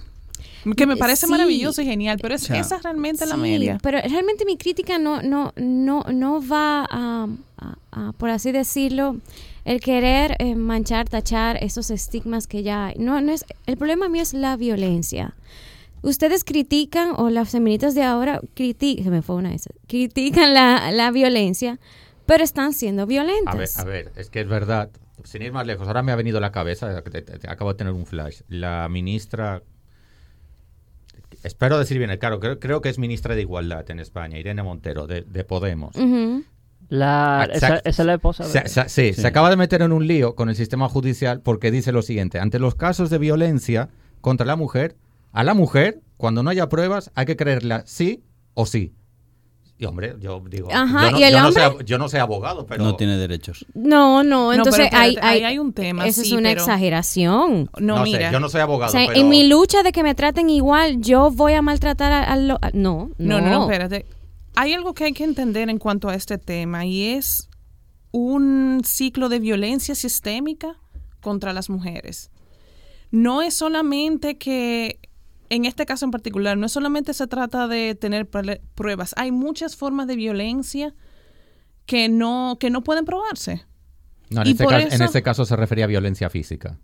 Que 0.77 0.87
me 0.87 0.95
parece 0.97 1.25
Sí. 1.25 1.31
maravilloso 1.31 1.81
y 1.81 1.85
genial, 1.85 2.17
pero 2.21 2.35
es 2.35 2.43
O 2.43 2.45
sea, 2.47 2.59
esa 2.59 2.77
realmente 2.79 3.25
la 3.25 3.35
media. 3.37 3.77
Pero 3.83 3.99
realmente 4.01 4.45
mi 4.45 4.55
crítica 4.57 4.97
no, 4.97 5.21
no, 5.21 5.51
no, 5.57 6.03
no 6.11 6.47
va 6.47 6.85
a, 6.89 7.27
a- 7.57 7.77
a, 7.91 8.11
por 8.13 8.29
así 8.29 8.51
decirlo, 8.51 9.17
el 9.65 9.79
querer 9.79 10.35
eh, 10.39 10.55
manchar, 10.55 11.07
tachar 11.09 11.57
esos 11.63 11.89
estigmas 11.89 12.47
que 12.47 12.63
ya 12.63 12.87
hay. 12.87 12.95
No, 12.97 13.21
no 13.21 13.31
es, 13.31 13.45
el 13.65 13.77
problema 13.77 14.09
mío 14.09 14.21
es 14.21 14.33
la 14.33 14.57
violencia. 14.57 15.35
Ustedes 16.01 16.43
critican, 16.43 17.11
o 17.15 17.29
las 17.29 17.49
feministas 17.51 17.95
de 17.95 18.03
ahora 18.03 18.41
critican, 18.55 19.05
se 19.05 19.09
me 19.09 19.21
fue 19.21 19.35
una 19.37 19.49
de 19.49 19.55
esas, 19.55 19.73
critican 19.87 20.53
la, 20.53 20.91
la 20.91 21.11
violencia, 21.11 21.79
pero 22.25 22.43
están 22.43 22.73
siendo 22.73 23.03
A 23.03 23.05
ver, 23.05 23.09
violentas. 23.09 23.79
a 23.79 23.85
ver, 23.85 24.11
es 24.17 24.29
que 24.29 24.41
es 24.41 24.47
verdad. 24.47 24.89
Sin 25.23 25.41
ir 25.43 25.53
más 25.53 25.65
lejos, 25.65 25.87
ahora 25.87 26.03
me 26.03 26.11
ha 26.11 26.15
venido 26.17 26.39
a 26.39 26.41
la 26.41 26.51
cabeza, 26.51 27.01
te- 27.03 27.21
te- 27.21 27.37
te- 27.39 27.49
acabo 27.49 27.71
de 27.71 27.77
tener 27.77 27.93
un 27.93 28.05
flash. 28.05 28.41
La 28.49 28.89
ministra, 28.89 29.63
espero 31.43 31.77
decir 31.79 31.97
bien 31.97 32.09
el 32.09 32.19
claro, 32.19 32.39
creo, 32.41 32.59
creo 32.59 32.81
que 32.81 32.89
es 32.89 32.99
ministra 32.99 33.35
de 33.35 33.41
Igualdad 33.41 33.89
en 33.89 33.99
España, 33.99 34.37
Irene 34.37 34.63
Montero, 34.63 35.07
de, 35.07 35.21
de 35.21 35.43
Podemos. 35.45 35.95
Ujú. 35.95 36.43
La, 36.93 37.43
esa, 37.51 37.53
Exacto. 37.67 37.89
esa 37.89 38.01
es 38.03 38.05
la 38.05 38.13
esposa. 38.13 38.43
Se- 38.43 38.59
de- 38.61 38.69
se- 38.69 38.89
sí, 38.89 39.13
Sí. 39.13 39.21
se 39.21 39.27
acaba 39.27 39.49
de 39.49 39.55
meter 39.55 39.81
en 39.81 39.91
un 39.91 40.05
lío 40.05 40.35
con 40.35 40.49
el 40.49 40.55
sistema 40.55 40.87
judicial 40.89 41.41
porque 41.41 41.71
dice 41.71 41.91
lo 41.91 42.03
siguiente, 42.03 42.39
ante 42.39 42.59
los 42.59 42.75
casos 42.75 43.09
de 43.09 43.17
violencia 43.17 43.89
contra 44.21 44.45
la 44.45 44.55
mujer, 44.55 44.95
a 45.31 45.43
la 45.43 45.55
mujer, 45.55 46.01
cuando 46.17 46.43
no 46.43 46.51
haya 46.51 46.69
pruebas, 46.69 47.09
hay 47.15 47.25
que 47.25 47.35
creerla 47.35 47.83
sí 47.87 48.21
o 48.53 48.67
sí. 48.67 48.93
Y 49.79 49.85
hombre, 49.85 50.15
yo 50.19 50.41
digo, 50.49 50.69
Ajá, 50.71 51.05
yo, 51.07 51.11
no, 51.11 51.19
¿y 51.19 51.23
el 51.23 51.33
yo 51.33 51.39
no 51.41 51.47
hombre? 51.47 51.63
soy, 51.63 51.83
yo 51.85 51.97
no 51.97 52.07
soy 52.07 52.19
abogado, 52.19 52.67
pero... 52.67 52.83
No 52.83 52.95
tiene 52.95 53.17
derechos. 53.17 53.65
No, 53.73 54.23
no, 54.23 54.45
No, 54.45 54.53
entonces 54.53 54.87
pero 54.91 55.01
hay, 55.01 55.17
hay, 55.19 55.37
ahí 55.39 55.43
hay 55.43 55.57
un 55.59 55.73
tema, 55.73 56.05
Eso 56.05 56.21
sí, 56.21 56.27
es 56.27 56.33
una 56.33 56.49
pero- 56.49 56.61
exageración. 56.61 57.69
No, 57.79 57.97
no 57.97 58.03
mira. 58.03 58.27
sé, 58.27 58.33
yo 58.33 58.39
no 58.39 58.49
soy 58.49 58.61
abogado, 58.61 58.91
O 58.91 58.95
sea, 58.95 59.07
pero... 59.07 59.19
en 59.19 59.29
mi 59.29 59.47
lucha 59.47 59.81
de 59.81 59.91
que 59.91 60.03
me 60.03 60.13
traten 60.13 60.49
igual, 60.51 61.01
yo 61.01 61.31
voy 61.31 61.53
a 61.53 61.63
maltratar 61.63 62.11
a, 62.11 62.23
a 62.31 62.35
lo- 62.37 62.59
no, 62.73 63.09
No, 63.17 63.39
no, 63.39 63.41
no, 63.41 63.49
no, 63.49 63.63
espérate. 63.63 64.05
Hay 64.55 64.73
algo 64.73 64.93
que 64.93 65.05
hay 65.05 65.13
que 65.13 65.23
entender 65.23 65.69
en 65.69 65.79
cuanto 65.79 66.09
a 66.09 66.15
este 66.15 66.37
tema 66.37 66.85
y 66.85 67.09
es 67.09 67.49
un 68.11 68.81
ciclo 68.85 69.29
de 69.29 69.39
violencia 69.39 69.95
sistémica 69.95 70.77
contra 71.21 71.53
las 71.53 71.69
mujeres. 71.69 72.29
No 73.09 73.41
es 73.41 73.55
solamente 73.55 74.37
que, 74.37 74.99
en 75.49 75.65
este 75.65 75.85
caso 75.85 76.05
en 76.05 76.11
particular, 76.11 76.57
no 76.57 76.67
es 76.67 76.71
solamente 76.71 77.13
se 77.13 77.27
trata 77.27 77.67
de 77.67 77.95
tener 77.95 78.27
pruebas. 78.27 79.13
Hay 79.17 79.31
muchas 79.31 79.75
formas 79.75 80.07
de 80.07 80.15
violencia 80.15 80.93
que 81.85 82.09
no, 82.09 82.57
que 82.59 82.69
no 82.69 82.83
pueden 82.83 83.05
probarse. 83.05 83.65
No, 84.29 84.41
en, 84.41 84.47
este 84.47 84.65
caso, 84.65 84.87
en 84.95 85.01
este 85.01 85.23
caso 85.23 85.45
se 85.45 85.55
refería 85.55 85.85
a 85.85 85.87
violencia 85.87 86.29
física. 86.29 86.79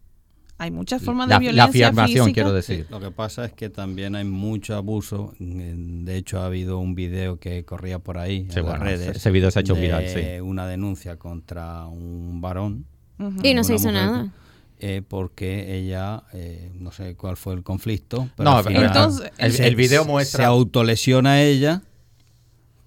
Hay 0.62 0.72
muchas 0.72 1.02
formas 1.02 1.28
La, 1.30 1.40
de 1.40 1.46
la 1.46 1.52
violencia 1.52 1.88
afirmación, 1.88 2.26
física. 2.28 2.34
quiero 2.34 2.52
decir. 2.54 2.86
Lo 2.90 3.00
que 3.00 3.12
pasa 3.12 3.46
es 3.46 3.54
que 3.54 3.70
también 3.70 4.14
hay 4.16 4.26
mucho 4.26 4.76
abuso. 4.76 5.34
De 5.40 6.18
hecho, 6.18 6.42
ha 6.42 6.48
habido 6.48 6.80
un 6.80 6.96
video 6.96 7.40
que 7.40 7.64
corría 7.64 8.00
por 8.00 8.18
ahí 8.18 8.46
Sí, 8.52 8.60
en 8.60 8.66
bueno, 8.66 8.80
las 8.84 9.00
redes. 9.00 9.16
ese 9.16 9.32
video 9.32 9.50
se 9.52 9.60
ha 9.60 9.62
hecho 9.62 9.76
de 9.76 9.82
viral, 9.82 10.06
sí. 10.10 10.42
Una 10.42 10.68
denuncia 10.68 11.16
contra 11.18 11.86
un 11.88 12.42
varón. 12.42 12.86
Ujú. 13.20 13.40
Y 13.42 13.54
no 13.54 13.64
se 13.64 13.76
hizo 13.76 13.88
mujer, 13.88 14.04
nada. 14.06 14.34
eh, 14.80 15.02
porque 15.08 15.78
ella, 15.78 16.24
eh, 16.34 16.72
no 16.78 16.92
sé 16.92 17.16
cuál 17.16 17.38
fue 17.38 17.54
el 17.54 17.64
conflicto. 17.64 18.30
Pero 18.36 18.50
No, 18.52 18.58
al 18.58 18.64
final 18.66 18.84
Entonces, 18.86 19.32
el, 19.38 19.54
se- 19.54 19.66
el 19.68 19.76
video 19.76 20.04
Se 20.04 20.10
muestra... 20.10 20.46
autolesiona 20.48 21.32
a 21.32 21.42
ella 21.42 21.82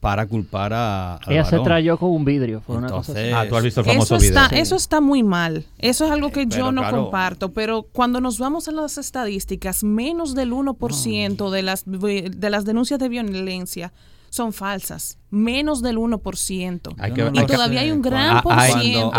para 0.03 0.27
culpar 0.27 0.73
a, 0.73 1.15
al 1.15 1.33
Ella 1.33 1.45
se 1.45 1.61
trayó 1.61 1.97
con 1.97 2.11
un 2.11 2.25
vidrio. 2.25 2.61
Fue 2.67 2.77
una 2.77 2.89
cosa 2.89 3.13
así. 3.13 3.31
Ah, 3.33 3.47
tú 3.49 3.55
has 3.57 3.63
visto 3.63 3.81
el 3.83 3.87
famoso 3.87 4.17
eso 4.17 4.23
video. 4.25 4.43
está, 4.43 4.57
eso 4.57 4.75
está 4.75 5.01
muy 5.01 5.23
mal. 5.23 5.65
Eso 5.79 6.05
es 6.07 6.11
algo 6.11 6.33
que 6.33 6.43
Eh, 6.43 6.47
yo 6.49 6.73
no 6.73 6.81
claro. 6.81 7.03
comparto. 7.05 7.53
Pero 7.53 7.85
cuando 7.85 8.21
nos 8.21 8.41
vamos 8.41 8.67
a 8.67 8.73
las 8.73 8.99
estadísticas, 8.99 9.85
menos 9.85 10.35
del 10.35 10.53
1% 10.53 11.51
de, 11.51 11.63
las, 11.63 11.85
de 11.87 12.51
las 12.51 12.65
denuncias 12.65 12.99
de 12.99 13.09
violencia 13.09 13.93
son 14.29 14.53
falsas. 14.53 15.19
Menos 15.31 15.83
del 15.83 15.99
1%. 15.99 16.95
Hay 16.99 17.13
que- 17.13 17.23
no 17.23 17.29
hay 17.29 17.33
y 17.45 17.47
que- 17.47 17.53
todavía 17.55 17.79
sé. 17.79 17.85
hay 17.85 17.91
un 17.93 18.03
gran 18.03 18.39
Ah, 18.39 18.43
por 18.43 18.55
ahí- 18.59 18.73
ciento 18.73 19.13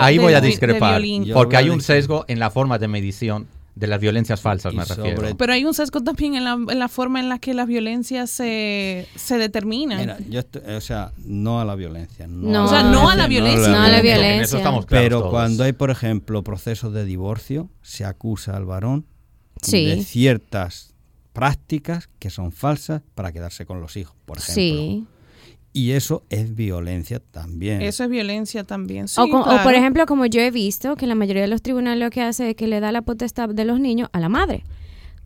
ahí, 0.00 0.16
voy 0.16 0.32
a 0.32 0.40
de 0.40 0.46
discrepar, 0.46 1.02
porque 1.34 1.58
hay 1.58 1.68
un 1.68 1.82
sesgo 1.82 2.24
en 2.26 2.38
la 2.38 2.48
forma 2.48 2.78
de 2.78 2.88
medición 2.88 3.46
de 3.74 3.86
las 3.86 4.00
violencias 4.00 4.40
falsas, 4.40 4.74
Y 4.74 4.76
me 4.76 4.84
sobre 4.84 5.10
refiero. 5.14 5.36
Pero 5.36 5.52
hay 5.54 5.64
un 5.64 5.72
sesgo 5.72 6.02
también 6.02 6.34
en 6.34 6.44
la, 6.44 6.52
en 6.52 6.78
la 6.78 6.88
forma 6.88 7.20
en 7.20 7.28
la 7.30 7.38
que 7.38 7.54
las 7.54 7.66
violencias 7.66 8.30
se, 8.30 9.08
se 9.16 9.38
determinan. 9.38 9.98
Mira, 10.00 10.18
yo 10.28 10.40
estoy- 10.40 10.62
o 10.74 10.80
sea, 10.82 11.12
no 11.24 11.58
a 11.60 11.64
la 11.64 11.74
violencia. 11.74 12.26
No, 12.26 12.50
No. 12.50 12.64
O 12.64 12.68
sea, 12.68 12.82
no 12.82 13.08
a 13.08 13.16
la 13.16 13.26
violencia. 13.28 13.68
No 13.68 13.80
a 13.80 13.88
la 13.88 13.96
En 13.98 14.02
violencia. 14.02 14.42
eso 14.42 14.56
estamos 14.58 14.84
claros 14.84 15.04
Pero 15.06 15.18
todos. 15.20 15.30
cuando 15.30 15.64
hay, 15.64 15.72
por 15.72 15.90
ejemplo, 15.90 16.42
procesos 16.44 16.92
de 16.92 17.04
divorcio, 17.06 17.70
se 17.80 18.04
acusa 18.04 18.56
al 18.56 18.66
varón 18.66 19.06
Sí. 19.62 19.86
de 19.86 20.02
ciertas 20.04 20.94
prácticas 21.32 22.10
que 22.18 22.28
son 22.28 22.52
falsas 22.52 23.00
para 23.14 23.32
quedarse 23.32 23.64
con 23.64 23.80
los 23.80 23.96
hijos, 23.96 24.14
por 24.26 24.36
ejemplo. 24.38 24.54
Sí. 24.54 25.06
Y 25.72 25.92
eso 25.92 26.24
es 26.28 26.54
violencia 26.54 27.20
también. 27.20 27.80
Eso 27.80 28.04
es 28.04 28.10
violencia 28.10 28.64
también. 28.64 29.08
Sí, 29.08 29.20
o, 29.20 29.24
o 29.24 29.62
por 29.62 29.74
ejemplo, 29.74 30.04
como 30.06 30.26
yo 30.26 30.40
he 30.40 30.50
visto, 30.50 30.96
que 30.96 31.06
la 31.06 31.14
mayoría 31.14 31.42
de 31.42 31.48
los 31.48 31.62
tribunales 31.62 32.02
lo 32.02 32.10
que 32.10 32.20
hace 32.20 32.50
es 32.50 32.56
que 32.56 32.66
le 32.66 32.80
da 32.80 32.92
la 32.92 33.02
potestad 33.02 33.48
de 33.48 33.64
los 33.64 33.80
niños 33.80 34.08
a 34.12 34.20
la 34.20 34.28
madre. 34.28 34.64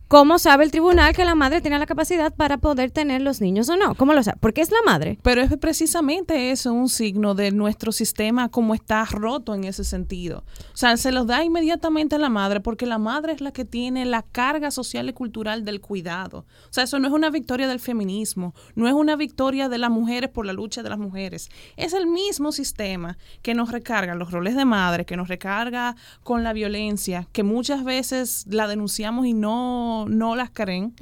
¿Cómo 0.07 0.39
sabe 0.39 0.63
el 0.63 0.71
tribunal 0.71 1.13
que 1.13 1.25
la 1.25 1.35
madre 1.35 1.61
tiene 1.61 1.79
la 1.79 1.85
capacidad 1.85 2.33
para 2.33 2.57
poder 2.57 2.91
tener 2.91 3.21
los 3.21 3.41
niños 3.41 3.69
o 3.69 3.75
no? 3.75 3.95
¿Cómo 3.95 4.13
lo 4.13 4.23
sabe? 4.23 4.37
Porque 4.39 4.61
es 4.61 4.71
la 4.71 4.81
madre. 4.85 5.17
Pero 5.21 5.41
es 5.41 5.55
precisamente 5.57 6.51
eso 6.51 6.73
un 6.73 6.89
signo 6.89 7.35
de 7.35 7.51
nuestro 7.51 7.91
sistema 7.91 8.49
como 8.49 8.73
está 8.73 9.03
roto 9.05 9.53
en 9.53 9.63
ese 9.65 9.83
sentido. 9.83 10.43
O 10.73 10.77
sea, 10.77 10.95
se 10.97 11.11
los 11.11 11.27
da 11.27 11.43
inmediatamente 11.43 12.15
a 12.15 12.19
la 12.19 12.29
madre 12.29 12.61
porque 12.61 12.85
la 12.85 12.97
madre 12.97 13.33
es 13.33 13.41
la 13.41 13.51
que 13.51 13.65
tiene 13.65 14.05
la 14.05 14.21
carga 14.23 14.71
social 14.71 15.09
y 15.09 15.13
cultural 15.13 15.65
del 15.65 15.81
cuidado. 15.81 16.45
O 16.69 16.73
sea, 16.73 16.83
eso 16.83 16.99
no 16.99 17.07
es 17.07 17.13
una 17.13 17.29
victoria 17.29 17.67
del 17.67 17.79
feminismo, 17.79 18.53
no 18.75 18.87
es 18.87 18.93
una 18.93 19.15
victoria 19.15 19.69
de 19.69 19.77
las 19.77 19.89
mujeres 19.89 20.29
por 20.29 20.45
la 20.45 20.53
lucha 20.53 20.83
de 20.83 20.89
las 20.89 20.99
mujeres. 20.99 21.49
Es 21.75 21.93
el 21.93 22.07
mismo 22.07 22.51
sistema 22.51 23.17
que 23.41 23.53
nos 23.53 23.71
recarga 23.71 24.15
los 24.15 24.31
roles 24.31 24.55
de 24.55 24.65
madre, 24.65 25.05
que 25.05 25.17
nos 25.17 25.27
recarga 25.27 25.95
con 26.23 26.43
la 26.43 26.53
violencia, 26.53 27.27
que 27.31 27.43
muchas 27.43 27.83
veces 27.83 28.45
la 28.47 28.67
denunciamos 28.67 29.25
y 29.25 29.33
no, 29.33 29.96
no 30.05 30.35
las 30.35 30.51
creen 30.51 30.93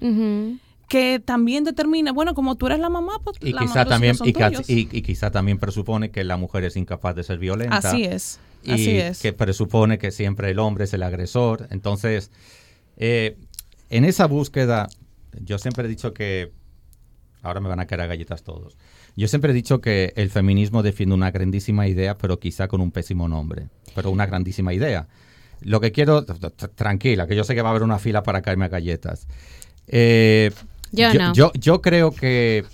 que 0.88 1.20
también 1.20 1.64
determina, 1.64 2.12
bueno, 2.12 2.34
como 2.34 2.56
tú 2.56 2.68
eres 2.68 2.80
la 2.80 2.90
mamá, 2.90 3.20
pues 3.24 3.38
Y 3.42 3.54
la 3.54 3.62
quizá, 3.62 3.80
mamá, 3.80 3.90
también, 3.90 4.16
y 4.68 5.02
quizá 5.02 5.32
también 5.32 5.58
presupone 5.58 6.12
que 6.12 6.24
la 6.24 6.38
mujer 6.38 6.64
es 6.64 6.76
incapaz 6.76 7.16
de 7.16 7.24
ser 7.24 7.40
violenta. 7.40 7.78
Así 7.78 8.04
es, 8.04 8.40
y 8.64 8.72
así 8.72 8.98
es. 8.98 9.22
que 9.22 9.34
presupone 9.34 9.98
que 9.98 10.12
siempre 10.12 10.52
el 10.52 10.60
hombre 10.60 10.84
es 10.84 10.94
el 10.94 11.04
agresor. 11.04 11.68
Entonces, 11.72 12.32
eh, 12.98 13.38
en 13.90 14.06
esa 14.06 14.28
búsqueda, 14.28 14.88
yo 15.42 15.58
siempre 15.58 15.86
he 15.86 15.88
dicho 15.88 16.14
que, 16.14 16.52
ahora 17.42 17.62
me 17.62 17.70
van 17.70 17.80
a 17.80 17.88
caer 17.88 18.02
a 18.02 18.08
galletas 18.08 18.44
todos, 18.44 18.78
yo 19.16 19.28
siempre 19.28 19.52
he 19.52 19.54
dicho 19.56 19.82
que 19.82 20.14
el 20.16 20.30
feminismo 20.30 20.84
defiende 20.84 21.16
una 21.16 21.32
grandísima 21.32 21.88
idea, 21.88 22.18
pero 22.18 22.40
quizá 22.40 22.68
con 22.68 22.82
un 22.82 22.92
pésimo 22.92 23.28
nombre, 23.28 23.70
pero 23.96 24.12
una 24.12 24.26
grandísima 24.26 24.74
idea. 24.74 25.08
Lo 25.62 25.80
que 25.80 25.92
quiero, 25.92 26.24
tranquila, 26.76 27.28
que 27.28 27.36
yo 27.36 27.44
sé 27.44 27.56
que 27.56 27.62
va 27.62 27.70
a 27.70 27.72
haber 27.72 27.84
una 27.84 28.00
fila 28.00 28.24
para 28.24 28.42
caerme 28.42 28.66
a 28.66 28.70
galletas. 28.70 29.28
Eh, 29.88 30.52
Yo 30.92 31.14
no. 31.14 31.34
yo, 31.34 31.52
yo 31.54 31.82
creo 31.82 32.12
que, 32.12 32.66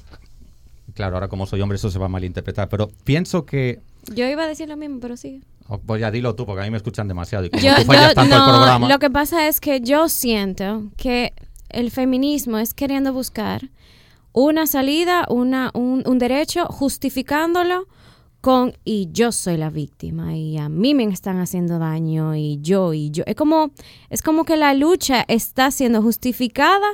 claro, 0.94 1.16
ahora 1.16 1.28
como 1.28 1.46
soy 1.46 1.62
hombre 1.62 1.78
eso 1.78 1.90
se 1.90 2.00
va 2.00 2.06
a 2.06 2.10
malinterpretar, 2.10 2.70
pero 2.70 2.90
pienso 3.04 3.46
que 3.46 3.80
Yo 4.14 4.28
iba 4.28 4.44
a 4.44 4.48
decir 4.48 4.68
lo 4.68 4.78
mismo, 4.78 5.00
pero 5.00 5.18
sí. 5.18 5.42
Pues 5.86 6.02
ya 6.02 6.12
dilo 6.12 6.36
tú, 6.36 6.46
porque 6.46 6.62
a 6.62 6.66
mí 6.66 6.72
me 6.72 6.78
escuchan 6.78 7.08
demasiado. 7.08 7.46
Y 7.46 7.50
como 7.50 7.64
Yo, 7.64 7.76
tú 7.76 7.84
fallas 7.84 8.14
tanto 8.14 8.36
el 8.36 8.42
no, 8.42 8.48
programa. 8.48 8.90
lo 8.90 9.00
que 9.00 9.10
pasa 9.10 9.48
es 9.48 9.62
que 9.62 9.80
yo 9.80 10.10
siento 10.10 10.92
que 10.98 11.34
el 11.70 11.92
feminismo 11.92 12.58
es 12.58 12.74
queriendo 12.74 13.14
buscar 13.14 13.70
una 14.34 14.68
salida, 14.68 15.26
una, 15.30 15.72
un, 15.74 16.04
un 16.06 16.18
derecho, 16.18 16.66
justificándolo 16.66 17.88
con 18.42 18.74
y 18.84 19.10
yo 19.12 19.32
soy 19.32 19.58
la 19.58 19.70
víctima 19.70 20.36
y 20.36 20.58
a 20.58 20.68
mí 20.68 20.96
me 20.96 21.04
están 21.06 21.40
haciendo 21.40 21.80
daño 21.80 22.36
y 22.36 22.60
yo 22.62 22.94
y 22.94 23.12
yo. 23.12 23.24
Es 23.28 23.36
como, 23.36 23.72
es 24.10 24.22
como 24.22 24.44
que 24.44 24.58
la 24.58 24.74
lucha 24.74 25.24
está 25.28 25.70
siendo 25.72 26.02
justificada 26.02 26.88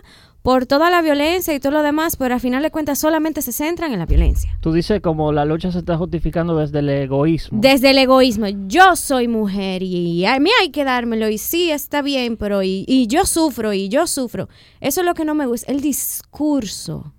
por 0.48 0.66
toda 0.66 0.89
la 0.89 1.02
violencia 1.02 1.54
y 1.54 1.60
todo 1.60 1.74
lo 1.74 1.84
demás, 1.84 2.16
pero 2.16 2.34
al 2.34 2.39
final 2.39 2.64
de 2.64 2.72
cuentas 2.72 3.00
solamente 3.00 3.41
se 3.41 3.52
centran 3.52 3.91
en 3.91 4.00
la 4.00 4.06
violencia. 4.06 4.58
Tú 4.62 4.72
dices 4.72 5.02
como 5.02 5.34
la 5.34 5.43
lucha 5.43 5.72
se 5.72 5.80
está 5.80 5.98
justificando 5.98 6.56
desde 6.58 6.80
el 6.80 6.89
egoísmo. 6.89 7.60
Desde 7.62 7.89
el 7.89 7.98
egoísmo, 7.98 8.48
yo 8.68 8.95
soy 8.95 9.28
mujer 9.28 9.84
y 9.84 10.26
a 10.26 10.39
mí 10.39 10.50
hay 10.62 10.70
que 10.70 10.84
dármelo 10.86 11.28
y 11.28 11.38
sí 11.38 11.72
está 11.72 12.02
bien, 12.02 12.38
pero 12.38 12.64
y, 12.64 12.86
y 12.88 13.08
yo 13.08 13.26
sufro 13.26 13.74
y 13.74 13.89
yo 13.89 14.08
sufro. 14.08 14.48
Eso 14.80 15.02
es 15.02 15.06
lo 15.06 15.16
que 15.16 15.26
no 15.26 15.36
me 15.36 15.48
gusta, 15.48 15.72
el 15.72 15.82
discurso. 15.82 17.14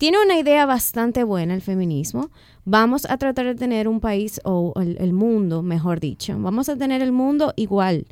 Tiene 0.00 0.16
una 0.24 0.38
idea 0.38 0.64
bastante 0.64 1.24
buena 1.24 1.52
el 1.52 1.60
feminismo. 1.60 2.30
Vamos 2.64 3.04
a 3.10 3.18
tratar 3.18 3.44
de 3.44 3.54
tener 3.54 3.86
un 3.86 4.00
país 4.00 4.40
o 4.44 4.72
el, 4.80 4.96
el 4.98 5.12
mundo, 5.12 5.62
mejor 5.62 6.00
dicho. 6.00 6.34
Vamos 6.38 6.70
a 6.70 6.76
tener 6.76 7.02
el 7.02 7.12
mundo 7.12 7.52
igual. 7.56 8.06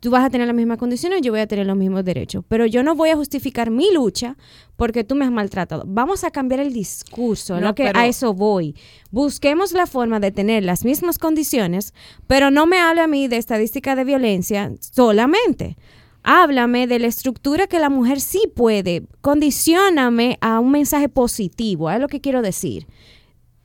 Tú 0.00 0.10
vas 0.10 0.24
a 0.24 0.30
tener 0.30 0.48
las 0.48 0.56
mismas 0.56 0.78
condiciones, 0.78 1.20
yo 1.22 1.30
voy 1.30 1.38
a 1.40 1.46
tener 1.46 1.64
los 1.64 1.76
mismos 1.76 2.04
derechos. 2.04 2.42
Pero 2.48 2.66
yo 2.66 2.82
no 2.82 2.96
voy 2.96 3.10
a 3.10 3.16
justificar 3.16 3.70
mi 3.70 3.92
lucha 3.94 4.36
porque 4.74 5.04
tú 5.04 5.14
me 5.14 5.24
has 5.26 5.30
maltratado. 5.30 5.84
Vamos 5.86 6.24
a 6.24 6.32
cambiar 6.32 6.58
el 6.58 6.72
discurso, 6.72 7.54
No, 7.60 7.68
lo 7.68 7.74
que 7.76 7.84
pero- 7.84 8.00
a 8.00 8.08
eso 8.08 8.34
voy. 8.34 8.74
Busquemos 9.12 9.70
la 9.70 9.86
forma 9.86 10.18
de 10.18 10.32
tener 10.32 10.64
las 10.64 10.84
mismas 10.84 11.20
condiciones, 11.20 11.94
pero 12.26 12.50
no 12.50 12.66
me 12.66 12.80
hable 12.80 13.02
a 13.02 13.06
mí 13.06 13.28
de 13.28 13.36
estadística 13.36 13.94
de 13.94 14.02
violencia 14.02 14.72
solamente. 14.80 15.76
Háblame 16.22 16.86
de 16.86 16.98
la 16.98 17.06
estructura 17.06 17.66
que 17.66 17.78
la 17.78 17.90
mujer 17.90 18.20
sí 18.20 18.42
puede. 18.54 19.04
Condicióname 19.20 20.38
a 20.40 20.58
un 20.60 20.70
mensaje 20.70 21.08
positivo, 21.08 21.90
es 21.90 22.00
lo 22.00 22.08
que 22.08 22.20
quiero 22.20 22.42
decir. 22.42 22.86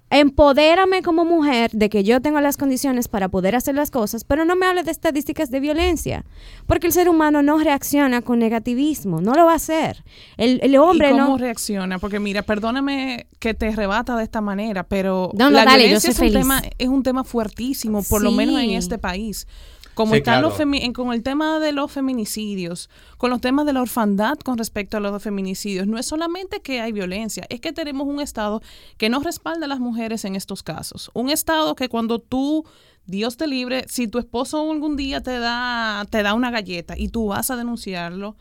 Empodérame 0.09 1.01
como 1.01 1.25
mujer 1.25 1.71
de 1.71 1.89
que 1.89 2.03
yo 2.03 2.21
tengo 2.21 2.39
las 2.39 2.55
condiciones 2.55 3.07
para 3.07 3.29
poder 3.29 3.55
hacer 3.55 3.73
las 3.73 3.89
cosas, 3.89 4.23
pero 4.23 4.45
no 4.45 4.55
me 4.55 4.67
hable 4.67 4.83
de 4.83 4.91
estadísticas 4.91 5.49
de 5.49 5.59
violencia, 5.59 6.23
porque 6.67 6.85
el 6.85 6.93
ser 6.93 7.09
humano 7.09 7.41
no 7.41 7.57
reacciona 7.57 8.21
con 8.21 8.37
negativismo, 8.37 9.21
no 9.21 9.33
lo 9.33 9.45
va 9.47 9.53
a 9.53 9.55
hacer. 9.55 10.03
El, 10.37 10.59
el 10.61 10.77
hombre 10.77 11.07
¿Y 11.07 11.11
cómo 11.13 11.29
no... 11.29 11.37
reacciona? 11.39 11.97
Porque 11.97 12.19
mira, 12.19 12.43
perdóname 12.43 13.25
que 13.39 13.55
te 13.55 13.71
rebata 13.71 14.15
de 14.15 14.23
esta 14.23 14.39
manera, 14.39 14.83
pero 14.83 15.31
No, 15.33 15.45
no, 15.45 15.49
la 15.49 15.65
dale, 15.65 15.85
yo 15.85 15.99
violencia 15.99 16.11
es 16.11 16.19
un, 16.19 16.25
feliz. 16.27 16.37
tema, 16.41 16.61
es 16.77 16.87
un 16.89 17.01
tema 17.01 17.23
fuertísimo, 17.23 18.03
por 18.03 18.21
lo 18.21 18.31
menos 18.31 18.61
en 18.61 18.69
este 18.69 18.99
país. 18.99 19.47
Como 19.93 20.13
Sí, 20.13 20.17
están 20.19 20.41
los 20.41 20.57
femi- 20.57 20.91
con 20.93 21.13
el 21.13 21.21
tema 21.21 21.59
de 21.59 21.71
los 21.71 21.91
feminicidios, 21.91 22.89
con 23.17 23.29
los 23.29 23.41
temas 23.41 23.65
de 23.65 23.73
la 23.73 23.81
orfandad 23.81 24.37
con 24.39 24.57
respecto 24.57 24.97
a 24.97 24.99
los 24.99 25.21
feminicidios, 25.21 25.85
no 25.87 25.97
es 25.97 26.05
solamente 26.05 26.61
que 26.61 26.81
hay 26.81 26.91
violencia, 26.91 27.45
es 27.49 27.59
que 27.61 27.73
tenemos 27.73 28.07
un 28.07 28.19
Estado 28.19 28.61
que 28.97 29.09
no 29.09 29.19
respalda 29.19 29.65
a 29.65 29.69
las 29.69 29.79
mujeres 29.79 30.25
en 30.25 30.35
estos 30.35 30.63
casos. 30.63 31.11
Un 31.13 31.29
Estado 31.29 31.75
que 31.75 31.89
cuando 31.89 32.19
tú, 32.19 32.65
Dios 33.05 33.37
te 33.37 33.47
libre, 33.47 33.85
si 33.87 34.07
tu 34.07 34.17
esposo 34.17 34.71
algún 34.71 34.95
día 34.95 35.21
te 35.21 35.37
da, 35.37 36.05
te 36.09 36.23
da 36.23 36.33
una 36.33 36.49
galleta 36.51 36.95
y 36.97 37.09
tú 37.09 37.27
vas 37.27 37.51
a 37.51 37.55
denunciarlo, 37.55 38.35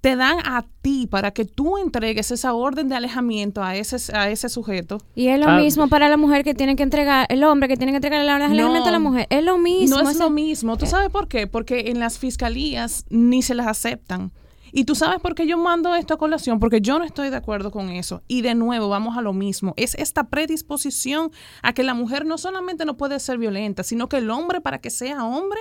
te 0.00 0.14
dan 0.14 0.38
a 0.44 0.64
ti 0.80 1.08
para 1.10 1.32
que 1.32 1.44
tú 1.44 1.76
entregues 1.76 2.30
esa 2.30 2.52
orden 2.54 2.88
de 2.88 2.94
alejamiento 2.94 3.62
a 3.64 3.74
ese, 3.74 3.96
a 4.16 4.30
ese 4.30 4.48
sujeto. 4.48 4.98
Y 5.16 5.26
es 5.28 5.40
lo 5.40 5.48
Ah. 5.48 5.56
mismo 5.56 5.88
para 5.88 6.08
la 6.08 6.16
mujer 6.16 6.44
que 6.44 6.54
tiene 6.54 6.76
que 6.76 6.84
entregar, 6.84 7.26
el 7.30 7.42
hombre 7.42 7.68
que 7.68 7.76
tiene 7.76 7.92
que 7.92 7.96
entregar 7.96 8.20
el 8.22 8.28
alimento 8.28 8.88
a 8.88 8.92
la 8.92 9.00
mujer. 9.00 9.26
Es 9.30 9.42
lo 9.42 9.58
mismo. 9.58 10.00
No 10.00 10.08
es 10.08 10.18
lo 10.18 10.30
mismo. 10.30 10.76
¿Tú 10.76 10.86
sabes 10.86 11.10
por 11.10 11.26
qué? 11.26 11.46
Porque 11.48 11.90
en 11.90 11.98
las 11.98 12.18
fiscalías 12.18 13.04
ni 13.10 13.42
se 13.42 13.54
las 13.54 13.66
aceptan. 13.66 14.30
Y 14.70 14.84
tú 14.84 14.94
sabes 14.94 15.18
por 15.20 15.34
qué 15.34 15.46
yo 15.46 15.56
mando 15.56 15.94
esto 15.94 16.12
a 16.12 16.18
colación, 16.18 16.60
porque 16.60 16.82
yo 16.82 16.98
no 16.98 17.04
estoy 17.06 17.30
de 17.30 17.36
acuerdo 17.36 17.70
con 17.70 17.88
eso. 17.88 18.22
Y 18.28 18.42
de 18.42 18.54
nuevo, 18.54 18.90
vamos 18.90 19.16
a 19.16 19.22
lo 19.22 19.32
mismo. 19.32 19.72
Es 19.78 19.94
esta 19.94 20.24
predisposición 20.24 21.30
a 21.62 21.72
que 21.72 21.82
la 21.82 21.94
mujer 21.94 22.26
no 22.26 22.36
solamente 22.38 22.84
no 22.84 22.96
puede 22.96 23.18
ser 23.18 23.38
violenta, 23.38 23.82
sino 23.82 24.08
que 24.10 24.18
el 24.18 24.30
hombre, 24.30 24.60
para 24.60 24.78
que 24.78 24.90
sea 24.90 25.24
hombre, 25.24 25.60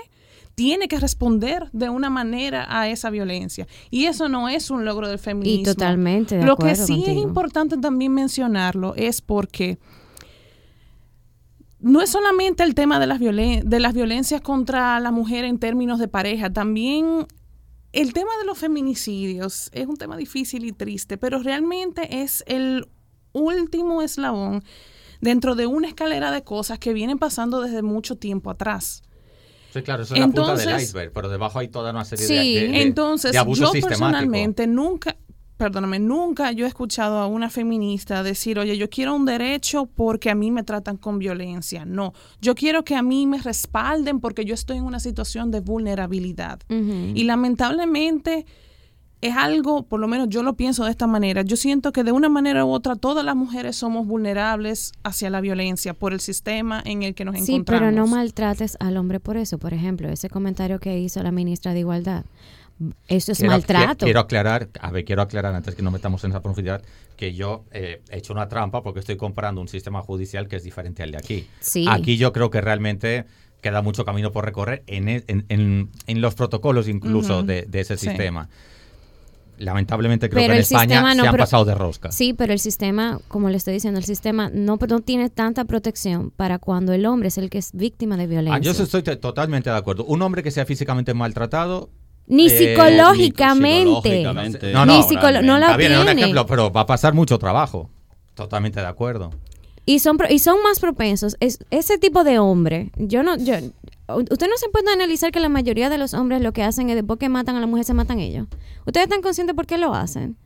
tiene 0.58 0.88
que 0.88 1.00
responder 1.00 1.70
de 1.72 1.88
una 1.90 2.10
manera 2.10 2.66
a 2.68 2.90
esa 2.90 3.12
violencia. 3.12 3.68
Y 3.92 4.06
eso 4.06 4.28
no 4.28 4.50
es 4.50 4.72
un 4.72 4.86
logro 4.86 5.08
del 5.08 5.20
feminismo. 5.20 5.62
Y 5.62 5.64
totalmente 5.64 6.36
de 6.38 6.44
Lo 6.46 6.58
que 6.58 6.76
sí 6.76 7.04
es 7.06 7.16
importante 7.16 7.78
también 7.78 8.12
mencionarlo 8.12 8.96
es 8.96 9.22
porque 9.22 9.78
no 11.80 12.02
es 12.02 12.10
solamente 12.10 12.64
el 12.64 12.74
tema 12.74 13.00
de 13.00 13.06
las, 13.06 13.20
violen- 13.20 13.62
de 13.66 13.80
las 13.80 13.94
violencias 13.94 14.42
contra 14.42 15.00
la 15.00 15.12
mujer 15.12 15.46
en 15.46 15.60
términos 15.60 16.00
de 16.00 16.08
pareja, 16.08 16.52
también 16.52 17.28
el 17.94 18.14
tema 18.14 18.32
de 18.40 18.46
los 18.48 18.58
feminicidios 18.58 19.70
es 19.74 19.86
un 19.86 19.96
tema 19.98 20.18
difícil 20.18 20.66
y 20.66 20.72
triste, 20.72 21.20
pero 21.20 21.38
realmente 21.38 22.24
es 22.24 22.44
el 22.48 22.88
último 23.32 24.02
eslabón 24.02 24.64
dentro 25.22 25.54
de 25.54 25.68
una 25.68 25.88
escalera 25.88 26.32
de 26.32 26.44
cosas 26.44 26.80
que 26.80 26.94
vienen 26.94 27.20
pasando 27.20 27.62
desde 27.62 27.84
mucho 27.84 28.16
tiempo 28.16 28.50
atrás. 28.50 29.04
Sí, 29.78 29.84
claro, 29.84 30.04
eso 30.04 30.14
es 30.14 30.20
la 30.20 30.26
punta 30.28 30.42
del 30.56 30.60
Entonces- 30.62 30.84
iceberg, 30.90 31.12
pero 31.14 31.30
debajo 31.30 31.60
hay 31.60 31.68
toda 31.70 31.92
una 31.92 32.06
serie 32.06 32.26
Sí. 32.28 32.34
de, 32.56 32.68
de- 32.70 32.82
Entonces, 32.84 33.32
de 33.32 33.38
abuso 33.38 33.62
yo 33.62 33.68
sistemático. 33.72 33.88
personalmente 33.90 34.68
nunca, 34.68 35.16
perdóname, 35.58 35.98
nunca 36.00 36.52
yo 36.52 36.66
he 36.66 36.68
escuchado 36.68 37.18
a 37.18 37.26
una 37.28 37.50
feminista 37.50 38.22
decir, 38.22 38.60
oye, 38.60 38.78
yo 38.78 38.90
quiero 38.92 39.16
un 39.16 39.26
derecho 39.26 39.88
porque 39.88 40.30
a 40.30 40.36
mí 40.36 40.52
me 40.52 40.62
tratan 40.64 40.98
con 40.98 41.18
violencia. 41.18 41.84
No, 41.84 42.14
yo 42.42 42.54
quiero 42.54 42.84
que 42.84 42.96
a 42.96 43.02
mí 43.02 43.26
me 43.26 43.40
respalden 43.42 44.20
porque 44.20 44.46
yo 44.46 44.54
estoy 44.54 44.78
en 44.78 44.84
una 44.84 45.00
situación 45.00 45.50
de 45.50 45.62
vulnerabilidad. 45.62 46.60
Y 46.70 47.24
lamentablemente 47.24 48.46
es 49.22 49.36
algo, 49.36 49.84
por 49.84 50.00
lo 50.00 50.08
menos 50.08 50.30
yo 50.30 50.44
lo 50.44 50.54
pienso 50.56 50.86
de 50.86 50.92
esta 50.92 51.08
manera, 51.08 51.42
yo 51.42 51.56
siento 51.56 51.92
que 51.92 52.04
de 52.04 52.12
una 52.12 52.30
manera 52.30 52.64
u 52.66 52.70
otra 52.70 52.96
todas 52.96 53.26
las 53.26 53.36
mujeres 53.36 53.76
somos 53.76 54.06
vulnerables 54.06 54.92
hacia 55.04 55.30
la 55.30 55.42
violencia 55.42 55.94
por 55.94 56.14
el 56.14 56.20
sistema 56.20 56.82
en 56.86 57.02
el 57.04 57.16
que 57.16 57.26
nos 57.26 57.36
Sí, 57.44 57.54
encontramos. 57.56 57.90
pero 57.90 57.92
no 57.92 58.08
maltrates 58.08 58.78
al 58.80 58.96
hombre 58.98 59.20
por 59.20 59.38
eso. 59.38 59.58
Por 59.58 59.74
ejemplo, 59.74 60.10
ese 60.10 60.30
comentario 60.30 60.80
que 60.80 61.00
hizo 61.00 61.24
la 61.24 61.32
ministra 61.32 61.74
de 61.74 61.80
Igualdad. 61.80 62.26
Eso 63.08 63.32
es 63.32 63.40
Quiero- 63.40 63.54
maltrato. 63.54 64.06
Quiero 64.06 64.20
aclarar, 64.20 64.70
a 64.80 64.92
ver, 64.92 65.04
quiero 65.04 65.24
aclarar 65.24 65.56
antes 65.56 65.74
que 65.74 65.82
no 65.82 65.90
metamos 65.90 66.24
en 66.24 66.30
esa 66.30 66.42
profundidad, 66.44 66.84
que 67.16 67.34
yo 67.34 67.64
eh, 67.72 68.04
he 68.12 68.18
hecho 68.20 68.34
una 68.34 68.48
trampa 68.48 68.84
porque 68.84 69.00
estoy 69.00 69.18
comparando 69.18 69.60
un 69.62 69.68
sistema 69.68 70.02
judicial 70.04 70.48
que 70.48 70.58
es 70.58 70.64
diferente 70.64 71.02
al 71.02 71.10
de 71.10 71.18
aquí. 71.18 71.48
Sí. 71.60 71.88
Aquí 71.90 72.18
yo 72.18 72.32
creo 72.34 72.52
que 72.52 72.62
realmente 72.62 73.26
queda 73.62 73.82
mucho 73.82 74.06
camino 74.06 74.32
por 74.32 74.46
recorrer 74.46 74.84
en, 74.86 75.10
e- 75.10 75.24
en- 75.26 75.46
en- 75.50 75.90
en 76.06 76.22
los 76.22 76.36
protocolos 76.36 76.88
incluso 76.88 77.42
de, 77.42 77.64
de 77.64 77.80
ese 77.80 77.98
Sí. 77.98 78.10
sistema. 78.10 78.48
Lamentablemente 79.58 80.30
creo 80.30 80.38
Pero 80.42 80.48
que 80.48 80.54
en 80.54 80.58
el 80.58 80.62
España 80.64 80.82
sistema 80.96 81.16
no 81.16 81.24
se 81.24 81.30
han 81.30 81.36
pasado 81.38 81.66
de 81.66 81.74
rosca. 81.76 82.12
Sí, 82.12 82.34
pero 82.34 82.54
el 82.54 82.60
sistema, 82.60 83.20
como 83.28 83.50
le 83.50 83.58
estoy 83.58 83.74
diciendo, 83.74 83.98
el 84.00 84.06
sistema 84.06 84.50
no, 84.54 84.78
no 84.88 85.00
tiene 85.02 85.30
tanta 85.30 85.66
protección 85.66 86.30
para 86.32 86.60
cuando 86.60 86.94
el 86.94 87.06
hombre 87.06 87.30
es 87.30 87.38
el 87.38 87.50
que 87.50 87.58
es 87.58 87.72
víctima 87.74 88.18
de 88.18 88.28
violencia. 88.28 88.56
Ah, 88.56 88.60
yo 88.60 88.72
estoy 88.84 89.02
totalmente 89.18 89.70
de 89.70 89.76
acuerdo. 89.78 90.06
Un 90.06 90.22
hombre 90.22 90.44
que 90.44 90.52
sea 90.52 90.66
físicamente 90.66 91.14
maltratado 91.14 91.90
Ni 92.30 92.48
Eh, 92.48 92.76
psicológicamente. 92.76 94.02
psicológicamente. 94.02 94.74
No, 94.74 94.86
Ni 94.86 94.98
no, 95.00 95.04
psicolo- 95.08 95.42
no 95.44 95.58
la 95.58 95.68
Está 95.68 95.78
bien, 95.78 95.94
es 95.94 96.00
un 96.00 96.06
tiene. 96.06 96.22
ejemplo, 96.22 96.46
pero 96.46 96.72
va 96.72 96.82
a 96.82 96.86
pasar 96.86 97.14
mucho 97.14 97.38
trabajo. 97.40 97.90
Totalmente 98.36 98.80
de 98.80 98.86
acuerdo. 98.86 99.32
Y 99.86 100.00
son, 100.00 100.18
pro- 100.18 100.30
y 100.30 100.40
son 100.40 100.62
más 100.62 100.80
propensos. 100.80 101.38
Es, 101.40 101.60
ese 101.72 101.98
tipo 101.98 102.24
de 102.26 102.38
hombre, 102.40 102.92
yo 102.98 103.24
no, 103.24 103.38
yo, 103.38 103.56
usted 104.10 104.48
no 104.48 104.58
se 104.58 104.70
puede 104.70 104.92
analizar 104.92 105.32
que 105.32 105.40
la 105.40 105.50
mayoría 105.50 105.90
de 105.90 105.98
los 105.98 106.14
hombres 106.14 106.42
lo 106.42 106.54
que 106.54 106.64
hacen 106.64 106.90
es 106.90 106.96
después 106.96 107.20
que 107.20 107.30
matan 107.30 107.56
a 107.56 107.60
la 107.60 107.68
mujer 107.68 107.84
se 107.86 107.94
matan 107.94 108.20
ellos. 108.20 108.48
Ustedes 108.86 109.06
están 109.06 109.22
conscientes 109.22 109.56
por 109.56 109.66
qué 109.66 109.78
lo 109.78 109.94
hacen. 109.94 110.38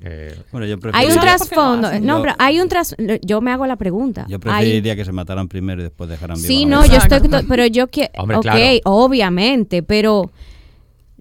Eh, 0.00 0.38
Bueno, 0.52 0.66
yo 0.66 0.74
Hay 0.74 0.74
un 0.74 0.80
preferiría, 0.80 1.14
¿Sabes 1.14 1.38
por 1.38 1.48
qué 1.48 1.54
lo 1.56 1.62
trasfondo. 1.80 2.00
No, 2.06 2.16
Yo- 2.18 2.22
pero 2.22 2.34
hay 2.38 2.60
un 2.60 2.68
tras. 2.68 2.94
Yo 3.22 3.40
me 3.40 3.50
hago 3.50 3.66
la 3.66 3.76
pregunta. 3.76 4.26
yo 4.28 4.36
Hay- 4.36 4.40
preferiría 4.40 4.94
que 4.94 5.04
se 5.06 5.12
mataran 5.12 5.48
primero 5.48 5.80
y 5.80 5.84
después 5.84 6.10
dejaran 6.10 6.36
viva 6.36 6.46
Sí, 6.48 6.64
a 6.64 6.68
la 6.68 6.76
no, 6.76 6.86
yo 6.86 6.96
estoy. 6.98 7.20
Pero 7.48 7.66
yo 7.66 7.88
quiero. 7.88 8.10
Ok, 8.36 8.42
claro. 8.42 8.60
obviamente, 8.84 9.82
pero 9.82 10.30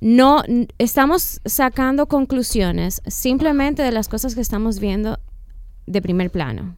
no. 0.02 0.44
Estamos 0.78 1.40
sacando 1.46 2.08
conclusiones 2.08 3.02
simplemente 3.08 3.82
de 3.82 3.92
las 3.94 4.10
cosas 4.10 4.36
que 4.36 4.42
estamos 4.42 4.80
viendo 4.80 5.20
de 5.88 6.02
primer 6.02 6.30
plano. 6.30 6.76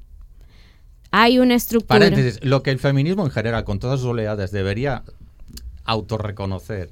Hay 1.20 1.40
una 1.40 1.56
estructura. 1.56 2.00
Paréntesis, 2.00 2.40
lo 2.44 2.62
que 2.64 2.72
el 2.72 2.80
feminismo 2.80 3.24
en 3.26 3.32
general, 3.32 3.64
con 3.64 3.80
todas 3.80 4.00
sus 4.00 4.10
oleadas, 4.10 4.52
debería 4.52 5.04
autorreconocer 5.86 6.90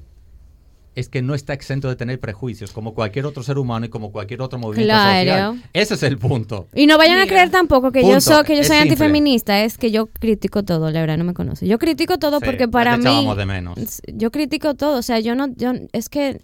es 0.94 1.10
que 1.10 1.20
no 1.20 1.34
está 1.34 1.52
exento 1.52 1.88
de 1.90 1.96
tener 1.96 2.18
prejuicios, 2.18 2.72
como 2.72 2.94
cualquier 2.94 3.26
otro 3.26 3.42
ser 3.42 3.58
humano 3.58 3.84
y 3.84 3.90
como 3.90 4.10
cualquier 4.10 4.40
otro 4.40 4.58
movimiento 4.58 4.94
Claro. 4.94 5.52
social. 5.52 5.70
Ese 5.74 5.92
es 5.94 6.02
el 6.02 6.16
punto. 6.16 6.68
Y 6.74 6.86
no 6.86 6.96
vayan 6.96 7.18
a 7.18 7.26
creer 7.26 7.50
tampoco 7.50 7.92
que 7.92 8.00
yo 8.02 8.18
soy 8.22 8.44
que 8.44 8.56
yo 8.56 8.64
soy 8.64 8.78
antifeminista, 8.78 9.62
es 9.62 9.76
que 9.76 9.90
yo 9.90 10.06
critico 10.06 10.62
todo, 10.62 10.90
la 10.90 11.00
verdad 11.00 11.18
no 11.18 11.24
me 11.24 11.34
conoce. 11.34 11.68
Yo 11.68 11.78
critico 11.78 12.18
todo 12.18 12.38
Sí, 12.40 12.46
porque 12.46 12.66
para 12.66 12.96
mí 12.96 13.28
de 13.36 13.44
menos. 13.46 14.00
yo 14.06 14.30
critico 14.30 14.74
todo, 14.74 14.98
o 14.98 15.02
sea, 15.02 15.20
yo 15.20 15.34
no 15.34 15.48
yo 15.54 15.72
es 15.92 16.08
que 16.08 16.40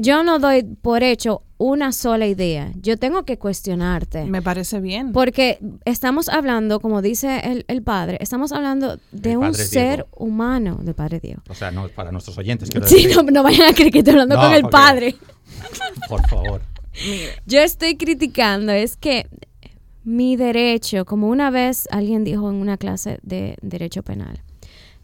yo 0.00 0.22
no 0.22 0.38
doy 0.38 0.62
por 0.62 1.02
hecho 1.02 1.42
una 1.58 1.92
sola 1.92 2.26
idea. 2.26 2.72
Yo 2.80 2.96
tengo 2.96 3.24
que 3.24 3.36
cuestionarte. 3.38 4.24
Me 4.24 4.40
parece 4.40 4.80
bien. 4.80 5.12
Porque 5.12 5.58
estamos 5.84 6.28
hablando, 6.30 6.80
como 6.80 7.02
dice 7.02 7.40
el, 7.44 7.64
el 7.68 7.82
padre, 7.82 8.16
estamos 8.20 8.50
hablando 8.52 8.98
de 9.12 9.36
un 9.36 9.54
ser 9.54 10.06
humano, 10.16 10.78
del 10.82 10.94
padre 10.94 11.20
Dios. 11.20 11.40
O 11.50 11.54
sea, 11.54 11.70
no 11.70 11.84
es 11.86 11.92
para 11.92 12.12
nuestros 12.12 12.38
oyentes, 12.38 12.70
quiero 12.70 12.86
Sí, 12.86 13.04
decir. 13.06 13.16
no, 13.16 13.22
no 13.30 13.42
vayan 13.42 13.68
a 13.70 13.74
creer 13.74 13.92
que 13.92 13.98
estoy 13.98 14.12
hablando 14.12 14.36
No, 14.36 14.42
con 14.42 14.52
el 14.54 14.62
porque- 14.62 14.72
padre. 14.72 15.14
Por 16.08 16.26
favor. 16.28 16.62
Yo 17.46 17.60
estoy 17.60 17.96
criticando, 17.96 18.72
es 18.72 18.96
que 18.96 19.26
mi 20.02 20.36
derecho, 20.36 21.04
como 21.04 21.28
una 21.28 21.50
vez 21.50 21.86
alguien 21.90 22.24
dijo 22.24 22.48
en 22.48 22.56
una 22.56 22.78
clase 22.78 23.18
de 23.22 23.56
derecho 23.60 24.02
penal, 24.02 24.40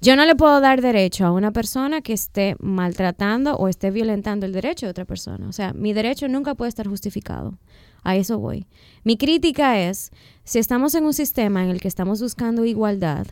yo 0.00 0.14
no 0.16 0.24
le 0.24 0.36
puedo 0.36 0.60
dar 0.60 0.82
derecho 0.82 1.26
a 1.26 1.32
una 1.32 1.52
persona 1.52 2.02
que 2.02 2.12
esté 2.12 2.56
maltratando 2.60 3.56
o 3.56 3.68
esté 3.68 3.90
violentando 3.90 4.46
el 4.46 4.52
derecho 4.52 4.86
de 4.86 4.90
otra 4.90 5.04
persona. 5.04 5.48
O 5.48 5.52
sea, 5.52 5.72
mi 5.72 5.92
derecho 5.92 6.28
nunca 6.28 6.54
puede 6.54 6.68
estar 6.68 6.86
justificado. 6.86 7.58
A 8.02 8.14
eso 8.14 8.38
voy. 8.38 8.66
Mi 9.02 9.16
crítica 9.16 9.80
es, 9.80 10.12
si 10.44 10.58
estamos 10.58 10.94
en 10.94 11.04
un 11.06 11.14
sistema 11.14 11.64
en 11.64 11.70
el 11.70 11.80
que 11.80 11.88
estamos 11.88 12.22
buscando 12.22 12.64
igualdad, 12.64 13.26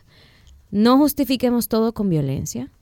no 0.71 0.99
justifiquemos 0.99 1.69
todo 1.69 1.93
con 1.93 2.09
violencia. 2.09 2.73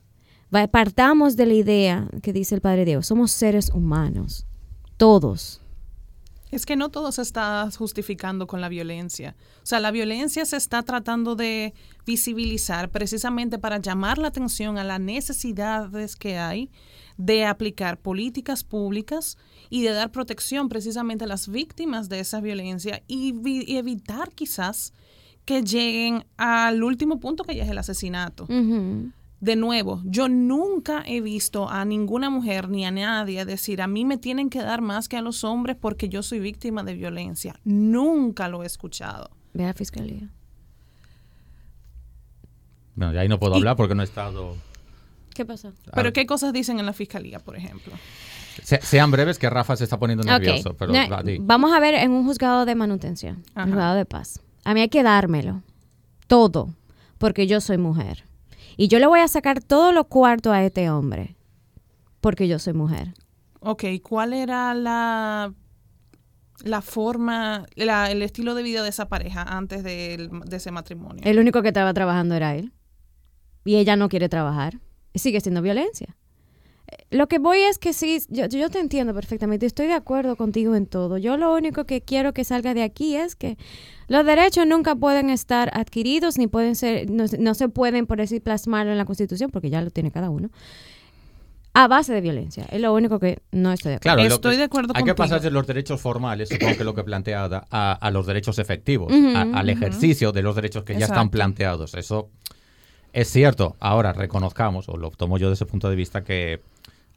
Partamos 0.70 1.37
de 1.37 1.47
la 1.47 1.55
idea 1.55 2.09
que 2.22 2.33
dice 2.33 2.55
el 2.55 2.61
Padre 2.61 2.85
Dios, 2.85 3.07
somos 3.07 3.30
seres 3.30 3.70
humanos, 3.70 4.47
todos. 4.97 5.61
Es 6.53 6.66
que 6.66 6.76
no 6.76 6.90
todo 6.90 7.11
se 7.12 7.22
está 7.22 7.68
justificando 7.76 8.46
con 8.46 8.61
la 8.61 8.68
violencia. 8.68 9.34
O 9.62 9.66
sea, 9.66 9.80
la 9.80 9.90
violencia 9.90 10.44
se 10.44 10.57
está 10.59 10.82
tratando 10.82 11.34
de 11.34 11.72
visibilizar 12.07 12.90
precisamente 12.90 13.59
para 13.59 13.78
llamar 13.78 14.18
la 14.18 14.28
atención 14.28 14.76
a 14.78 14.84
las 14.84 15.00
necesidades 15.00 16.14
que 16.14 16.38
hay 16.38 16.70
de 17.16 17.46
aplicar 17.46 17.98
políticas 17.98 18.64
públicas 18.64 19.38
y 19.70 19.82
de 19.82 19.90
dar 19.92 20.12
protección 20.12 20.68
precisamente 20.68 21.24
a 21.24 21.26
las 21.26 21.48
víctimas 21.48 22.09
de 22.09 22.20
esa 22.20 22.40
violencia 22.40 23.03
y, 23.09 23.32
vi- 23.32 23.64
y 23.66 23.78
evitar 23.78 24.30
quizás 24.32 24.92
que 25.44 25.62
lleguen 25.62 26.24
al 26.36 26.84
último 26.84 27.18
punto 27.18 27.44
que 27.44 27.57
ya 27.57 27.64
es 27.64 27.70
el 27.70 27.78
asesinato. 27.78 28.46
De 29.43 29.57
nuevo, 29.57 30.01
yo 30.05 30.28
nunca 30.28 31.03
he 31.05 31.20
visto 31.20 31.68
a 31.68 31.84
ninguna 31.84 32.30
mujer 32.30 32.68
ni 32.68 32.86
a 32.86 32.93
nadie 32.93 33.45
decir 33.45 33.82
a 33.82 33.88
mí 33.88 34.05
me 34.05 34.16
tienen 34.16 34.49
que 34.51 34.61
dar 34.62 34.82
más 34.82 35.09
que 35.09 35.16
a 35.16 35.20
los 35.20 35.43
hombres 35.43 35.76
porque 35.80 36.09
yo 36.09 36.22
soy 36.22 36.38
víctima 36.38 36.84
de 36.84 36.95
violencia. 36.95 37.57
Nunca 37.64 38.47
lo 38.47 38.62
he 38.62 38.66
escuchado. 38.66 39.30
Ve 39.53 39.64
a 39.64 39.66
la 39.66 39.74
fiscalía. 39.74 40.28
Bueno, 42.95 43.12
de 43.12 43.18
ahí 43.18 43.28
no 43.28 43.40
puedo 43.40 43.55
Y- 43.55 43.59
hablar 43.59 43.74
porque 43.76 43.97
no 43.97 44.03
he 44.03 44.05
estado... 44.05 44.57
¿Qué 45.34 45.45
pasó? 45.45 45.72
Pero 45.95 46.12
¿qué 46.12 46.24
cosas 46.24 46.53
dicen 46.53 46.78
en 46.78 46.86
la 46.86 46.93
fiscalía, 46.93 47.40
por 47.40 47.57
ejemplo? 47.57 47.93
Se- 48.62 48.80
sean 48.82 49.11
breves 49.11 49.40
que 49.40 49.51
Rafa 49.51 49.74
se 49.76 49.82
está 49.82 49.99
poniendo 49.99 50.22
nervioso, 50.24 50.70
Ok, 50.70 50.76
pero 50.78 50.93
no, 50.93 51.09
va, 51.11 51.22
di. 51.24 51.38
vamos 51.40 51.72
a 51.72 51.80
ver 51.80 51.95
en 51.95 52.12
un 52.12 52.24
juzgado 52.26 52.64
de 52.64 52.74
manutención, 52.76 53.43
un 53.57 53.64
juzgado 53.64 53.97
de 53.97 54.05
paz. 54.05 54.40
A 54.64 54.72
mí 54.74 54.82
hay 54.82 54.88
que 54.88 55.03
dármelo, 55.03 55.62
todo, 56.28 56.74
porque 57.18 57.47
yo 57.49 57.61
soy 57.61 57.78
mujer. 57.78 58.24
Y 58.76 58.88
yo 58.88 58.98
le 58.98 59.06
voy 59.06 59.20
a 59.20 59.28
sacar 59.28 59.62
todo 59.62 59.92
lo 59.92 60.04
cuarto 60.04 60.52
a 60.52 60.64
este 60.64 60.90
hombre, 60.90 61.36
porque 62.20 62.48
yo 62.48 62.58
soy 62.58 62.72
mujer. 62.72 63.14
Ok, 63.60 63.84
¿cuál 64.02 64.32
era 64.32 64.74
la, 64.74 65.52
la 66.64 66.82
forma, 66.82 67.66
la- 67.76 68.10
el 68.10 68.22
estilo 68.22 68.54
de 68.54 68.62
vida 68.62 68.82
de 68.82 68.88
esa 68.88 69.08
pareja 69.08 69.42
antes 69.42 69.84
del- 69.84 70.30
de, 70.46 70.56
ese 70.56 70.70
matrimonio? 70.70 71.22
El 71.24 71.38
único 71.38 71.62
que 71.62 71.68
estaba 71.68 71.92
trabajando 71.94 72.34
era 72.34 72.54
él. 72.56 72.72
Y 73.64 73.76
ella 73.76 73.94
no 73.96 74.08
quiere 74.08 74.28
trabajar. 74.28 74.80
Sigue 75.14 75.40
siendo 75.40 75.62
violencia. 75.62 76.16
Lo 77.11 77.26
que 77.28 77.38
voy 77.38 77.59
es 77.62 77.78
que 77.78 77.93
sí, 77.93 78.20
yo, 78.28 78.47
yo 78.47 78.70
te 78.70 78.78
entiendo 78.80 79.14
perfectamente, 79.14 79.66
estoy 79.66 79.86
de 79.86 79.93
acuerdo 79.95 80.36
contigo 80.36 80.74
en 80.74 80.86
todo. 80.86 81.18
Yo 81.18 81.36
lo 81.36 81.55
único 81.55 81.84
que 81.84 82.01
quiero 82.01 82.32
que 82.32 82.45
salga 82.45 82.74
de 82.74 82.82
aquí 82.82 83.16
es 83.16 83.36
que 83.36 83.57
los 84.09 84.24
derechos 84.24 84.66
nunca 84.66 84.95
pueden 84.95 85.28
estar 85.30 85.70
adquiridos 85.74 86.38
ni 86.38 86.47
pueden 86.47 86.74
ser, 86.74 87.11
no, 87.11 87.28
se- 87.28 87.38
no 87.38 87.55
se 87.55 87.68
pueden, 87.68 88.07
por 88.07 88.18
decir, 88.18 88.43
plasmar 88.43 88.86
en 88.86 88.97
la 88.99 89.05
Constitución, 89.05 89.51
porque 89.51 89.70
ya 89.70 89.80
lo 89.82 89.90
tiene 89.90 90.11
cada 90.11 90.30
uno, 90.30 90.51
a 91.74 91.88
base 91.88 92.12
de 92.12 92.20
violencia. 92.20 92.66
Es 92.70 92.80
lo 92.80 92.93
único 92.93 93.18
que 93.18 93.38
no 93.51 93.72
estoy 93.72 93.90
de 93.90 93.97
acuerdo. 93.97 94.16
Claro, 94.16 94.34
Estoy 94.34 94.53
que- 94.53 94.59
de 94.59 94.64
acuerdo 94.64 94.93
Hay 94.95 95.05
que 95.05 95.14
pasar 95.14 95.40
de 95.40 95.51
los 95.51 95.66
derechos 95.66 96.01
formales, 96.01 96.51
supongo 96.51 96.76
que 96.76 96.84
lo 96.84 96.95
que 96.95 97.03
plantea 97.05 97.45
Ada, 97.45 97.66
a, 97.70 97.93
a 97.93 98.11
los 98.11 98.26
derechos 98.26 98.59
efectivos, 98.59 99.11
a- 99.12 99.43
al 99.59 99.68
ejercicio 99.70 100.32
de 100.32 100.43
los 100.43 100.55
derechos 100.55 100.84
que 100.84 100.95
ya 100.99 101.07
están 101.07 101.30
planteados. 101.30 101.95
Eso 101.95 102.28
es 103.14 103.28
cierto. 103.28 103.76
Ahora 103.80 104.12
reconozcamos, 104.12 104.88
o 104.90 104.97
lo 104.99 105.11
tomo 105.11 105.38
yo 105.38 105.49
desde 105.49 105.64
ese 105.64 105.70
punto 105.70 105.88
de 105.88 105.97
vista, 105.97 106.22
que 106.24 106.61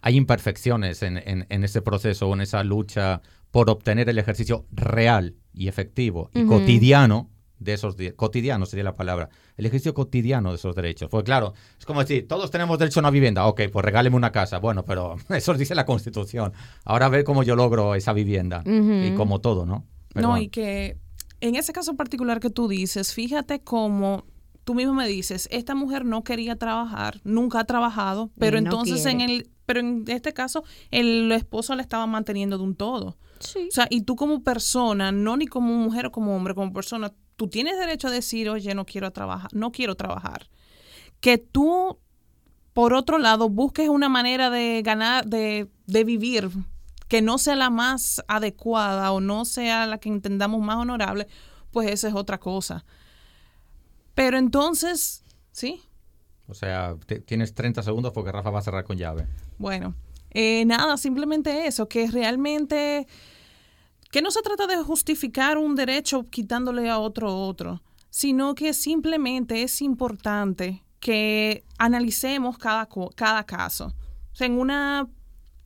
hay 0.05 0.15
imperfecciones 0.17 1.01
en, 1.01 1.17
en- 1.17 1.45
en 1.49 1.63
ese 1.63 1.81
proceso 1.81 2.27
o 2.29 2.33
en 2.35 2.41
esa 2.41 2.63
lucha 2.63 3.21
por 3.51 3.69
obtener 3.71 4.07
el 4.07 4.19
ejercicio 4.19 4.65
real 4.71 5.35
y 5.53 5.67
efectivo 5.67 6.29
y 6.33 6.45
cotidiano 6.45 7.29
de 7.57 7.73
esos 7.73 7.95
di- 7.97 8.11
cotidiano 8.11 8.65
sería 8.65 8.83
la 8.83 8.93
palabra, 8.93 9.29
el 9.57 9.65
ejercicio 9.65 9.93
cotidiano 9.93 10.49
de 10.51 10.55
esos 10.57 10.75
derechos. 10.75 11.09
Pues 11.09 11.23
claro, 11.23 11.53
es 11.79 11.85
como 11.85 12.01
decir, 12.01 12.27
todos 12.27 12.51
tenemos 12.51 12.77
derecho 12.77 12.99
a 12.99 13.01
una 13.01 13.09
vivienda, 13.09 13.47
ok, 13.47 13.61
pues 13.71 13.83
regáleme 13.83 14.15
una 14.15 14.31
casa, 14.31 14.59
bueno, 14.59 14.85
pero 14.85 15.15
eso 15.29 15.53
dice 15.55 15.73
la 15.73 15.85
Constitución. 15.85 16.53
Ahora 16.83 17.07
a 17.07 17.09
ver 17.09 17.23
cómo 17.23 17.41
yo 17.43 17.55
logro 17.55 17.95
esa 17.95 18.13
vivienda 18.13 18.61
y 19.11 19.15
como 19.15 19.39
todo, 19.41 19.65
¿no? 19.65 19.85
Pero 20.13 20.27
no, 20.27 20.37
y 20.37 20.49
que 20.49 20.97
en 21.41 21.55
ese 21.55 21.73
caso 21.73 21.95
particular 21.95 22.39
que 22.39 22.49
tú 22.51 22.67
dices, 22.67 23.13
fíjate 23.13 23.61
cómo 23.61 24.25
tú 24.65 24.75
mismo 24.75 24.93
me 24.93 25.07
dices, 25.07 25.47
esta 25.51 25.73
mujer 25.75 26.05
no 26.05 26.23
quería 26.23 26.57
trabajar, 26.57 27.21
nunca 27.23 27.61
ha 27.61 27.63
trabajado, 27.65 28.29
pero 28.37 28.59
no 28.61 28.69
entonces 28.69 29.05
en 29.11 29.21
el 29.21 29.49
pero 29.66 29.80
en 29.80 30.05
este 30.07 30.34
caso 30.34 30.63
el 30.91 31.32
esposo 31.32 31.76
la 31.76 31.82
estaba 31.82 32.07
manteniendo 32.07 32.57
de 32.57 32.63
un 32.63 32.76
todo. 32.76 33.18
Sí. 33.39 33.68
O 33.70 33.72
sea, 33.72 33.88
y 33.89 34.01
tú 34.01 34.16
como 34.16 34.43
persona, 34.43 35.11
no 35.11 35.38
ni 35.38 35.47
como 35.47 35.74
mujer 35.74 36.07
o 36.07 36.11
como 36.11 36.36
hombre, 36.36 36.55
como 36.55 36.74
persona, 36.74 37.13
tú 37.36 37.47
tienes 37.47 37.78
derecho 37.78 38.07
a 38.07 38.11
decir, 38.11 38.49
oye, 38.49 38.74
no 38.76 38.86
quiero 38.86 39.11
trabajar, 39.11 39.53
no 39.53 39.72
quiero 39.72 39.95
trabajar. 39.95 40.49
Que 41.20 41.38
tú, 41.38 41.99
por 42.74 42.93
otro 42.93 43.18
lado, 43.18 43.49
busques 43.49 43.89
una 43.89 44.09
manera 44.09 44.49
de 44.49 44.82
ganar, 44.84 45.26
de, 45.26 45.70
de 45.86 46.03
vivir 46.03 46.49
que 47.07 47.22
no 47.22 47.38
sea 47.38 47.55
la 47.55 47.70
más 47.70 48.24
adecuada 48.28 49.11
o 49.11 49.22
no 49.22 49.45
sea 49.45 49.86
la 49.86 49.99
que 49.99 50.09
entendamos 50.09 50.61
más 50.61 50.78
honorable, 50.78 51.28
pues 51.72 51.89
esa 51.89 52.07
es 52.07 52.16
otra 52.16 52.39
cosa. 52.39 52.86
Pero 54.16 54.38
entonces, 54.38 55.24
sí, 55.51 55.82
O 56.47 56.53
sea, 56.53 56.95
tienes 57.25 57.53
30 57.53 57.81
segundos 57.83 58.11
porque 58.13 58.31
Rafa 58.31 58.49
va 58.49 58.59
a 58.59 58.61
cerrar 58.61 58.83
con 58.83 58.97
llave. 58.97 59.27
Bueno, 59.57 59.95
eh, 60.31 60.65
nada, 60.65 60.97
simplemente 60.97 61.65
eso, 61.65 61.87
que 61.87 62.07
realmente, 62.11 63.07
que 64.11 64.21
no 64.21 64.31
se 64.31 64.41
trata 64.41 64.67
de 64.67 64.77
justificar 64.83 65.57
un 65.57 65.75
derecho 65.75 66.29
quitándole 66.29 66.89
a 66.89 66.99
otro 66.99 67.35
otro, 67.35 67.81
sino 68.09 68.53
que 68.53 68.73
simplemente 68.73 69.63
es 69.63 69.81
importante 69.81 70.83
que 70.99 71.63
analicemos 71.77 72.57
cada, 72.57 72.87
cada 73.15 73.43
caso. 73.45 73.93
O 74.33 74.35
sea, 74.35 74.47
en 74.47 74.59
una, 74.59 75.07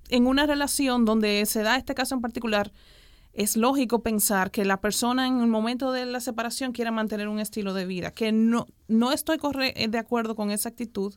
en 0.09 0.27
una 0.27 0.45
relación 0.45 1.05
donde 1.05 1.45
se 1.45 1.63
da 1.63 1.77
este 1.77 1.95
caso 1.95 2.15
en 2.15 2.21
particular, 2.21 2.71
es 3.39 3.55
lógico 3.55 4.03
pensar 4.03 4.51
que 4.51 4.65
la 4.65 4.81
persona 4.81 5.25
en 5.25 5.39
el 5.39 5.47
momento 5.47 5.93
de 5.93 6.05
la 6.05 6.19
separación 6.19 6.73
quiera 6.73 6.91
mantener 6.91 7.29
un 7.29 7.39
estilo 7.39 7.73
de 7.73 7.85
vida, 7.85 8.11
que 8.11 8.33
no, 8.33 8.67
no 8.89 9.13
estoy 9.13 9.37
corre- 9.37 9.73
de 9.89 9.97
acuerdo 9.97 10.35
con 10.35 10.51
esa 10.51 10.67
actitud, 10.67 11.15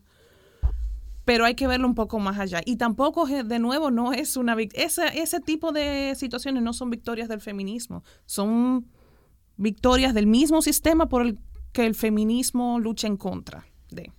pero 1.24 1.44
hay 1.44 1.56
que 1.56 1.66
verlo 1.66 1.88
un 1.88 1.96
poco 1.96 2.20
más 2.20 2.38
allá. 2.38 2.60
Y 2.64 2.76
tampoco, 2.76 3.26
eh, 3.26 3.42
de 3.42 3.58
nuevo, 3.58 3.90
no 3.90 4.12
es 4.12 4.36
una... 4.36 4.56
ese 4.56 5.40
tipo 5.40 5.72
de 5.72 6.14
situaciones 6.16 6.62
no 6.62 6.72
son 6.72 6.90
victorias 6.90 7.28
del 7.28 7.40
feminismo, 7.40 8.04
son 8.24 8.86
victorias 9.56 10.14
del 10.14 10.28
mismo 10.28 10.62
sistema 10.62 11.08
por 11.08 11.22
el 11.22 11.38
que 11.72 11.86
el 11.86 11.94
feminismo 11.94 12.78
lucha 12.78 13.08
en 13.08 13.16
contra 13.16 13.66
de. 13.90 14.12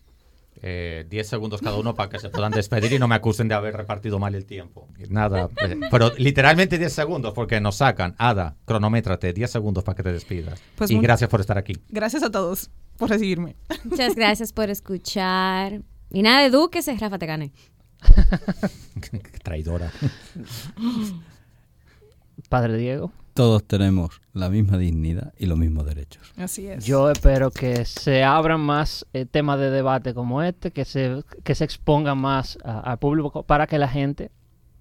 Eh, 0.66 1.06
10 1.10 1.28
segundos 1.28 1.62
cada 1.62 1.78
uno 1.78 1.94
para 1.94 2.10
que 2.10 2.20
se 2.20 2.30
puedan 2.30 2.54
despedir 2.54 2.94
y 2.94 2.98
no 2.98 3.06
me 3.10 3.16
acusen 3.16 3.50
de 3.50 3.54
haber 3.54 3.76
repartido 3.76 4.18
mal 4.18 4.34
el 4.34 4.46
tiempo. 4.46 4.88
Nada, 5.10 5.50
eh, 5.62 5.78
pero 5.92 6.14
literalmente 6.18 6.78
10 6.78 6.94
segundos 6.94 7.34
porque 7.34 7.60
nos 7.60 7.76
sacan. 7.76 8.16
Ada, 8.18 8.56
cronométrate, 8.64 9.34
10 9.34 9.52
segundos 9.52 9.84
para 9.84 9.98
que 9.98 10.04
te 10.04 10.14
despidas. 10.14 10.62
Pues 10.78 10.90
y 10.90 10.98
gracias 11.00 11.30
por 11.30 11.42
estar 11.42 11.58
aquí. 11.58 11.74
Gracias 11.90 12.24
a 12.24 12.32
todos 12.32 12.72
por 12.98 13.10
recibirme. 13.10 13.58
Muchas 13.84 14.16
gracias 14.16 14.54
por 14.54 14.70
escuchar. 14.70 15.82
Y 16.10 16.22
nada, 16.22 16.46
edúquese, 16.46 16.96
Rafa 16.96 17.20
te 17.20 17.26
gane. 17.26 17.52
Qué 19.02 19.20
Traidora. 19.44 19.92
Padre 22.48 22.78
Diego. 22.78 23.12
Todos 23.34 23.64
tenemos 23.64 24.22
la 24.34 24.50
misma 24.50 24.78
dignidad 24.78 25.34
y 25.38 25.48
los 25.48 25.58
mismos 25.58 25.86
derechos. 25.86 26.32
Así 26.38 26.68
es. 26.68 26.86
Yo 26.86 27.10
espero 27.10 27.50
que 27.52 27.84
se 27.86 28.24
abran 28.24 28.62
más 28.62 29.06
eh, 29.14 29.26
temas 29.26 29.60
de 29.60 29.72
debate 29.72 30.14
como 30.14 30.42
este, 30.44 30.72
que 30.72 30.86
se, 30.86 31.24
que 31.44 31.56
se 31.56 31.64
expongan 31.64 32.18
más 32.20 32.58
al 32.64 33.00
público 33.00 33.44
para 33.44 33.66
que 33.68 33.78
la 33.80 33.88
gente 33.88 34.32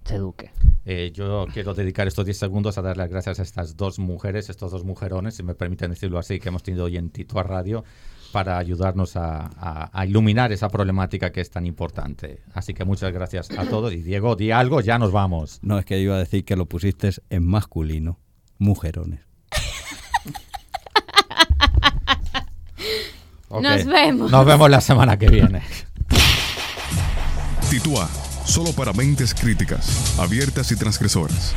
se 0.05 0.17
eduque. 0.17 0.51
Eh, 0.85 1.13
yo 1.15 1.47
quiero 1.53 1.75
dedicar 1.75 2.09
estos 2.09 2.25
10 2.27 2.37
segundos 2.37 2.77
a 2.77 2.83
dar 2.83 2.97
las 2.97 3.09
gracias 3.09 3.39
a 3.39 3.43
estas 3.43 3.77
dos 3.77 3.99
mujeres, 3.99 4.51
estos 4.51 4.73
dos 4.73 4.85
mujerones, 4.85 5.35
si 5.37 5.43
me 5.45 5.55
permiten 5.55 5.91
decirlo 5.91 6.19
así, 6.19 6.41
que 6.41 6.49
hemos 6.49 6.63
tenido 6.63 6.85
hoy 6.85 6.97
en 6.97 7.09
Tito 7.11 7.39
a 7.39 7.45
Radio 7.45 7.85
para 8.33 8.59
ayudarnos 8.59 9.17
a, 9.17 9.47
a- 9.57 9.91
a 9.93 10.07
iluminar 10.07 10.51
esa 10.53 10.69
problemática 10.69 11.31
que 11.31 11.41
es 11.41 11.51
tan 11.51 11.67
importante. 11.67 12.41
Así 12.53 12.75
que 12.75 12.85
muchas 12.85 13.13
gracias 13.13 13.51
a 13.57 13.65
todos. 13.67 13.93
Y 13.93 14.03
Diego, 14.03 14.35
di 14.37 14.51
algo, 14.51 14.81
ya 14.81 14.99
nos 14.99 15.13
vamos. 15.13 15.61
No, 15.63 15.79
es 15.79 15.85
que 15.85 16.01
iba 16.01 16.17
a 16.17 16.19
decir 16.19 16.45
que 16.45 16.57
lo 16.57 16.67
pusiste 16.67 17.11
en 17.31 17.47
masculino. 17.47 18.19
Mujerones. 18.63 19.21
Nos 23.51 23.85
vemos. 23.85 24.31
Nos 24.31 24.47
vemos 24.47 24.71
la 24.71 24.81
semana 24.81 25.19
que 25.19 25.29
viene. 25.29 25.63
Titúa, 27.69 28.09
solo 28.45 28.73
para 28.73 28.93
mentes 28.93 29.35
críticas, 29.35 30.17
abiertas 30.19 30.71
y 30.71 30.77
transgresoras. 30.77 31.57